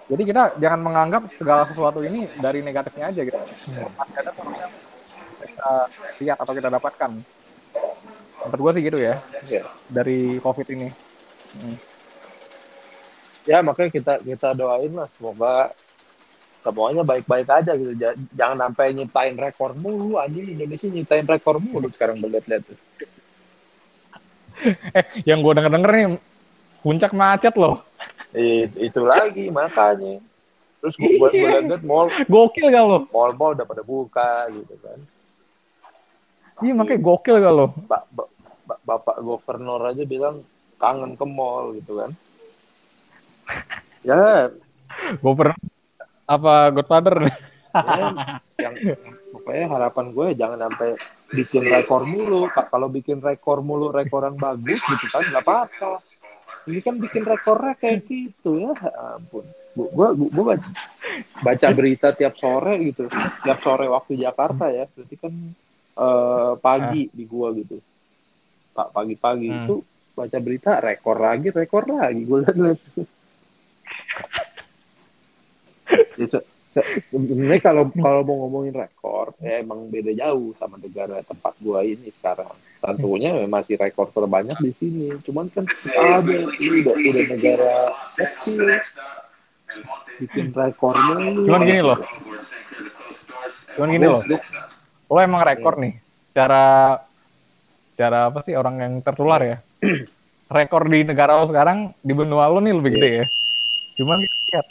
jadi 0.08 0.24
kita 0.30 0.44
jangan 0.64 0.80
menganggap 0.86 1.22
segala 1.36 1.64
sesuatu 1.68 2.00
ini 2.06 2.32
dari 2.40 2.60
negatifnya 2.64 3.12
aja 3.12 3.22
gitu 3.28 3.40
pasti 4.00 4.16
ada 4.22 4.32
kita 5.36 5.70
lihat 6.24 6.38
atau 6.40 6.54
kita 6.56 6.70
dapatkan 6.72 7.12
menurut 8.46 8.60
gue 8.62 8.72
sih 8.78 8.84
gitu 8.88 8.98
ya 9.02 9.14
Iya. 9.50 9.62
dari 9.90 10.20
covid 10.40 10.68
ini 10.72 10.90
Hmm. 11.56 11.80
Ya 13.48 13.64
makanya 13.64 13.92
kita 13.96 14.14
kita 14.26 14.58
doain 14.60 14.92
lah 14.92 15.08
semoga 15.16 15.72
semuanya 16.66 17.04
baik-baik 17.06 17.48
aja 17.48 17.72
gitu. 17.78 17.94
Ja- 18.02 18.18
Jangan 18.34 18.58
sampai 18.68 18.86
nyiptain 18.98 19.36
rekor 19.38 19.72
mulu 19.78 20.18
anjing 20.18 20.58
Indonesia 20.58 20.88
nyiptain 20.90 21.26
rekor 21.30 21.62
mulu 21.62 21.88
sekarang 21.94 22.18
berlihat-lihat 22.20 22.64
tuh. 22.66 22.78
eh 24.98 25.06
yang 25.28 25.40
gue 25.42 25.54
denger 25.54 25.72
denger 25.72 25.92
nih 25.92 26.08
puncak 26.82 27.12
macet 27.12 27.54
loh 27.56 27.82
It- 28.36 28.76
itu 28.76 29.00
lagi 29.00 29.48
makanya. 29.48 30.20
Terus 30.84 30.96
gue 31.00 31.18
gue 31.18 31.30
lihat 31.32 31.82
mall 31.82 32.12
gokil 32.28 32.68
gak 32.68 32.84
lo 32.84 33.08
mall-mall 33.10 33.56
udah 33.56 33.66
pada 33.66 33.82
buka 33.82 34.46
gitu 34.52 34.76
kan. 34.84 35.00
iya 36.60 36.74
makanya 36.76 37.00
gokil 37.02 37.40
gak 37.40 37.56
lo 37.56 37.68
Ba- 37.88 38.06
ba- 38.12 38.32
ba- 38.68 38.82
Bapak 38.84 39.18
gubernur 39.22 39.82
aja 39.82 40.04
bilang 40.04 40.44
kangen 40.78 41.16
ke 41.16 41.26
mall 41.26 41.74
gitu 41.74 42.02
kan. 42.02 42.12
Ya, 44.02 44.50
gue 45.18 45.34
pernah 45.34 45.58
apa 46.26 46.54
Godfather 46.70 47.26
ya 47.26 47.34
yang 48.58 48.74
pokoknya 49.30 49.66
harapan 49.70 50.06
gue 50.14 50.28
jangan 50.34 50.60
sampai 50.70 50.90
bikin 51.32 51.66
rekor 51.66 52.06
mulu. 52.06 52.50
Ka- 52.50 52.70
Kalau 52.70 52.90
bikin 52.90 53.22
rekor 53.22 53.62
mulu, 53.62 53.90
rekoran 53.90 54.36
bagus 54.36 54.82
gitu 54.86 55.06
kan, 55.10 55.26
nggak 55.26 55.44
apa-apa. 55.44 56.02
Ini 56.66 56.82
kan 56.82 56.98
bikin 56.98 57.24
rekornya 57.24 57.78
kayak 57.78 58.10
gitu 58.10 58.58
ya, 58.58 58.74
ampun. 59.16 59.46
Gu- 59.78 59.92
Gua, 59.94 60.14
gua, 60.18 60.30
gua 60.34 60.46
baca, 60.56 60.70
baca 61.42 61.68
berita 61.70 62.10
tiap 62.18 62.34
sore 62.34 62.82
gitu, 62.82 63.06
tiap 63.46 63.62
sore 63.62 63.86
waktu 63.86 64.18
Jakarta 64.18 64.74
ya, 64.74 64.90
berarti 64.90 65.16
kan 65.18 65.34
eh, 65.96 66.54
pagi 66.60 67.08
di 67.14 67.24
gua 67.24 67.54
gitu. 67.54 67.78
Pak 68.76 68.92
pagi-pagi 68.92 69.48
Hmm. 69.48 69.60
itu 69.64 69.76
baca 70.12 70.38
berita 70.40 70.72
rekor 70.80 71.20
lagi, 71.20 71.48
rekor 71.48 71.88
lagi. 71.88 72.22
Gue 72.24 72.44
lihat 72.44 72.56
Ya, 76.16 76.26
se- 76.28 76.40
se- 76.40 76.55
sebenarnya 76.84 77.62
kalau 77.64 77.88
kalau 77.96 78.22
mau 78.28 78.36
ngomongin 78.46 78.76
rekor 78.76 79.32
ya 79.40 79.64
emang 79.64 79.88
beda 79.88 80.12
jauh 80.12 80.52
sama 80.60 80.76
negara 80.76 81.24
tempat 81.24 81.56
gua 81.64 81.88
ini 81.88 82.12
sekarang. 82.20 82.52
Tentunya 82.84 83.48
masih 83.48 83.80
rekor 83.80 84.12
terbanyak 84.12 84.60
di 84.60 84.72
sini. 84.76 85.08
Cuman 85.24 85.48
kan 85.56 85.64
ada 85.96 86.36
ini 86.60 86.84
udah 86.84 86.96
udah 87.00 87.26
negara 87.32 87.74
kecil. 88.20 88.68
Bikin 90.20 90.52
rekor 90.52 90.94
mulu. 90.94 91.48
Cuman 91.48 91.62
gini 91.64 91.82
loh. 91.82 92.00
cuman 93.76 93.90
gini 93.92 94.08
loh. 94.08 94.22
Lo 95.08 95.20
emang 95.24 95.42
rekor 95.48 95.80
nih. 95.80 95.96
Secara 96.28 97.00
secara 97.96 98.28
apa 98.28 98.44
sih 98.44 98.54
orang 98.60 98.76
yang 98.84 98.94
tertular 99.00 99.40
ya? 99.40 99.58
Rekor 100.46 100.86
di 100.86 101.02
negara 101.02 101.42
lo 101.42 101.50
sekarang 101.50 101.98
di 102.06 102.14
benua 102.14 102.46
lo 102.52 102.62
nih 102.62 102.76
lebih 102.76 102.92
gede 103.00 103.10
ya. 103.24 103.26
Cuman 103.98 104.22
kita 104.22 104.62
lihat 104.62 104.68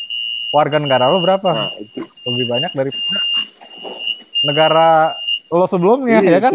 warga 0.54 0.78
negara 0.78 1.10
lo 1.10 1.18
berapa? 1.18 1.50
Nah 1.50 1.74
itu. 1.82 2.06
Lebih 2.30 2.46
banyak 2.46 2.70
daripada 2.70 3.20
negara 4.46 4.88
lo 5.50 5.66
sebelumnya 5.66 6.22
iya, 6.22 6.38
ya 6.38 6.40
kan? 6.40 6.52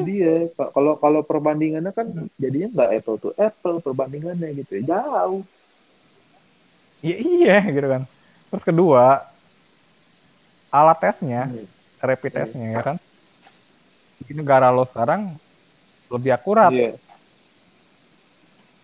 Ka- 0.55 0.71
kalau 0.71 0.95
kalau 0.97 1.21
perbandingannya 1.27 1.91
kan 1.91 2.07
jadinya 2.39 2.67
nggak 2.71 2.89
apple 3.03 3.17
to 3.19 3.29
apple 3.35 3.83
perbandingannya 3.83 4.55
gitu 4.63 4.79
ya. 4.79 4.95
Jauh. 4.95 5.43
Iya 7.03 7.17
iya 7.19 7.57
gitu 7.67 7.87
kan. 7.91 8.03
Terus 8.49 8.63
kedua 8.63 9.27
alat 10.71 10.97
tesnya, 11.03 11.51
Hmm. 11.51 11.67
rapid 11.99 12.31
testnya 12.31 12.67
ya 12.71 12.81
kan. 12.81 12.95
Di 14.23 14.31
negara 14.35 14.71
lo 14.71 14.87
sekarang 14.87 15.35
lebih 16.07 16.31
akurat. 16.33 16.71
Iya. 16.71 16.95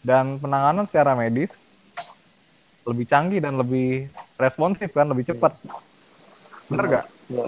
Dan 0.05 0.37
penanganan 0.37 0.85
secara 0.85 1.17
medis 1.17 1.49
lebih 2.85 3.09
canggih 3.09 3.41
dan 3.41 3.57
lebih 3.57 4.05
responsif 4.35 4.89
kan, 4.91 5.07
lebih 5.07 5.27
cepat. 5.31 5.55
Bener 6.67 6.85
gak? 6.87 7.05
Iya. 7.31 7.47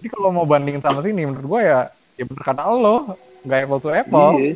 Jadi 0.00 0.08
kalau 0.10 0.30
mau 0.34 0.44
bandingin 0.44 0.82
sama 0.84 1.00
sini, 1.00 1.24
menurut 1.24 1.46
gue 1.46 1.60
ya, 1.64 1.80
ya 2.18 2.24
bener 2.28 2.44
kata 2.44 2.62
lo, 2.68 3.16
nggak 3.46 3.58
apple 3.64 3.80
to 3.80 3.88
apple. 3.94 4.32
Iya. 4.36 4.54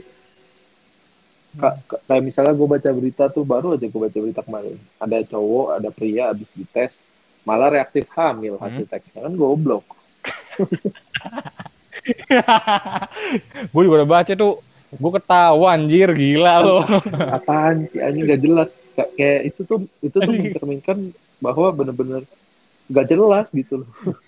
Ka- 1.59 1.81
ka- 1.89 2.03
kayak 2.05 2.23
misalnya 2.23 2.53
gue 2.55 2.69
baca 2.69 2.91
berita 2.93 3.25
tuh 3.33 3.43
baru 3.43 3.75
aja 3.75 3.89
gue 3.89 3.99
baca 3.99 4.19
berita 4.21 4.45
kemarin 4.45 4.79
ada 5.01 5.17
cowok 5.27 5.81
ada 5.81 5.89
pria 5.91 6.31
habis 6.31 6.47
dites 6.53 6.93
malah 7.43 7.73
reaktif 7.73 8.05
hamil 8.15 8.61
hasil 8.61 8.85
tesnya 8.85 9.27
kan 9.27 9.33
goblok 9.33 9.83
gue 13.73 13.83
juga 13.83 13.97
udah 14.05 14.11
baca 14.13 14.33
tuh, 14.37 14.61
gue 14.93 15.11
ketawa 15.19 15.67
anjir 15.73 16.13
gila 16.13 16.55
lo. 16.63 16.79
apaan 17.33 17.89
sih 17.91 17.99
anjing 18.05 18.29
gak 18.29 18.45
jelas 18.45 18.71
Ka- 18.99 19.13
kayak 19.15 19.55
itu 19.55 19.61
tuh 19.63 19.87
itu 20.03 20.19
tuh 20.19 20.33
mencerminkan 20.35 21.15
bahwa 21.39 21.71
bener-bener 21.71 22.27
gak 22.91 23.07
jelas 23.07 23.47
gitu 23.55 23.87
loh. 23.87 23.91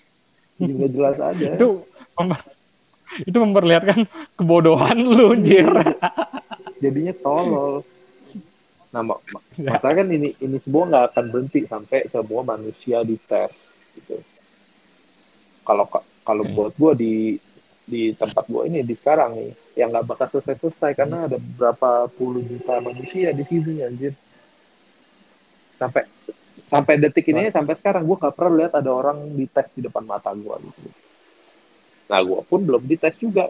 Jadi 0.63 0.71
gak 0.79 0.91
jelas 0.95 1.17
aja. 1.19 1.49
Itu 1.59 1.83
itu 3.27 3.35
memperlihatkan 3.35 4.07
kebodohan 4.39 4.95
lu 4.95 5.35
anjir. 5.35 5.67
jadinya 6.79 7.11
tolol. 7.19 7.83
Nah 8.95 9.03
mak 9.03 9.19
mak- 9.27 9.47
masalah 9.59 10.03
kan 10.03 10.07
ini 10.07 10.31
ini 10.39 10.57
semua 10.63 10.87
nggak 10.87 11.05
akan 11.11 11.25
berhenti 11.27 11.67
sampai 11.67 12.07
semua 12.07 12.47
manusia 12.47 13.03
dites 13.03 13.67
gitu. 13.99 14.23
Kalau 15.67 15.85
ka- 15.91 16.07
kalau 16.23 16.47
Hmm. 16.47 16.55
buat 16.55 16.73
gua 16.79 16.95
di 16.95 17.35
di 17.83 18.15
tempat 18.15 18.47
gua 18.47 18.63
ini 18.63 18.79
di 18.87 18.95
sekarang 18.95 19.35
nih 19.35 19.51
yang 19.75 19.91
nggak 19.91 20.07
bakal 20.07 20.27
selesai 20.31 20.55
selesai 20.63 20.91
karena 20.95 21.27
ada 21.27 21.35
berapa 21.39 22.07
puluh 22.15 22.39
juta 22.47 22.79
manusia 22.79 23.35
di 23.35 23.43
sini 23.43 23.83
anjir 23.83 24.15
sampai 25.81 26.05
sampai 26.69 26.93
detik 27.01 27.25
ini 27.33 27.49
sampai 27.49 27.73
sekarang 27.73 28.05
gua 28.05 28.21
nggak 28.21 28.35
pernah 28.37 28.53
lihat 28.61 28.73
ada 28.77 28.91
orang 28.93 29.33
dites 29.33 29.67
di 29.73 29.81
depan 29.81 30.05
mata 30.05 30.29
gua 30.37 30.61
gitu 30.61 30.89
nah 32.05 32.21
gua 32.21 32.45
pun 32.45 32.61
belum 32.61 32.85
dites 32.85 33.17
juga 33.17 33.49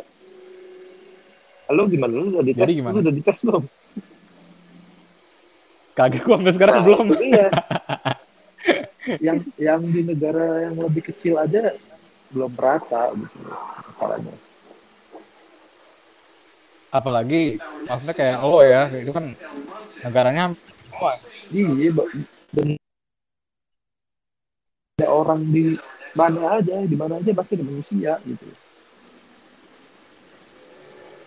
Halo 1.72 1.88
gimana 1.88 2.12
lu 2.20 2.36
udah 2.36 2.44
dites? 2.44 2.68
Jadi 2.68 2.84
gimana? 2.84 3.00
Lu 3.00 3.00
udah 3.00 3.16
dites 3.16 3.40
belum? 3.48 3.64
Kagak 5.96 6.28
gua 6.28 6.36
sampai 6.36 6.54
sekarang 6.60 6.76
Nah, 6.76 6.84
belum. 6.84 7.06
dia. 7.16 7.48
yang 9.28 9.38
yang 9.56 9.82
di 9.88 10.02
negara 10.04 10.68
yang 10.68 10.76
lebih 10.76 11.08
kecil 11.08 11.40
aja 11.40 11.72
belum 12.36 12.52
rata 12.60 13.16
gitu 13.16 13.38
masalahnya. 13.88 14.36
Apalagi 16.92 17.56
maksudnya 17.88 18.16
kayak 18.20 18.38
lo 18.44 18.60
ya, 18.68 18.92
itu 18.92 19.12
kan 19.16 19.32
negaranya 20.04 20.44
wah, 21.02 21.18
Iya, 21.50 21.92
dan 22.54 22.78
ada 25.02 25.08
orang 25.10 25.42
di 25.50 25.74
mana 26.14 26.62
aja, 26.62 26.78
di 26.86 26.96
mana 26.96 27.18
aja 27.18 27.34
pasti 27.34 27.58
ada 27.58 27.66
manusia 27.66 28.14
gitu. 28.22 28.46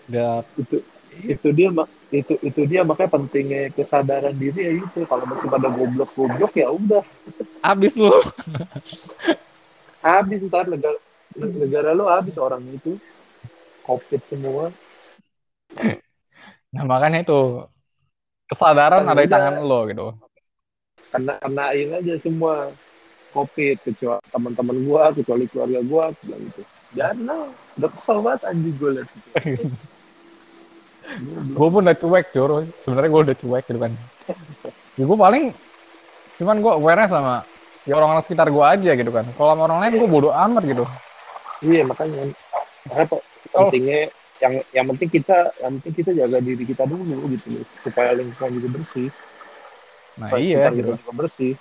udah 0.04 0.44
Itu 0.60 0.76
itu 1.14 1.48
dia 1.54 1.70
mak 1.70 1.86
itu 2.10 2.34
itu 2.42 2.60
dia 2.66 2.82
makanya 2.82 3.14
pentingnya 3.14 3.70
kesadaran 3.70 4.34
diri 4.34 4.66
ya 4.66 4.72
itu 4.82 5.06
kalau 5.06 5.22
masih 5.30 5.46
pada 5.46 5.70
goblok-goblok 5.70 6.52
ya 6.58 6.70
udah. 6.70 7.02
Abis 7.62 7.94
lu. 7.98 8.10
habis 10.04 10.44
ntar 10.50 10.68
negara 10.68 10.98
negara 11.34 11.90
lo 11.96 12.10
habis 12.10 12.34
orang 12.38 12.62
itu. 12.70 12.98
Covid 13.84 14.20
semua. 14.26 14.64
Nah 16.72 16.84
makanya 16.88 17.22
itu 17.22 17.68
kesadaran 18.54 19.02
ada 19.02 19.20
di 19.20 19.30
tangan 19.30 19.54
lo 19.60 19.80
gitu. 19.90 20.06
Kena 21.10 21.34
kenain 21.42 21.90
aja 21.98 22.14
semua. 22.22 22.70
Covid 23.34 23.82
kecuali 23.82 24.22
teman-teman 24.30 24.78
gua 24.86 25.10
kecuali 25.10 25.50
keluarga 25.50 25.82
gua 25.82 26.04
bilang 26.22 26.42
gitu. 26.54 26.62
Jangan 26.94 27.50
udah 27.50 27.90
kesel 27.98 28.22
banget 28.22 28.40
anjing 28.46 28.76
gue 28.78 28.90
liat 28.94 29.08
gitu. 29.10 29.28
gue 31.58 31.68
pun 31.74 31.82
udah 31.82 31.98
cuek 31.98 32.26
jor. 32.30 32.50
Sebenarnya 32.86 33.10
gue 33.10 33.22
udah 33.26 33.36
cuek 33.42 33.64
gitu 33.66 33.80
kan. 33.82 33.92
Ya 34.94 35.02
gue 35.02 35.18
paling 35.18 35.50
cuman 36.38 36.56
gue 36.62 36.72
awareness 36.78 37.10
sama 37.10 37.42
ya 37.84 37.94
orang-orang 37.98 38.24
sekitar 38.26 38.48
gue 38.54 38.64
aja 38.64 38.90
gitu 38.94 39.10
kan. 39.10 39.26
Kalau 39.34 39.48
sama 39.54 39.62
orang 39.66 39.78
lain 39.82 39.98
gue 39.98 40.08
bodoh 40.08 40.30
amat 40.30 40.62
gitu. 40.70 40.84
Iya 41.66 41.82
makanya. 41.90 42.30
Karena 42.86 43.04
pentingnya 43.50 44.00
yang 44.42 44.54
yang 44.74 44.86
penting 44.94 45.10
kita 45.10 45.54
yang 45.62 45.72
penting 45.78 45.94
kita 45.94 46.10
jaga 46.14 46.38
diri 46.42 46.64
kita 46.66 46.84
dulu 46.86 47.30
gitu. 47.34 47.62
Supaya 47.86 48.14
lingkungan 48.18 48.50
juga 48.58 48.68
bersih. 48.80 49.08
Nah 50.18 50.28
supaya 50.30 50.42
iya 50.42 50.66
gitu. 50.74 50.90
juga 50.98 51.12
bersih. 51.14 51.54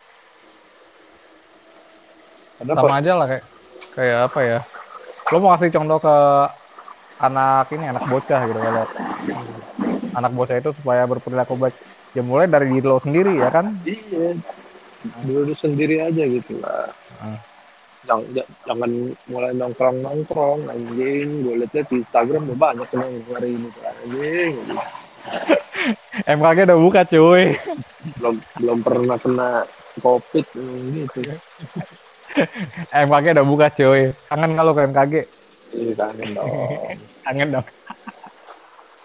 Kenapa? 2.57 2.85
sama 2.85 2.95
aja 3.01 3.11
lah 3.17 3.27
kayak 3.27 3.45
kayak 3.93 4.19
apa 4.31 4.39
ya? 4.41 4.59
Lo 5.31 5.37
mau 5.41 5.51
kasih 5.57 5.73
contoh 5.73 5.97
ke 6.01 6.15
anak 7.21 7.65
ini 7.71 7.85
anak 7.89 8.03
bocah 8.09 8.39
gitu 8.45 8.59
kalau 8.59 8.85
anak 10.13 10.31
bocah 10.33 10.55
itu 10.57 10.69
supaya 10.77 11.03
berperilaku 11.05 11.53
baik. 11.57 11.75
Ya 12.13 12.21
mulai 12.21 12.45
dari 12.45 12.69
diri 12.69 12.85
lo 12.85 13.01
sendiri 13.01 13.33
ya 13.41 13.49
kan? 13.49 13.73
Iya. 13.81 14.37
Dulu 15.25 15.53
sendiri 15.57 15.99
aja 15.99 16.23
gitu 16.29 16.61
lah. 16.61 16.93
Jangan, 18.03 18.91
mulai 19.31 19.51
nongkrong 19.55 19.97
nongkrong 20.03 20.59
anjing 20.67 21.47
gue 21.47 21.55
liat 21.63 21.75
di 21.87 22.03
Instagram 22.03 22.51
udah 22.51 22.57
banyak 22.59 22.89
yang 22.93 23.11
hari 23.31 23.49
ini 23.55 23.69
anjing. 23.81 24.53
MKG 26.27 26.57
udah 26.67 26.79
buka 26.79 27.01
cuy 27.07 27.55
belum 28.19 28.35
belum 28.59 28.77
pernah 28.83 29.17
kena 29.19 29.49
covid 30.03 30.45
gitu 30.91 31.21
MKG 32.91 33.25
udah 33.35 33.47
buka 33.47 33.67
cuy 33.71 34.11
kangen 34.27 34.51
kalau 34.55 34.71
ke 34.75 34.81
MKG 34.91 35.13
Iya 35.73 35.93
kangen 35.97 36.29
dong. 36.37 36.49
kangen 37.25 37.49
dong. 37.49 37.65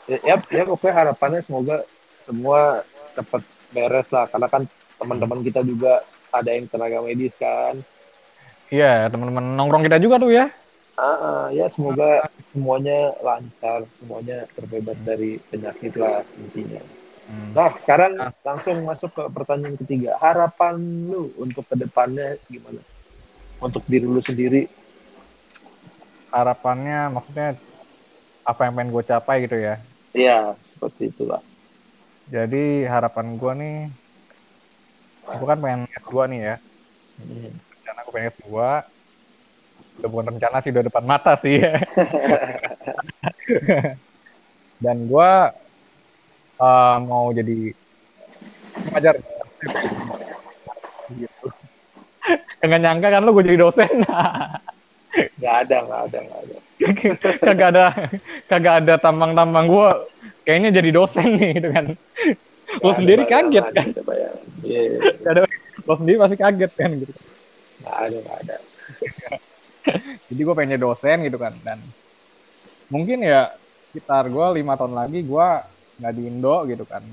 ya, 0.04 0.18
ya, 0.24 0.34
ya 0.52 0.62
pokoknya 0.68 0.94
harapannya 0.94 1.40
semoga 1.44 1.84
semua 2.28 2.84
cepat 3.16 3.42
beres 3.72 4.08
lah 4.12 4.28
karena 4.28 4.48
kan 4.52 4.62
teman-teman 5.00 5.40
kita 5.44 5.64
juga 5.64 6.04
ada 6.28 6.50
yang 6.52 6.68
tenaga 6.68 7.00
medis 7.00 7.32
kan. 7.40 7.80
Iya, 8.68 9.08
teman-teman 9.08 9.56
nongkrong 9.56 9.84
kita 9.88 9.98
juga 10.00 10.20
tuh 10.20 10.32
ya. 10.32 10.52
Ah, 10.98 11.06
uh, 11.06 11.44
ya 11.54 11.70
semoga 11.70 12.26
semuanya 12.50 13.14
lancar, 13.22 13.86
semuanya 14.02 14.50
terbebas 14.58 14.98
dari 15.06 15.38
penyakit 15.48 15.94
lah 15.94 16.26
intinya. 16.36 16.82
Hmm. 17.30 17.54
Nah, 17.54 17.70
sekarang 17.84 18.12
nah. 18.18 18.32
langsung 18.42 18.82
masuk 18.82 19.14
ke 19.14 19.24
pertanyaan 19.30 19.78
ketiga. 19.78 20.18
Harapan 20.18 20.76
lu 21.06 21.30
untuk 21.38 21.64
ke 21.70 21.78
depannya 21.78 22.36
gimana? 22.50 22.82
Untuk 23.62 23.86
diri 23.86 24.04
lu 24.04 24.18
sendiri 24.18 24.66
harapannya 26.32 27.08
maksudnya 27.12 27.56
apa 28.44 28.60
yang 28.64 28.74
pengen 28.76 28.92
gue 28.92 29.04
capai 29.04 29.36
gitu 29.44 29.56
ya 29.56 29.74
iya 30.12 30.38
seperti 30.68 31.12
itulah 31.12 31.40
jadi 32.28 32.88
harapan 32.88 33.36
gue 33.40 33.52
nih 33.56 33.78
gue 35.28 35.46
kan 35.48 35.60
pengen 35.60 35.82
S2 35.92 36.14
nih 36.32 36.40
ya 36.40 36.56
hmm. 37.20 37.52
Rencana 37.98 38.06
gue 38.06 38.14
pengen 38.14 38.30
S2 38.30 38.46
udah 39.98 40.08
bukan 40.14 40.26
rencana 40.30 40.56
sih 40.62 40.70
udah 40.70 40.84
depan 40.86 41.02
mata 41.02 41.34
sih 41.42 41.58
ya. 41.58 41.82
dan 44.84 45.10
gue 45.10 45.30
uh, 46.62 46.96
mau 47.02 47.34
jadi 47.34 47.74
pengajar 48.78 49.18
gitu. 51.18 51.46
Enggak 52.62 52.80
nyangka 52.86 53.08
kan 53.10 53.22
lo 53.26 53.34
gue 53.34 53.42
jadi 53.50 53.58
dosen. 53.58 53.90
Gak 55.42 55.66
ada, 55.66 55.82
gak 55.82 56.00
ada, 56.12 56.18
gak 56.20 56.40
ada. 56.46 56.56
kagak 57.48 57.68
ada, 57.74 57.84
kagak 58.46 58.74
ada 58.84 58.94
tambang-tambang 59.02 59.66
gue. 59.66 59.88
Kayaknya 60.46 60.78
jadi 60.78 60.90
dosen 60.94 61.28
nih, 61.40 61.58
gitu 61.58 61.68
kan. 61.74 61.86
Lo 62.84 62.92
sendiri 62.94 63.26
bayang, 63.26 63.50
kaget 63.50 63.66
kan? 63.74 63.86
Iya. 64.62 65.00
Yeah. 65.26 65.48
Lo 65.88 65.96
sendiri 65.98 66.22
pasti 66.22 66.36
kaget 66.38 66.72
kan, 66.76 66.90
gitu. 67.02 67.12
Gak 67.84 67.96
ada, 68.04 68.16
gak 68.26 68.38
ada. 68.42 68.56
jadi 70.28 70.40
gue 70.42 70.54
pengen 70.56 70.72
jadi 70.76 70.82
dosen 70.84 71.16
gitu 71.26 71.38
kan, 71.38 71.54
dan 71.62 71.78
mungkin 72.92 73.18
ya 73.24 73.52
sekitar 73.88 74.28
gue 74.28 74.46
lima 74.60 74.74
tahun 74.76 74.94
lagi 74.96 75.24
gue 75.24 75.48
nggak 75.98 76.12
di 76.16 76.22
Indo 76.30 76.56
gitu 76.70 76.84
kan. 76.88 77.04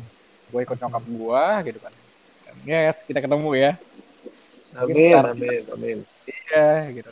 Gue 0.50 0.60
ikut 0.66 0.78
nyokap 0.78 1.04
gue 1.04 1.44
gitu 1.72 1.80
kan. 1.82 1.94
Dan 2.46 2.56
yes, 2.66 2.98
kita 3.10 3.20
ketemu 3.24 3.50
ya. 3.58 3.72
Amin, 4.76 5.16
amin, 5.16 5.62
amin. 5.72 5.98
Iya, 6.26 6.92
gitu 6.94 7.10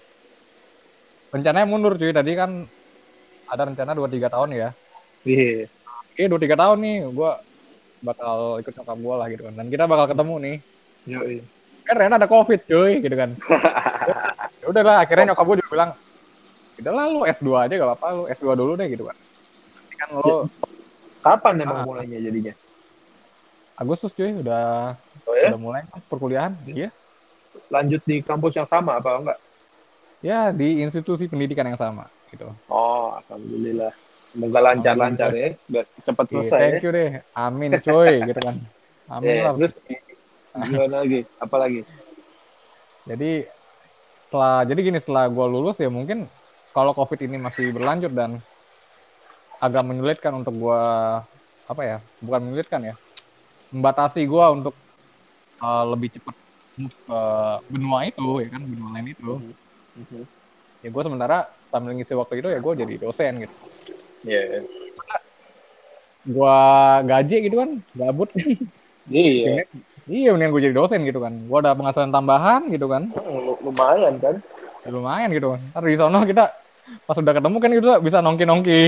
rencananya 1.34 1.68
mundur 1.72 1.94
cuy 2.00 2.14
tadi 2.14 2.32
kan 2.38 2.52
ada 3.50 3.64
rencana 3.68 3.92
dua 3.98 4.08
tiga 4.14 4.28
tahun 4.34 4.50
ya 4.54 4.70
iya 5.26 5.66
iya 6.18 6.26
dua 6.32 6.40
tiga 6.44 6.56
tahun 6.62 6.78
nih 6.86 6.96
gue 7.18 7.32
bakal 8.08 8.38
ikut 8.62 8.74
nyokap 8.78 8.98
gue 9.06 9.16
lah 9.20 9.28
gitu 9.34 9.44
kan 9.48 9.54
dan 9.60 9.68
kita 9.74 9.84
bakal 9.92 10.06
ketemu 10.12 10.36
nih 10.46 10.56
iya 11.10 11.20
kan 11.84 11.96
Rena 12.00 12.16
ada 12.16 12.30
covid 12.30 12.60
cuy 12.66 13.04
gitu 13.04 13.16
kan 13.16 13.36
ya 14.62 14.66
udahlah 14.72 15.04
akhirnya 15.04 15.34
nyokap 15.34 15.46
gue 15.46 15.56
juga 15.60 15.72
bilang 15.72 15.92
udahlah 16.80 17.04
lu 17.12 17.20
S2 17.28 17.48
aja 17.60 17.74
gak 17.80 17.90
apa-apa 17.90 18.08
lu 18.16 18.24
S2 18.32 18.46
dulu 18.56 18.72
deh 18.80 18.88
gitu 18.88 19.04
kan 19.08 19.18
kan 20.00 20.08
lo 20.16 20.48
kapan 21.24 21.64
emang 21.64 21.80
ah. 21.80 21.86
mulainya 21.86 22.20
jadinya 22.20 22.54
Agustus 23.78 24.14
cuy 24.16 24.32
udah 24.36 24.96
oh, 25.28 25.34
ya? 25.36 25.52
udah 25.52 25.60
mulai 25.60 25.82
perkuliahan 26.08 26.56
iya 26.68 26.90
lanjut 27.70 28.02
di 28.08 28.24
kampus 28.26 28.58
yang 28.58 28.68
sama 28.68 28.98
apa 28.98 29.10
enggak 29.20 29.40
Ya, 30.24 30.56
di 30.56 30.80
institusi 30.80 31.28
pendidikan 31.28 31.68
yang 31.68 31.76
sama 31.76 32.08
gitu. 32.32 32.48
Oh, 32.72 33.12
alhamdulillah. 33.20 33.92
Semoga 34.32 34.60
lancar-lancar 34.72 35.36
ya, 35.36 35.60
biar 35.68 35.86
cepat 36.08 36.26
selesai. 36.32 36.60
Thank 36.80 36.88
you 36.88 36.92
deh. 36.96 37.20
Amin 37.36 37.76
coy 37.84 38.24
gitu 38.24 38.40
kan. 38.40 38.56
Amin 39.14 39.44
yeah, 39.44 39.52
lah. 39.52 39.54
Terus 39.60 39.84
gimana 40.54 40.96
lagi? 41.02 41.26
Apa 41.42 41.56
lagi? 41.58 41.82
Jadi 43.10 43.46
setelah 44.28 44.66
jadi 44.66 44.80
gini 44.82 45.00
setelah 45.02 45.26
gue 45.30 45.46
lulus 45.46 45.78
ya 45.78 45.90
mungkin 45.94 46.26
kalau 46.74 46.98
covid 46.98 47.22
ini 47.22 47.38
masih 47.38 47.70
berlanjut 47.70 48.10
dan 48.14 48.42
agak 49.62 49.84
menyulitkan 49.86 50.34
untuk 50.34 50.58
gue 50.58 50.82
apa 51.70 51.82
ya 51.86 51.98
bukan 52.18 52.50
menyulitkan 52.50 52.82
ya 52.82 52.96
membatasi 53.70 54.26
gue 54.26 54.46
untuk 54.58 54.74
uh, 55.62 55.86
lebih 55.86 56.18
cepat 56.18 56.34
ke 56.82 57.22
benua 57.70 58.10
itu 58.10 58.42
ya 58.42 58.50
kan 58.50 58.62
benua 58.66 58.90
lain 58.98 59.14
itu 59.14 59.32
mm 59.38 59.46
-hmm 59.46 59.64
hmm 59.98 60.26
Ya 60.84 60.92
gue 60.92 61.04
sementara 61.08 61.48
sambil 61.72 61.96
ngisi 61.96 62.12
waktu 62.12 62.44
itu 62.44 62.52
ya 62.52 62.60
gue 62.60 62.74
jadi 62.76 62.94
dosen 63.00 63.48
gitu. 63.48 63.56
Iya. 64.28 64.44
Yeah. 64.44 64.64
Gue 66.28 66.60
gaji 67.08 67.38
gitu 67.48 67.56
kan, 67.56 67.70
gabut. 67.96 68.28
Iya. 69.08 69.64
Yeah. 69.64 69.66
Iya, 70.04 70.36
mendingan 70.36 70.52
gue 70.52 70.64
jadi 70.68 70.76
dosen 70.76 71.08
gitu 71.08 71.24
kan. 71.24 71.32
Gue 71.48 71.58
ada 71.64 71.72
penghasilan 71.76 72.12
tambahan 72.12 72.68
gitu 72.68 72.92
kan. 72.92 73.08
Hmm, 73.16 73.40
lumayan 73.64 74.20
kan? 74.20 74.36
Ya, 74.84 74.90
lumayan 74.92 75.30
gitu 75.32 75.56
kan. 75.56 75.62
Ntar 75.72 75.84
di 75.88 75.96
sana 75.96 76.20
kita 76.28 76.44
pas 77.08 77.16
udah 77.16 77.34
ketemu 77.34 77.58
kan 77.64 77.72
kita 77.72 77.94
bisa 78.04 78.18
nongki-nongki. 78.20 78.84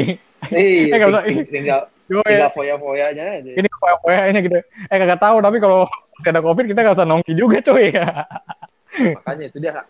Iya. 0.51 0.95
eh, 0.99 1.07
usah, 1.07 1.23
tinggal, 1.47 1.81
tinggal 2.07 2.51
foya-foyanya 2.51 3.25
aja. 3.39 3.51
Ini 3.55 3.67
foya-foyanya 3.79 4.39
gitu. 4.43 4.59
Eh 4.91 4.97
kagak 4.99 5.23
tahu 5.23 5.39
tapi 5.39 5.57
kalau 5.63 5.87
ada 6.25 6.39
covid 6.43 6.67
kita 6.67 6.83
gak 6.83 6.97
usah 6.99 7.07
nongki 7.07 7.31
juga 7.31 7.63
cuy. 7.63 7.95
Makanya 9.19 9.45
itu 9.47 9.59
dia 9.63 9.83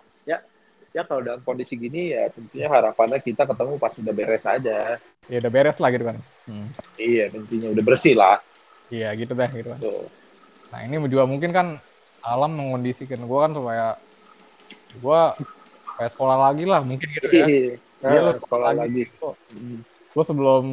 ya 0.95 1.03
kalau 1.03 1.19
dalam 1.19 1.43
kondisi 1.43 1.75
gini 1.75 2.15
ya 2.15 2.31
tentunya 2.31 2.71
harapannya 2.71 3.19
kita 3.19 3.43
ketemu 3.43 3.75
pas 3.75 3.91
udah 3.99 4.13
beres 4.15 4.45
aja. 4.47 4.95
Ya 5.27 5.37
udah 5.43 5.51
beres 5.51 5.75
lah 5.75 5.89
gitu 5.91 6.07
kan. 6.07 6.17
Hmm. 6.47 6.65
Iya 6.95 7.27
tentunya 7.35 7.67
udah 7.75 7.83
bersih 7.83 8.15
lah. 8.15 8.39
Iya 8.87 9.11
gitu 9.19 9.35
deh 9.35 9.49
gitu 9.51 9.75
kan. 9.75 9.79
Tuh. 9.83 10.07
Nah 10.75 10.83
ini 10.83 10.99
juga 11.07 11.23
mungkin 11.23 11.55
kan 11.55 11.79
alam 12.19 12.51
mengondisikan 12.51 13.23
gue 13.23 13.39
kan 13.39 13.55
supaya 13.55 13.95
gue 14.91 15.19
kayak 15.95 16.11
sekolah 16.11 16.37
lagi 16.51 16.67
lah 16.67 16.83
mungkin 16.83 17.07
gitu 17.15 17.31
ya. 17.31 17.47
Iya, 17.47 18.11
ya, 18.11 18.19
lo 18.19 18.31
sekolah 18.35 18.75
lagi. 18.75 19.07
lagi. 19.07 19.31
Hmm. 19.55 19.79
Gue 19.87 20.23
sebelum 20.27 20.65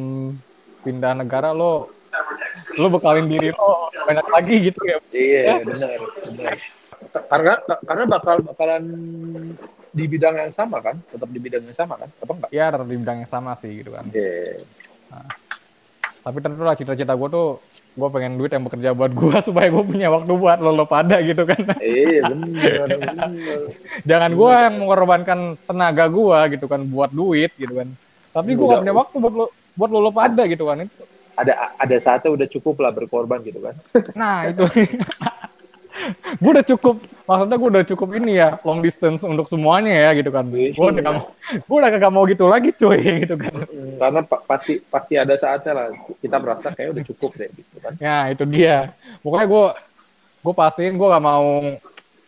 pindah 0.83 1.15
negara 1.15 1.55
lo 1.55 1.87
lo 2.75 2.87
bekalin 2.91 3.31
diri 3.31 3.55
lo 3.55 3.87
banyak 4.03 4.27
lagi 4.27 4.55
gitu 4.59 4.81
ya. 4.83 4.99
Iya 5.15 5.39
ya? 5.39 5.53
benar 5.63 5.99
benar. 6.19 6.55
Karena 7.31 7.53
karena 7.87 8.03
bakal 8.03 8.35
bakalan 8.43 8.83
di 9.95 10.03
bidang 10.03 10.35
yang 10.35 10.51
sama 10.51 10.83
kan? 10.83 10.99
Tetap 11.15 11.31
di 11.31 11.39
bidang 11.39 11.63
yang 11.63 11.79
sama 11.79 11.95
kan? 11.95 12.11
Apa 12.19 12.31
enggak? 12.35 12.49
Iya, 12.51 12.75
tetap 12.75 12.87
di 12.91 12.95
bidang 12.99 13.17
yang 13.23 13.31
sama 13.31 13.55
sih 13.63 13.71
gitu 13.71 13.95
kan. 13.95 14.03
Okay. 14.11 14.67
Nah. 15.07 15.42
Tapi 16.23 16.39
tentu 16.39 16.63
lah 16.63 16.71
cita-cita 16.79 17.11
gue 17.19 17.27
tuh 17.27 17.59
gue 17.93 18.09
pengen 18.09 18.39
duit 18.39 18.47
yang 18.47 18.63
bekerja 18.63 18.95
buat 18.95 19.11
gue 19.11 19.35
supaya 19.47 19.67
gue 19.67 19.83
punya 19.83 20.07
waktu 20.07 20.31
buat 20.31 20.57
lo 20.63 20.71
lo 20.71 20.85
pada 20.87 21.19
gitu 21.19 21.43
kan. 21.43 21.61
Iya 21.83 22.31
bener 22.31 22.87
bener. 22.95 23.27
Jangan 24.09 24.31
gue 24.31 24.51
yang 24.55 24.75
mengorbankan 24.79 25.39
tenaga 25.67 26.07
gue 26.07 26.39
gitu 26.55 26.65
kan 26.71 26.81
buat 26.87 27.11
duit 27.11 27.51
gitu 27.59 27.75
kan. 27.75 27.91
Tapi 28.31 28.55
gue 28.55 28.65
gak 28.65 28.81
punya 28.81 28.95
waktu 28.95 29.15
buat 29.19 29.33
lo 29.35 29.45
buat 29.75 29.89
lo 29.91 29.99
lo 29.99 30.11
pada 30.15 30.47
gitu 30.47 30.63
kan. 30.63 30.87
Itu 30.87 31.03
ada 31.35 31.75
ada 31.75 31.95
saatnya 31.99 32.31
udah 32.31 32.47
cukup 32.47 32.79
lah 32.79 32.95
berkorban 32.95 33.43
gitu 33.43 33.59
kan. 33.59 33.75
Nah 34.15 34.45
itu 34.51 34.63
gue 36.41 36.51
udah 36.51 36.65
cukup 36.65 36.95
maksudnya 37.23 37.57
gue 37.57 37.69
udah 37.69 37.85
cukup 37.87 38.09
ini 38.17 38.31
ya 38.41 38.57
long 38.65 38.81
distance 38.81 39.21
untuk 39.23 39.47
semuanya 39.47 39.93
ya 39.93 40.09
gitu 40.17 40.29
kan. 40.33 40.49
Gue 40.49 40.73
udah 40.73 41.01
gak 41.01 41.15
mau 41.15 41.25
gue 41.53 41.77
udah 41.77 41.89
gak 41.89 42.13
mau 42.13 42.23
gitu 42.27 42.43
lagi 42.49 42.69
cuy 42.75 43.01
gitu 43.23 43.35
kan. 43.37 43.53
Karena 44.01 44.19
pa 44.25 44.37
pasti 44.43 44.81
pasti 44.81 45.13
ada 45.15 45.35
saatnya 45.37 45.73
lah 45.73 45.87
kita 46.19 46.37
merasa 46.41 46.73
kayak 46.73 46.97
udah 46.97 47.03
cukup 47.13 47.31
deh 47.37 47.49
gitu 47.53 47.77
kan. 47.79 47.93
Ya 48.01 48.17
itu 48.33 48.43
dia. 48.49 48.91
Pokoknya 49.21 49.47
gue 49.47 49.65
gue 50.43 50.53
pastiin 50.53 50.97
gue 50.97 51.07
gak 51.07 51.23
mau 51.23 51.61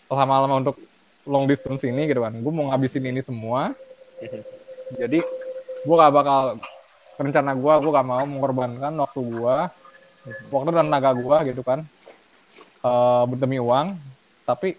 lama-lama 0.06 0.62
untuk 0.62 0.78
long 1.26 1.50
distance 1.50 1.84
ini 1.84 2.06
gitu 2.08 2.22
kan. 2.22 2.34
Gue 2.38 2.54
mau 2.54 2.70
ngabisin 2.72 3.04
ini 3.04 3.22
semua. 3.26 3.74
Jadi 4.96 5.20
gue 5.86 5.96
gak 5.96 6.14
bakal 6.14 6.58
rencana 7.20 7.52
gue 7.56 7.74
gue 7.82 7.92
gak 7.92 8.08
mau 8.08 8.24
mengorbankan 8.28 8.94
waktu 9.00 9.20
gue 9.24 9.56
waktu 10.50 10.70
dan 10.74 10.90
tenaga 10.90 11.12
gue 11.14 11.38
gitu 11.54 11.62
kan 11.62 11.86
uh, 12.86 13.26
demi 13.34 13.58
uang 13.58 13.98
tapi 14.46 14.78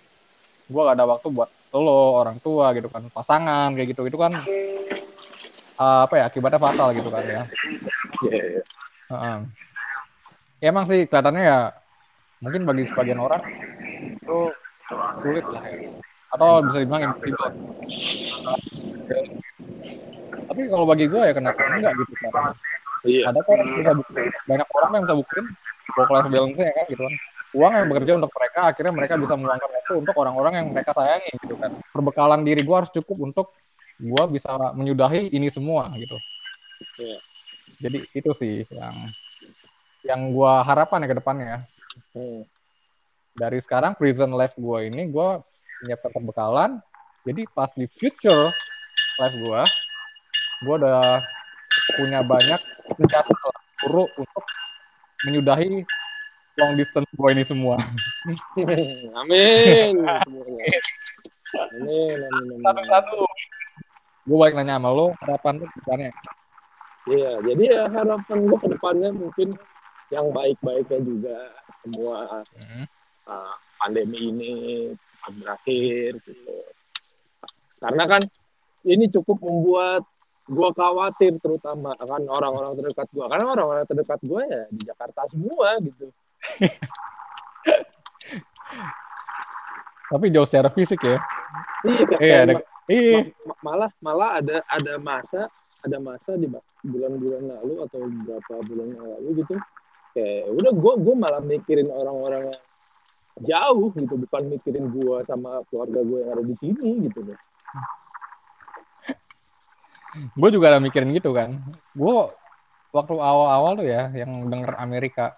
gue 0.67 0.81
gak 0.83 0.95
ada 0.95 1.07
waktu 1.11 1.27
buat 1.35 1.51
lo 1.77 2.23
orang 2.23 2.39
tua 2.41 2.73
gitu 2.73 2.89
kan 2.89 3.05
pasangan 3.13 3.75
kayak 3.77 3.93
gitu. 3.93 4.07
Itu 4.07 4.17
kan 4.17 4.33
uh, 5.77 6.07
apa 6.07 6.15
ya 6.17 6.25
akibatnya 6.31 6.63
fatal 6.63 6.95
gitu 6.95 7.11
kan 7.11 7.23
ya. 7.27 7.43
Yeah, 8.25 8.45
yeah. 8.63 8.65
uh, 9.13 9.39
ya 10.63 10.73
emang 10.73 10.87
sih 10.89 11.05
kelihatannya 11.05 11.43
ya 11.43 11.59
mungkin 12.41 12.65
bagi 12.65 12.89
sebagian 12.89 13.21
orang 13.21 13.43
itu 14.17 14.39
sulit 15.21 15.45
lah 15.51 15.63
ya. 15.67 15.91
Atau 16.33 16.65
bisa 16.65 16.79
dibilang 16.81 17.03
impossible 17.13 17.53
tapi 20.47 20.73
kalau 20.73 20.87
bagi 20.89 21.05
gue 21.05 21.21
ya 21.21 21.35
kenapa 21.37 21.61
enggak 21.69 21.93
gitu 22.01 22.15
kan 22.33 22.55
Iya. 23.07 23.31
ada 23.31 23.39
kok 23.39 23.55
bisa 23.55 23.93
buktiin 23.95 24.33
banyak 24.51 24.69
orang 24.75 24.91
yang 24.97 25.03
bisa 25.07 25.15
buktiin 25.21 25.47
work 25.95 26.11
life 26.11 26.29
balance 26.33 26.59
ya 26.59 26.73
kan 26.75 26.85
gitu 26.91 27.03
kan 27.07 27.15
uang 27.57 27.73
yang 27.73 27.87
bekerja 27.89 28.13
untuk 28.21 28.33
mereka 28.37 28.61
akhirnya 28.69 28.93
mereka 28.93 29.15
bisa 29.17 29.35
meluangkan 29.35 29.71
waktu 29.73 29.93
untuk 29.97 30.15
orang-orang 30.21 30.53
yang 30.61 30.67
mereka 30.77 30.93
sayangi 30.93 31.33
gitu 31.41 31.57
kan 31.57 31.73
perbekalan 31.91 32.45
diri 32.45 32.61
gue 32.61 32.77
harus 32.77 32.93
cukup 32.93 33.17
untuk 33.25 33.47
gue 33.97 34.25
bisa 34.29 34.53
menyudahi 34.77 35.33
ini 35.33 35.49
semua 35.49 35.89
gitu 35.97 36.21
Iya. 37.01 37.19
jadi 37.81 37.99
itu 38.13 38.31
sih 38.37 38.69
yang 38.69 38.97
yang 40.05 40.21
gue 40.33 40.53
harapkan 40.65 41.01
ya 41.01 41.09
ke 41.09 41.17
depannya 41.17 41.65
Hmm. 42.13 42.45
dari 43.33 43.57
sekarang 43.65 43.97
prison 43.97 44.37
life 44.37 44.53
gue 44.57 44.79
ini 44.85 45.09
gue 45.09 45.29
menyiapkan 45.85 46.13
perbekalan 46.13 46.71
jadi 47.25 47.49
pas 47.57 47.73
di 47.73 47.89
future 47.89 48.53
life 49.17 49.37
gue 49.37 49.61
gue 50.65 50.75
udah 50.77 51.21
punya 51.97 52.21
banyak 52.21 52.61
senjata 53.01 53.33
untuk 53.89 54.45
menyudahi 55.25 55.85
long 56.57 56.73
distance 56.77 57.09
gue 57.13 57.31
ini 57.33 57.45
semua 57.45 57.77
amin 59.21 59.95
amin 60.05 60.55
amin 61.57 62.19
amin 62.21 62.59
satu-satu 62.65 63.21
gue 64.27 64.37
balik 64.37 64.55
nanya 64.59 64.81
sama 64.81 64.91
lo 64.91 65.15
harapan 65.23 65.63
tuh 65.63 65.69
depannya 65.81 66.13
Iya, 67.07 67.39
jadi 67.39 67.65
ya 67.71 67.83
harapan 67.87 68.51
gue 68.51 68.59
ke 68.59 68.67
depannya 68.67 69.15
mungkin 69.15 69.55
yang 70.11 70.27
baik-baiknya 70.35 70.99
juga 71.07 71.39
semua 71.87 72.43
Hmm. 72.67 72.87
uh, 73.31 73.55
pandemi 73.79 74.19
ini 74.35 74.53
berakhir 75.23 76.19
gitu. 76.27 76.55
Karena 77.79 78.11
kan 78.11 78.23
ini 78.83 79.07
cukup 79.07 79.39
membuat 79.39 80.03
gue 80.51 80.69
khawatir 80.75 81.39
terutama 81.39 81.95
kan 81.95 82.23
orang-orang 82.27 82.75
terdekat 82.75 83.07
gue. 83.15 83.27
Karena 83.31 83.55
orang-orang 83.55 83.87
terdekat 83.87 84.21
gue 84.27 84.43
ya 84.43 84.63
di 84.75 84.83
Jakarta 84.83 85.31
semua 85.31 85.79
gitu. 85.83 86.11
Tapi 90.07 90.31
jauh 90.31 90.47
secara 90.47 90.71
fisik 90.71 91.03
ya. 91.03 91.19
Iya, 91.87 92.19
iya 92.19 92.37
ada 92.47 92.55
iya. 92.91 93.21
ma- 93.47 93.61
malah 93.63 93.91
malah 94.03 94.31
ada 94.43 94.63
ada 94.67 94.99
masa 94.99 95.51
ada 95.83 95.99
masa 96.03 96.35
di 96.39 96.47
bulan-bulan 96.87 97.43
lalu 97.47 97.75
atau 97.87 97.99
beberapa 98.07 98.55
bulan 98.67 98.87
yang 98.95 99.07
lalu 99.19 99.29
gitu 99.43 99.55
kayak 100.15 100.51
udah 100.51 100.73
gue 100.73 100.93
gue 101.03 101.15
malah 101.15 101.43
mikirin 101.43 101.91
orang-orang 101.93 102.51
yang 102.51 102.63
jauh 103.45 103.93
gitu 103.95 104.15
bukan 104.17 104.43
mikirin 104.49 104.89
gue 104.91 105.17
sama 105.29 105.63
keluarga 105.69 106.01
gue 106.03 106.19
yang 106.25 106.31
ada 106.33 106.43
di 106.43 106.55
sini 106.57 107.07
gitu 107.07 107.21
loh 107.27 107.39
gue 110.17 110.49
juga 110.49 110.73
ada 110.73 110.81
mikirin 110.81 111.13
gitu 111.13 111.37
kan. 111.37 111.61
Gue 111.93 112.33
waktu 112.89 113.15
awal-awal 113.21 113.77
tuh 113.77 113.87
ya 113.89 114.09
yang 114.17 114.49
denger 114.49 114.73
Amerika 114.81 115.37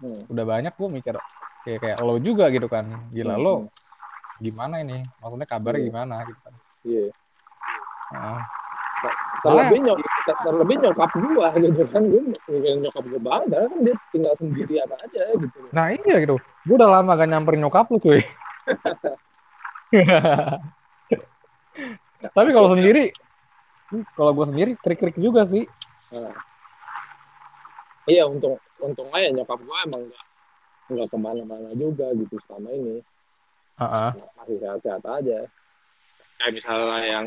Hmm. 0.00 0.24
udah 0.26 0.44
banyak 0.48 0.72
gue 0.72 0.88
mikir 0.90 1.14
kayak 1.60 1.78
kayak 1.78 1.98
lo 2.00 2.16
juga 2.16 2.48
gitu 2.48 2.66
kan. 2.66 2.88
Gila 3.12 3.36
Hmm. 3.36 3.44
lo 3.44 3.54
gimana 4.38 4.80
ini? 4.80 5.04
Maksudnya 5.20 5.44
kabarnya 5.44 5.80
Iya. 5.80 5.88
gimana 5.92 6.14
gitu 6.24 6.40
kan. 6.40 6.54
Iya. 6.80 7.04
Nah, 8.10 8.40
terlebih 9.40 9.78
nyok 9.80 9.98
ter- 10.00 10.40
terlebih 10.42 10.76
nyokap 10.80 11.10
gue 11.12 11.46
gitu 11.68 11.84
kan. 11.86 12.02
Gue 12.02 12.20
nyokap 12.80 13.04
gue 13.04 13.20
banget 13.20 13.48
kan 13.60 13.78
dia 13.78 13.94
tinggal 14.08 14.34
sendirian 14.34 14.88
aja 14.88 15.22
gitu. 15.36 15.58
Nah 15.70 15.92
iya 15.92 16.14
gitu. 16.18 16.36
Gue 16.64 16.74
udah 16.74 16.90
lama 16.90 17.12
gak 17.14 17.28
nyamperin 17.28 17.60
nyokap 17.60 17.86
lu 17.88 18.00
cuy. 18.00 18.20
Tapi 22.20 22.50
kalau 22.52 22.68
sendiri 22.70 23.12
kalau 24.12 24.32
gue 24.32 24.46
sendiri 24.46 24.70
krik-krik 24.76 25.16
juga 25.16 25.44
sih. 25.44 25.64
Nah. 26.10 26.32
Iya 28.06 28.24
untung 28.24 28.56
untung 28.82 29.08
aja 29.12 29.28
nyokap 29.30 29.60
gue 29.60 29.78
emang 29.86 30.02
nggak 30.08 30.24
nggak 30.90 31.06
ke 31.06 31.16
mana-mana 31.16 31.70
juga 31.78 32.10
gitu 32.18 32.34
selama 32.48 32.68
ini 32.74 32.96
Heeh. 33.80 34.10
masih 34.36 34.56
sehat-sehat 34.60 35.04
aja. 35.06 35.38
Kayak 36.36 36.52
misalnya 36.52 37.00
yang 37.04 37.26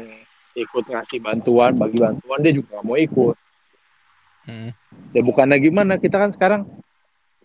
ikut 0.53 0.85
ngasih 0.85 1.17
bantuan, 1.17 1.73
bagi 1.73 1.97
bantuan 1.97 2.39
dia 2.45 2.53
juga 2.53 2.77
nggak 2.77 2.85
mau 2.85 2.97
ikut. 2.97 3.35
Hmm. 4.45 4.69
Ya 5.17 5.21
bukannya 5.25 5.57
gimana 5.57 5.97
kita 5.97 6.21
kan 6.21 6.29
sekarang 6.29 6.61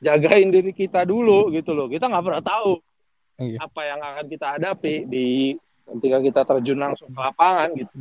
jagain 0.05 0.53
diri 0.53 0.77
kita 0.77 1.09
dulu 1.09 1.49
gitu 1.57 1.73
loh. 1.73 1.89
Kita 1.89 2.09
nggak 2.11 2.25
pernah 2.25 2.45
tahu 2.45 2.73
Iya. 3.39 3.63
apa 3.63 3.81
yang 3.87 4.01
akan 4.03 4.27
kita 4.27 4.47
hadapi 4.59 5.07
di 5.07 5.55
ketika 5.87 6.19
kita 6.19 6.41
terjun 6.43 6.83
langsung 6.83 7.07
ke 7.15 7.21
lapangan 7.23 7.71
gitu. 7.79 7.95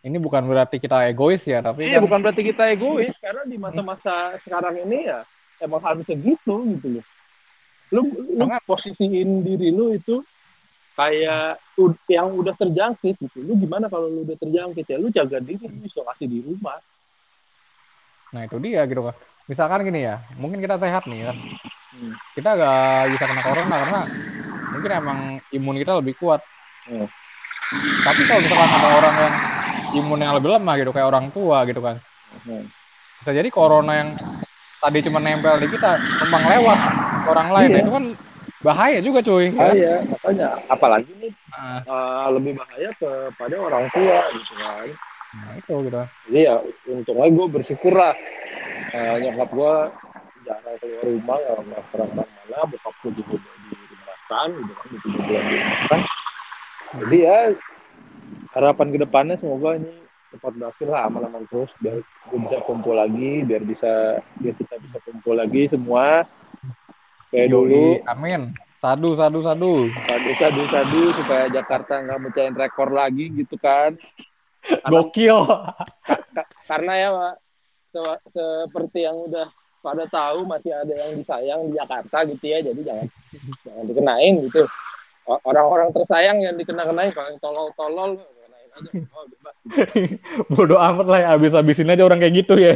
Ini 0.00 0.16
bukan 0.16 0.42
berarti 0.48 0.80
kita 0.80 1.04
egois 1.12 1.44
ya 1.44 1.60
tapi 1.60 1.84
Iya 1.88 2.00
kan 2.00 2.04
bukan 2.08 2.18
berarti 2.24 2.42
kita 2.42 2.72
egois 2.72 3.12
karena 3.20 3.44
di 3.44 3.56
masa-masa 3.60 4.36
sekarang 4.40 4.80
ini 4.88 5.08
ya 5.08 5.24
emang 5.60 5.80
harus 5.84 6.08
segitu 6.08 6.54
gitu 6.76 6.88
loh. 7.00 7.04
Lu 7.92 8.00
lu 8.38 8.44
posisiin 8.64 9.44
diri 9.44 9.68
lu 9.68 9.92
itu 9.92 10.24
kayak 10.96 11.60
yang 12.08 12.32
udah 12.32 12.54
terjangkit 12.56 13.16
gitu. 13.20 13.38
Lu 13.44 13.56
gimana 13.60 13.92
kalau 13.92 14.08
lu 14.08 14.24
udah 14.24 14.36
terjangkit 14.40 14.86
ya? 14.88 14.96
Lu 14.96 15.12
jaga 15.12 15.36
diri, 15.42 15.60
lu 15.68 15.84
isolasi 15.84 16.24
di 16.24 16.40
rumah. 16.40 16.80
nah 18.30 18.46
itu 18.46 18.62
dia 18.62 18.86
gitu 18.86 19.02
kan 19.02 19.14
misalkan 19.50 19.82
gini 19.82 20.06
ya 20.06 20.22
mungkin 20.38 20.62
kita 20.62 20.78
sehat 20.78 21.02
nih 21.10 21.26
kan 21.26 21.36
Hmm. 21.90 22.14
kita 22.38 22.54
gak 22.54 23.10
bisa 23.10 23.24
kena 23.26 23.42
corona 23.42 23.74
karena 23.82 24.00
mungkin 24.70 24.90
emang 24.94 25.18
imun 25.50 25.76
kita 25.82 25.98
lebih 25.98 26.14
kuat 26.22 26.38
Hmm. 26.86 27.10
tapi 28.06 28.22
kalau 28.30 28.38
misalkan 28.38 28.70
ada 28.70 28.88
orang 28.94 29.14
yang 29.18 29.34
imun 29.96 30.20
yang 30.22 30.34
lebih 30.36 30.50
lemah 30.54 30.74
gitu 30.78 30.90
kayak 30.94 31.08
orang 31.08 31.26
tua 31.34 31.64
gitu 31.66 31.80
kan. 31.82 31.96
Bisa 33.20 33.30
jadi 33.36 33.48
corona 33.52 33.92
yang 33.96 34.10
tadi 34.80 34.98
cuma 35.04 35.20
nempel 35.20 35.60
di 35.60 35.68
kita 35.68 36.00
numpang 36.24 36.44
lewat 36.48 36.78
orang 37.28 37.48
lain 37.52 37.68
Iya. 37.68 37.76
Nah, 37.76 37.82
itu 37.84 37.92
kan 37.92 38.04
bahaya 38.60 38.98
juga 39.00 39.18
cuy 39.24 39.52
Bahaya, 39.52 39.94
makanya. 40.08 40.48
Apalagi 40.68 41.12
nih 41.20 41.32
nah, 41.52 41.80
uh, 41.84 42.28
lebih 42.32 42.56
bahaya 42.56 42.90
kepada 42.96 43.54
orang 43.60 43.84
tua 43.92 44.18
gitu 44.36 44.54
kan. 44.56 44.88
nah, 45.36 45.52
itu 45.56 45.74
gitu. 45.84 46.00
Jadi 46.28 46.38
ya 46.48 46.54
untungnya 46.88 47.28
gue 47.28 47.46
bersyukur 47.48 47.92
lah. 47.92 48.14
Eh, 48.90 49.16
nyokap 49.22 49.48
gue 49.54 49.74
jarang 50.42 50.76
keluar 50.82 51.04
rumah 51.06 51.38
ya 51.38 51.52
nggak 51.62 51.82
pernah 51.94 52.08
ke 52.10 52.14
mana 52.16 52.58
bokap 52.66 52.94
gue 53.04 53.12
juga 53.22 53.34
udah 53.38 53.54
dirumahkan 53.70 54.48
gitu 54.50 54.72
kan 54.74 54.88
tiga 54.90 55.18
bulan 55.22 55.44
dirumahkan 55.46 56.00
jadi 56.90 57.18
ya 57.22 57.38
harapan 58.50 58.86
ke 58.90 58.98
depannya 58.98 59.36
semoga 59.38 59.78
ini 59.78 60.00
cepat 60.30 60.52
berakhir 60.54 60.86
lah 60.86 61.10
aman-aman 61.10 61.42
terus 61.50 61.70
biar 61.82 61.98
gue 62.02 62.38
bisa 62.46 62.62
kumpul 62.62 62.94
lagi 62.94 63.42
biar 63.42 63.62
bisa 63.66 64.22
biar 64.38 64.54
kita 64.54 64.78
bisa 64.78 64.98
kumpul 65.02 65.34
lagi 65.34 65.66
semua. 65.66 66.26
Kayak 67.30 67.54
dulu. 67.54 68.02
Yoi, 68.02 68.10
amin. 68.10 68.50
Sadu 68.82 69.14
sadu 69.14 69.38
sadu. 69.46 69.74
Sadu 70.06 70.30
sadu 70.34 70.62
sadu 70.66 71.02
supaya 71.14 71.46
Jakarta 71.46 72.02
nggak 72.02 72.20
mecahin 72.26 72.54
rekor 72.58 72.90
lagi 72.90 73.30
gitu 73.30 73.54
kan. 73.60 73.94
Gokil. 74.90 75.46
Ka- 76.34 76.50
karena 76.66 76.92
ya 76.98 77.08
Pak, 77.14 77.34
se- 77.94 78.22
seperti 78.34 79.06
yang 79.06 79.18
udah 79.30 79.46
pada 79.80 80.04
tahu 80.10 80.44
masih 80.44 80.74
ada 80.74 80.90
yang 80.90 81.16
disayang 81.16 81.70
di 81.70 81.78
Jakarta 81.78 82.28
gitu 82.28 82.44
ya 82.44 82.60
jadi 82.60 82.80
jangan 82.84 83.06
jangan 83.64 83.84
dikenain 83.88 84.34
gitu. 84.46 84.62
Orang-orang 85.46 85.94
tersayang 85.94 86.42
yang 86.42 86.58
dikena-kenain 86.58 87.14
kalau 87.14 87.28
yang 87.30 87.40
tolol-tolol. 87.40 88.10
kenain 88.18 88.39
aja 88.88 89.04
oh 89.12 89.24
bebas 89.28 89.54
Bodoh 90.48 90.80
amat 90.80 91.06
lah 91.06 91.18
ya, 91.20 91.28
habis-habisin 91.36 91.86
aja 91.86 92.02
orang 92.02 92.18
kayak 92.18 92.34
gitu 92.42 92.58
ya. 92.58 92.74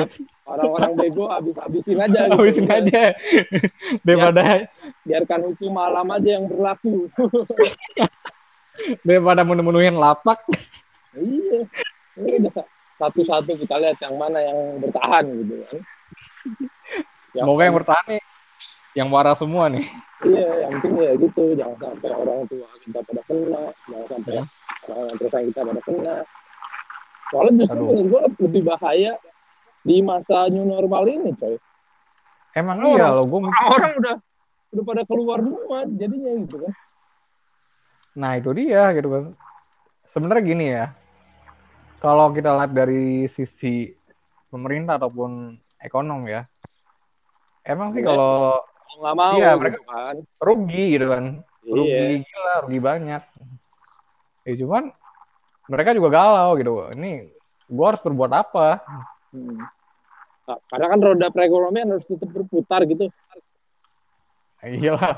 orang-orang 0.52 0.92
bego 0.98 1.30
habis-habisin 1.30 1.98
aja 2.00 2.26
gitu. 2.26 2.34
Habisin 2.34 2.66
aja. 2.66 3.02
Daripada 4.06 4.66
biarkan 5.04 5.40
hukum 5.52 5.72
alam 5.78 6.08
aja 6.10 6.30
yang 6.40 6.46
berlaku 6.50 7.06
daripada 9.02 9.42
menu-menuhin 9.42 9.94
lapak. 9.94 10.42
iya 11.14 11.68
ini 12.16 12.30
udah 12.40 12.52
sa- 12.52 12.70
satu-satu 12.98 13.54
kita 13.60 13.76
lihat 13.78 13.98
yang 14.00 14.16
mana 14.16 14.40
yang 14.40 14.58
bertahan 14.80 15.24
gitu 15.28 15.54
kan 15.62 15.76
Yang- 17.32 17.44
Semoga 17.44 17.62
yang 17.64 17.76
bertahan 17.76 18.06
nih 18.08 18.22
yang 18.92 19.08
waras 19.08 19.40
semua 19.40 19.72
nih. 19.72 19.88
Iya, 20.20 20.68
yang 20.68 20.72
penting 20.78 21.00
ya 21.00 21.12
gitu. 21.16 21.42
Jangan 21.56 21.76
sampai 21.80 22.12
orang 22.12 22.44
tua 22.44 22.68
kita 22.78 23.00
pada 23.00 23.22
kena. 23.24 23.62
Jangan 23.88 24.06
sampai 24.06 24.32
Ya. 24.36 24.42
Orang 24.94 25.16
tersayang 25.16 25.48
kita 25.48 25.60
pada 25.62 25.80
kena. 25.80 26.14
Soalnya 27.28 27.52
justru 27.60 27.76
Aduh. 27.76 27.88
menurut 27.88 28.06
gue 28.06 28.20
lebih 28.44 28.62
bahaya 28.66 29.12
di 29.82 29.96
masa 30.00 30.46
new 30.46 30.62
normal 30.62 31.04
ini, 31.06 31.32
coy. 31.32 31.56
Emang 32.52 32.78
Oh, 32.80 32.92
iya 32.92 33.08
orang- 33.08 33.16
loh, 33.16 33.24
gue 33.26 33.38
Orang 33.48 33.92
udah 33.96 34.14
udah 34.72 34.84
pada 34.84 35.02
keluar 35.04 35.38
semua 35.40 35.78
jadinya 35.86 36.32
gitu 36.38 36.56
kan. 36.60 36.72
Nah 38.14 38.30
itu 38.36 38.50
dia 38.52 38.92
gitu 38.92 39.08
kan. 39.08 39.24
Sebenarnya 40.12 40.44
gini 40.44 40.66
ya, 40.70 40.84
kalau 41.98 42.28
kita 42.30 42.52
lihat 42.52 42.72
dari 42.72 43.24
sisi 43.26 43.88
pemerintah 44.48 45.00
ataupun 45.00 45.56
ekonom 45.78 46.28
ya, 46.28 46.44
emang 47.64 47.90
sih 47.90 48.00
Iya. 48.00 48.08
kalau 48.12 48.60
nggak 48.92 49.14
mau 49.16 49.32
Iya, 49.32 49.48
gitu 49.48 49.60
mereka- 49.64 49.80
kan. 49.88 50.16
rugi 50.38 50.84
gitu 50.92 51.06
kan, 51.08 51.24
rugi 51.64 51.88
Iya. 51.88 52.20
gila, 52.20 52.52
rugi 52.62 52.80
banyak. 52.80 53.22
Ya 54.42 54.54
cuman 54.58 54.90
mereka 55.70 55.94
juga 55.94 56.08
galau 56.10 56.58
gitu. 56.58 56.90
Ini 56.92 57.30
gua 57.70 57.94
harus 57.94 58.02
berbuat 58.02 58.32
apa? 58.32 58.82
Hmm. 59.30 59.62
Nah, 60.42 60.58
karena 60.66 60.86
kan 60.90 60.98
roda 60.98 61.26
perekonomian 61.30 61.88
harus 61.94 62.06
tetap 62.10 62.28
berputar 62.28 62.82
gitu. 62.84 63.06
Iya 64.62 64.98
lah. 64.98 65.14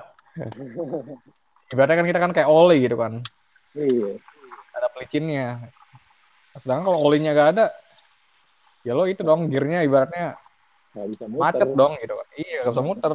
Ibaratnya 1.73 1.97
kan 2.01 2.07
kita 2.07 2.21
kan 2.21 2.33
kayak 2.37 2.51
oli 2.51 2.85
gitu 2.85 2.97
kan, 3.01 3.25
Iya. 3.73 4.21
ada 4.77 4.89
pelicinnya. 4.93 5.65
Sedangkan 6.61 6.87
kalau 6.87 7.01
olinya 7.03 7.33
gak 7.33 7.51
ada, 7.57 7.67
ya 8.85 8.93
lo 8.93 9.09
itu 9.09 9.25
dong 9.25 9.49
gearnya 9.49 9.83
ibaratnya 9.83 10.37
Nggak 10.95 11.09
bisa 11.11 11.25
muter. 11.27 11.41
macet 11.41 11.71
dong 11.75 11.93
gitu 11.99 12.15
kan. 12.15 12.27
Iya, 12.37 12.59
gak 12.63 12.73
bisa 12.77 12.85
muter. 12.85 13.15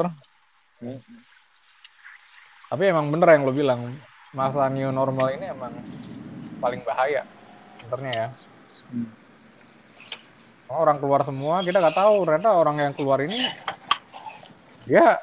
Hmm. 0.82 0.99
Tapi 2.70 2.84
emang 2.89 3.05
bener 3.14 3.30
yang 3.38 3.43
lo 3.47 3.53
bilang, 3.53 3.80
masa 4.34 4.69
new 4.69 4.89
normal 4.93 5.34
ini 5.34 5.49
emang 5.49 5.73
paling 6.61 6.82
bahaya 6.86 7.25
sebenarnya 7.82 8.11
ya. 8.13 8.27
Hmm. 8.93 9.09
Orang 10.69 11.01
keluar 11.01 11.25
semua, 11.25 11.65
kita 11.65 11.82
nggak 11.82 11.97
tahu 11.97 12.30
ternyata 12.30 12.49
orang 12.53 12.77
yang 12.77 12.93
keluar 12.93 13.17
ini 13.25 13.41
ya 14.86 15.17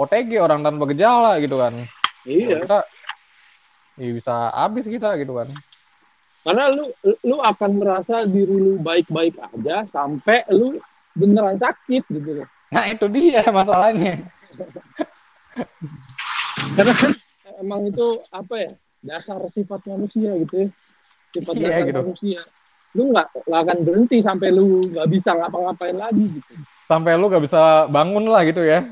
OTG 0.00 0.40
orang 0.40 0.64
tanpa 0.64 0.88
gejala 0.88 1.36
gitu 1.44 1.60
kan. 1.60 1.84
Iya. 2.24 2.64
Kita 2.64 2.78
ya 4.00 4.10
bisa 4.16 4.34
habis 4.56 4.88
kita 4.88 5.20
gitu 5.20 5.36
kan. 5.36 5.52
Karena 6.40 6.72
lu 6.72 6.88
lu 7.20 7.36
akan 7.44 7.70
merasa 7.76 8.24
diri 8.24 8.56
lu 8.56 8.80
baik-baik 8.80 9.36
aja 9.36 9.84
sampai 9.92 10.48
lu 10.48 10.80
beneran 11.12 11.60
sakit 11.60 12.08
gitu 12.08 12.40
loh. 12.40 12.48
Nah 12.72 12.88
itu 12.88 13.04
dia 13.12 13.44
masalahnya. 13.52 14.24
Karena 16.80 16.94
emang 17.60 17.86
itu 17.86 18.24
apa 18.32 18.54
ya 18.56 18.70
dasar 19.04 19.40
sifat 19.52 19.80
manusia 19.88 20.34
gitu 20.40 20.54
ya. 20.64 20.68
Sifat 21.30 21.54
Iya, 21.56 21.64
dasar 21.68 21.84
gitu. 21.86 22.00
manusia. 22.02 22.40
Lu 22.96 23.02
nggak 23.14 23.26
nggak 23.46 23.60
akan 23.62 23.78
berhenti 23.86 24.18
sampai 24.18 24.48
lu 24.50 24.82
nggak 24.90 25.08
bisa 25.08 25.30
ngapa-ngapain 25.36 25.96
lagi 25.96 26.24
gitu. 26.26 26.52
Sampai 26.90 27.14
lu 27.14 27.30
gak 27.30 27.46
bisa 27.46 27.86
bangun 27.86 28.26
lah 28.26 28.42
gitu 28.42 28.66
ya. 28.66 28.82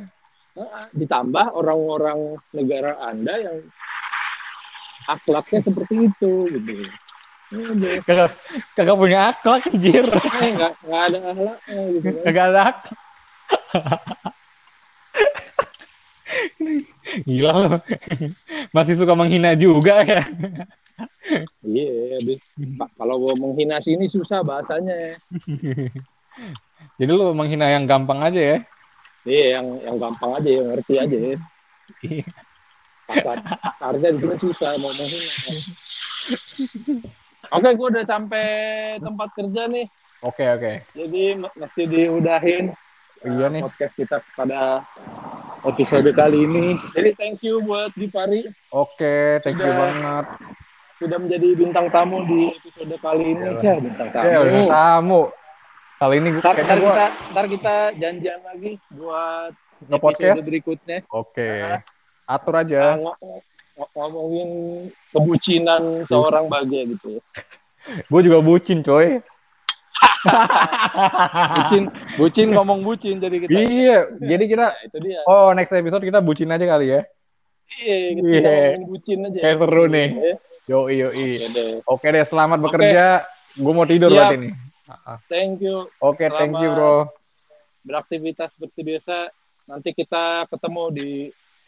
Nah, 0.55 0.87
ditambah 0.95 1.51
orang-orang 1.51 2.39
negara 2.55 2.95
anda 3.03 3.35
yang 3.43 3.59
akhlaknya 5.11 5.61
seperti 5.67 6.07
itu 6.07 6.33
gitu. 6.47 6.87
Udah. 7.49 8.05
Kagak, 8.05 8.37
kagak 8.77 8.97
punya 9.01 9.35
akhlak 9.35 9.67
anjir. 9.67 10.07
Eh, 10.07 10.51
nggak 10.53 10.73
nggak 10.85 11.03
ada 11.11 11.19
akhlaknya 11.33 11.81
gitu 11.91 12.07
kan. 12.07 12.23
Kagak 12.23 12.45
ada 12.45 12.61
akhlak. 12.71 14.28
Gila 17.27 17.53
lo. 17.55 17.71
Masih 18.75 18.95
suka 18.99 19.15
menghina 19.17 19.55
juga 19.59 20.03
ya. 20.05 20.23
Iya, 21.63 22.19
Pak, 22.79 22.91
kalau 22.99 23.23
gua 23.23 23.35
menghina 23.39 23.79
sini 23.79 24.11
susah 24.11 24.43
bahasanya. 24.43 25.19
Jadi 26.99 27.11
lu 27.11 27.31
menghina 27.35 27.71
yang 27.71 27.87
gampang 27.87 28.23
aja 28.23 28.41
ya. 28.41 28.59
Iya, 29.29 29.61
yang 29.61 29.67
yang 29.85 29.97
gampang 30.01 30.31
aja, 30.39 30.49
yang 30.51 30.67
ngerti 30.75 30.95
aja. 30.99 31.17
ya. 31.17 31.37
Iya. 32.03 32.27
Pasar, 33.09 33.37
pasarnya 33.41 34.09
di 34.15 34.19
sini 34.21 34.37
susah 34.43 34.71
mau 34.83 34.93
menghina. 34.93 35.33
Oke, 37.55 37.69
gua 37.79 37.89
udah 37.95 38.05
sampai 38.05 38.47
tempat 39.01 39.29
kerja 39.33 39.63
nih. 39.71 39.87
Oke 40.27 40.43
oke. 40.51 40.73
Jadi 40.99 41.23
m- 41.39 41.55
mesti 41.55 41.83
diudahin 41.87 42.75
Iya 43.23 43.47
uh, 43.47 43.51
nih. 43.55 43.63
podcast 43.63 43.95
kita 43.95 44.19
pada 44.35 44.83
episode 45.65 46.11
kali 46.13 46.45
ini. 46.45 46.67
Jadi 46.93 47.11
thank 47.15 47.39
you 47.41 47.59
buat 47.61 47.91
Dipari 47.93 48.47
Oke, 48.69 49.43
thank 49.43 49.57
you 49.57 49.65
Sudah. 49.65 49.79
banget. 49.79 50.27
sudah 50.99 51.15
menjadi 51.17 51.49
bintang 51.55 51.87
tamu 51.89 52.27
di 52.27 52.51
episode 52.53 52.91
kali 52.99 53.25
ini. 53.31 53.55
Cah, 53.55 53.79
bintang 53.79 54.09
tamu. 54.11 54.27
Oke, 54.27 54.35
udah 54.37 54.67
tamu. 54.69 55.23
Kali 55.97 56.15
ini 56.17 56.29
Ntar, 56.33 56.55
ntar 56.55 56.77
gua 56.77 56.91
kita, 56.91 57.07
ntar 57.29 57.45
kita 57.49 57.75
janjian 57.95 58.41
lagi 58.43 58.73
buat 58.93 59.51
nge-podcast. 59.85 60.35
episode 60.35 60.47
berikutnya. 60.47 60.99
Oke. 61.09 61.51
Ah. 61.63 61.81
Atur 62.29 62.55
Uh, 62.55 62.61
aja. 62.61 62.83
ng- 62.95 63.19
ng- 63.19 63.43
ngomongin 63.95 64.51
kebucinan 65.11 65.83
seorang 66.05 66.47
bahagia 66.47 66.83
gitu 66.89 67.19
ya. 67.19 67.23
Gue 68.11 68.21
juga 68.21 68.39
bucin, 68.39 68.83
coy. 68.83 69.23
Bucin, 71.55 71.83
bucin 72.17 72.49
ngomong 72.51 72.83
bucin 72.83 73.17
jadi 73.19 73.37
kita. 73.39 73.51
Iya, 73.55 73.99
jadi 74.19 74.45
kita 74.45 74.67
Nah, 74.69 74.85
itu 74.85 74.97
dia. 75.01 75.21
oh 75.25 75.55
next 75.55 75.71
episode 75.71 76.03
kita 76.03 76.19
bucin 76.19 76.51
aja 76.51 76.65
kali 76.65 76.91
ya. 76.91 77.01
Iya, 77.79 77.97
kita 78.15 78.29
Iya. 78.29 78.41
ngomongin 78.43 78.85
bucin 78.87 79.19
aja. 79.25 79.39
Kayak 79.39 79.57
seru 79.59 79.85
nih. 79.87 80.09
Ya, 80.11 80.33
Yoi 80.69 80.95
yoi. 80.97 81.29
Oke 81.33 81.49
deh. 81.49 81.71
Oke 81.87 82.07
deh, 82.11 82.25
selamat 82.25 82.59
Oke. 82.59 82.65
bekerja. 82.67 83.05
Gue 83.55 83.73
mau 83.73 83.87
tidur 83.87 84.11
Siap. 84.11 84.19
berarti 84.21 84.37
nih. 84.39 84.53
Ah. 84.89 85.19
Thank 85.27 85.61
you. 85.61 85.77
Oke, 85.99 86.25
thank 86.29 86.55
you, 86.55 86.71
bro. 86.71 87.09
Beraktivitas 87.81 88.53
seperti 88.53 88.81
biasa. 88.83 89.33
Nanti 89.65 89.93
kita 89.93 90.49
ketemu 90.49 90.85
di 90.93 91.11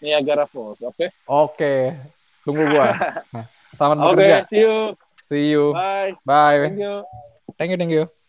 Niagara 0.01 0.45
Falls, 0.45 0.81
oke? 0.81 1.12
Oke. 1.24 1.97
Tunggu 2.45 2.64
gua. 2.66 2.93
Selamat 3.76 3.97
Oke, 4.03 4.05
bekerja. 4.16 4.37
see 4.49 4.61
you. 4.61 4.76
See 5.24 5.45
you. 5.49 5.64
Bye. 5.72 6.12
Bye. 6.24 6.61
Thank 6.66 6.81
you. 6.81 6.95
Thank 7.57 7.70
you, 7.72 7.78
thank 7.78 7.93
you. 7.93 8.20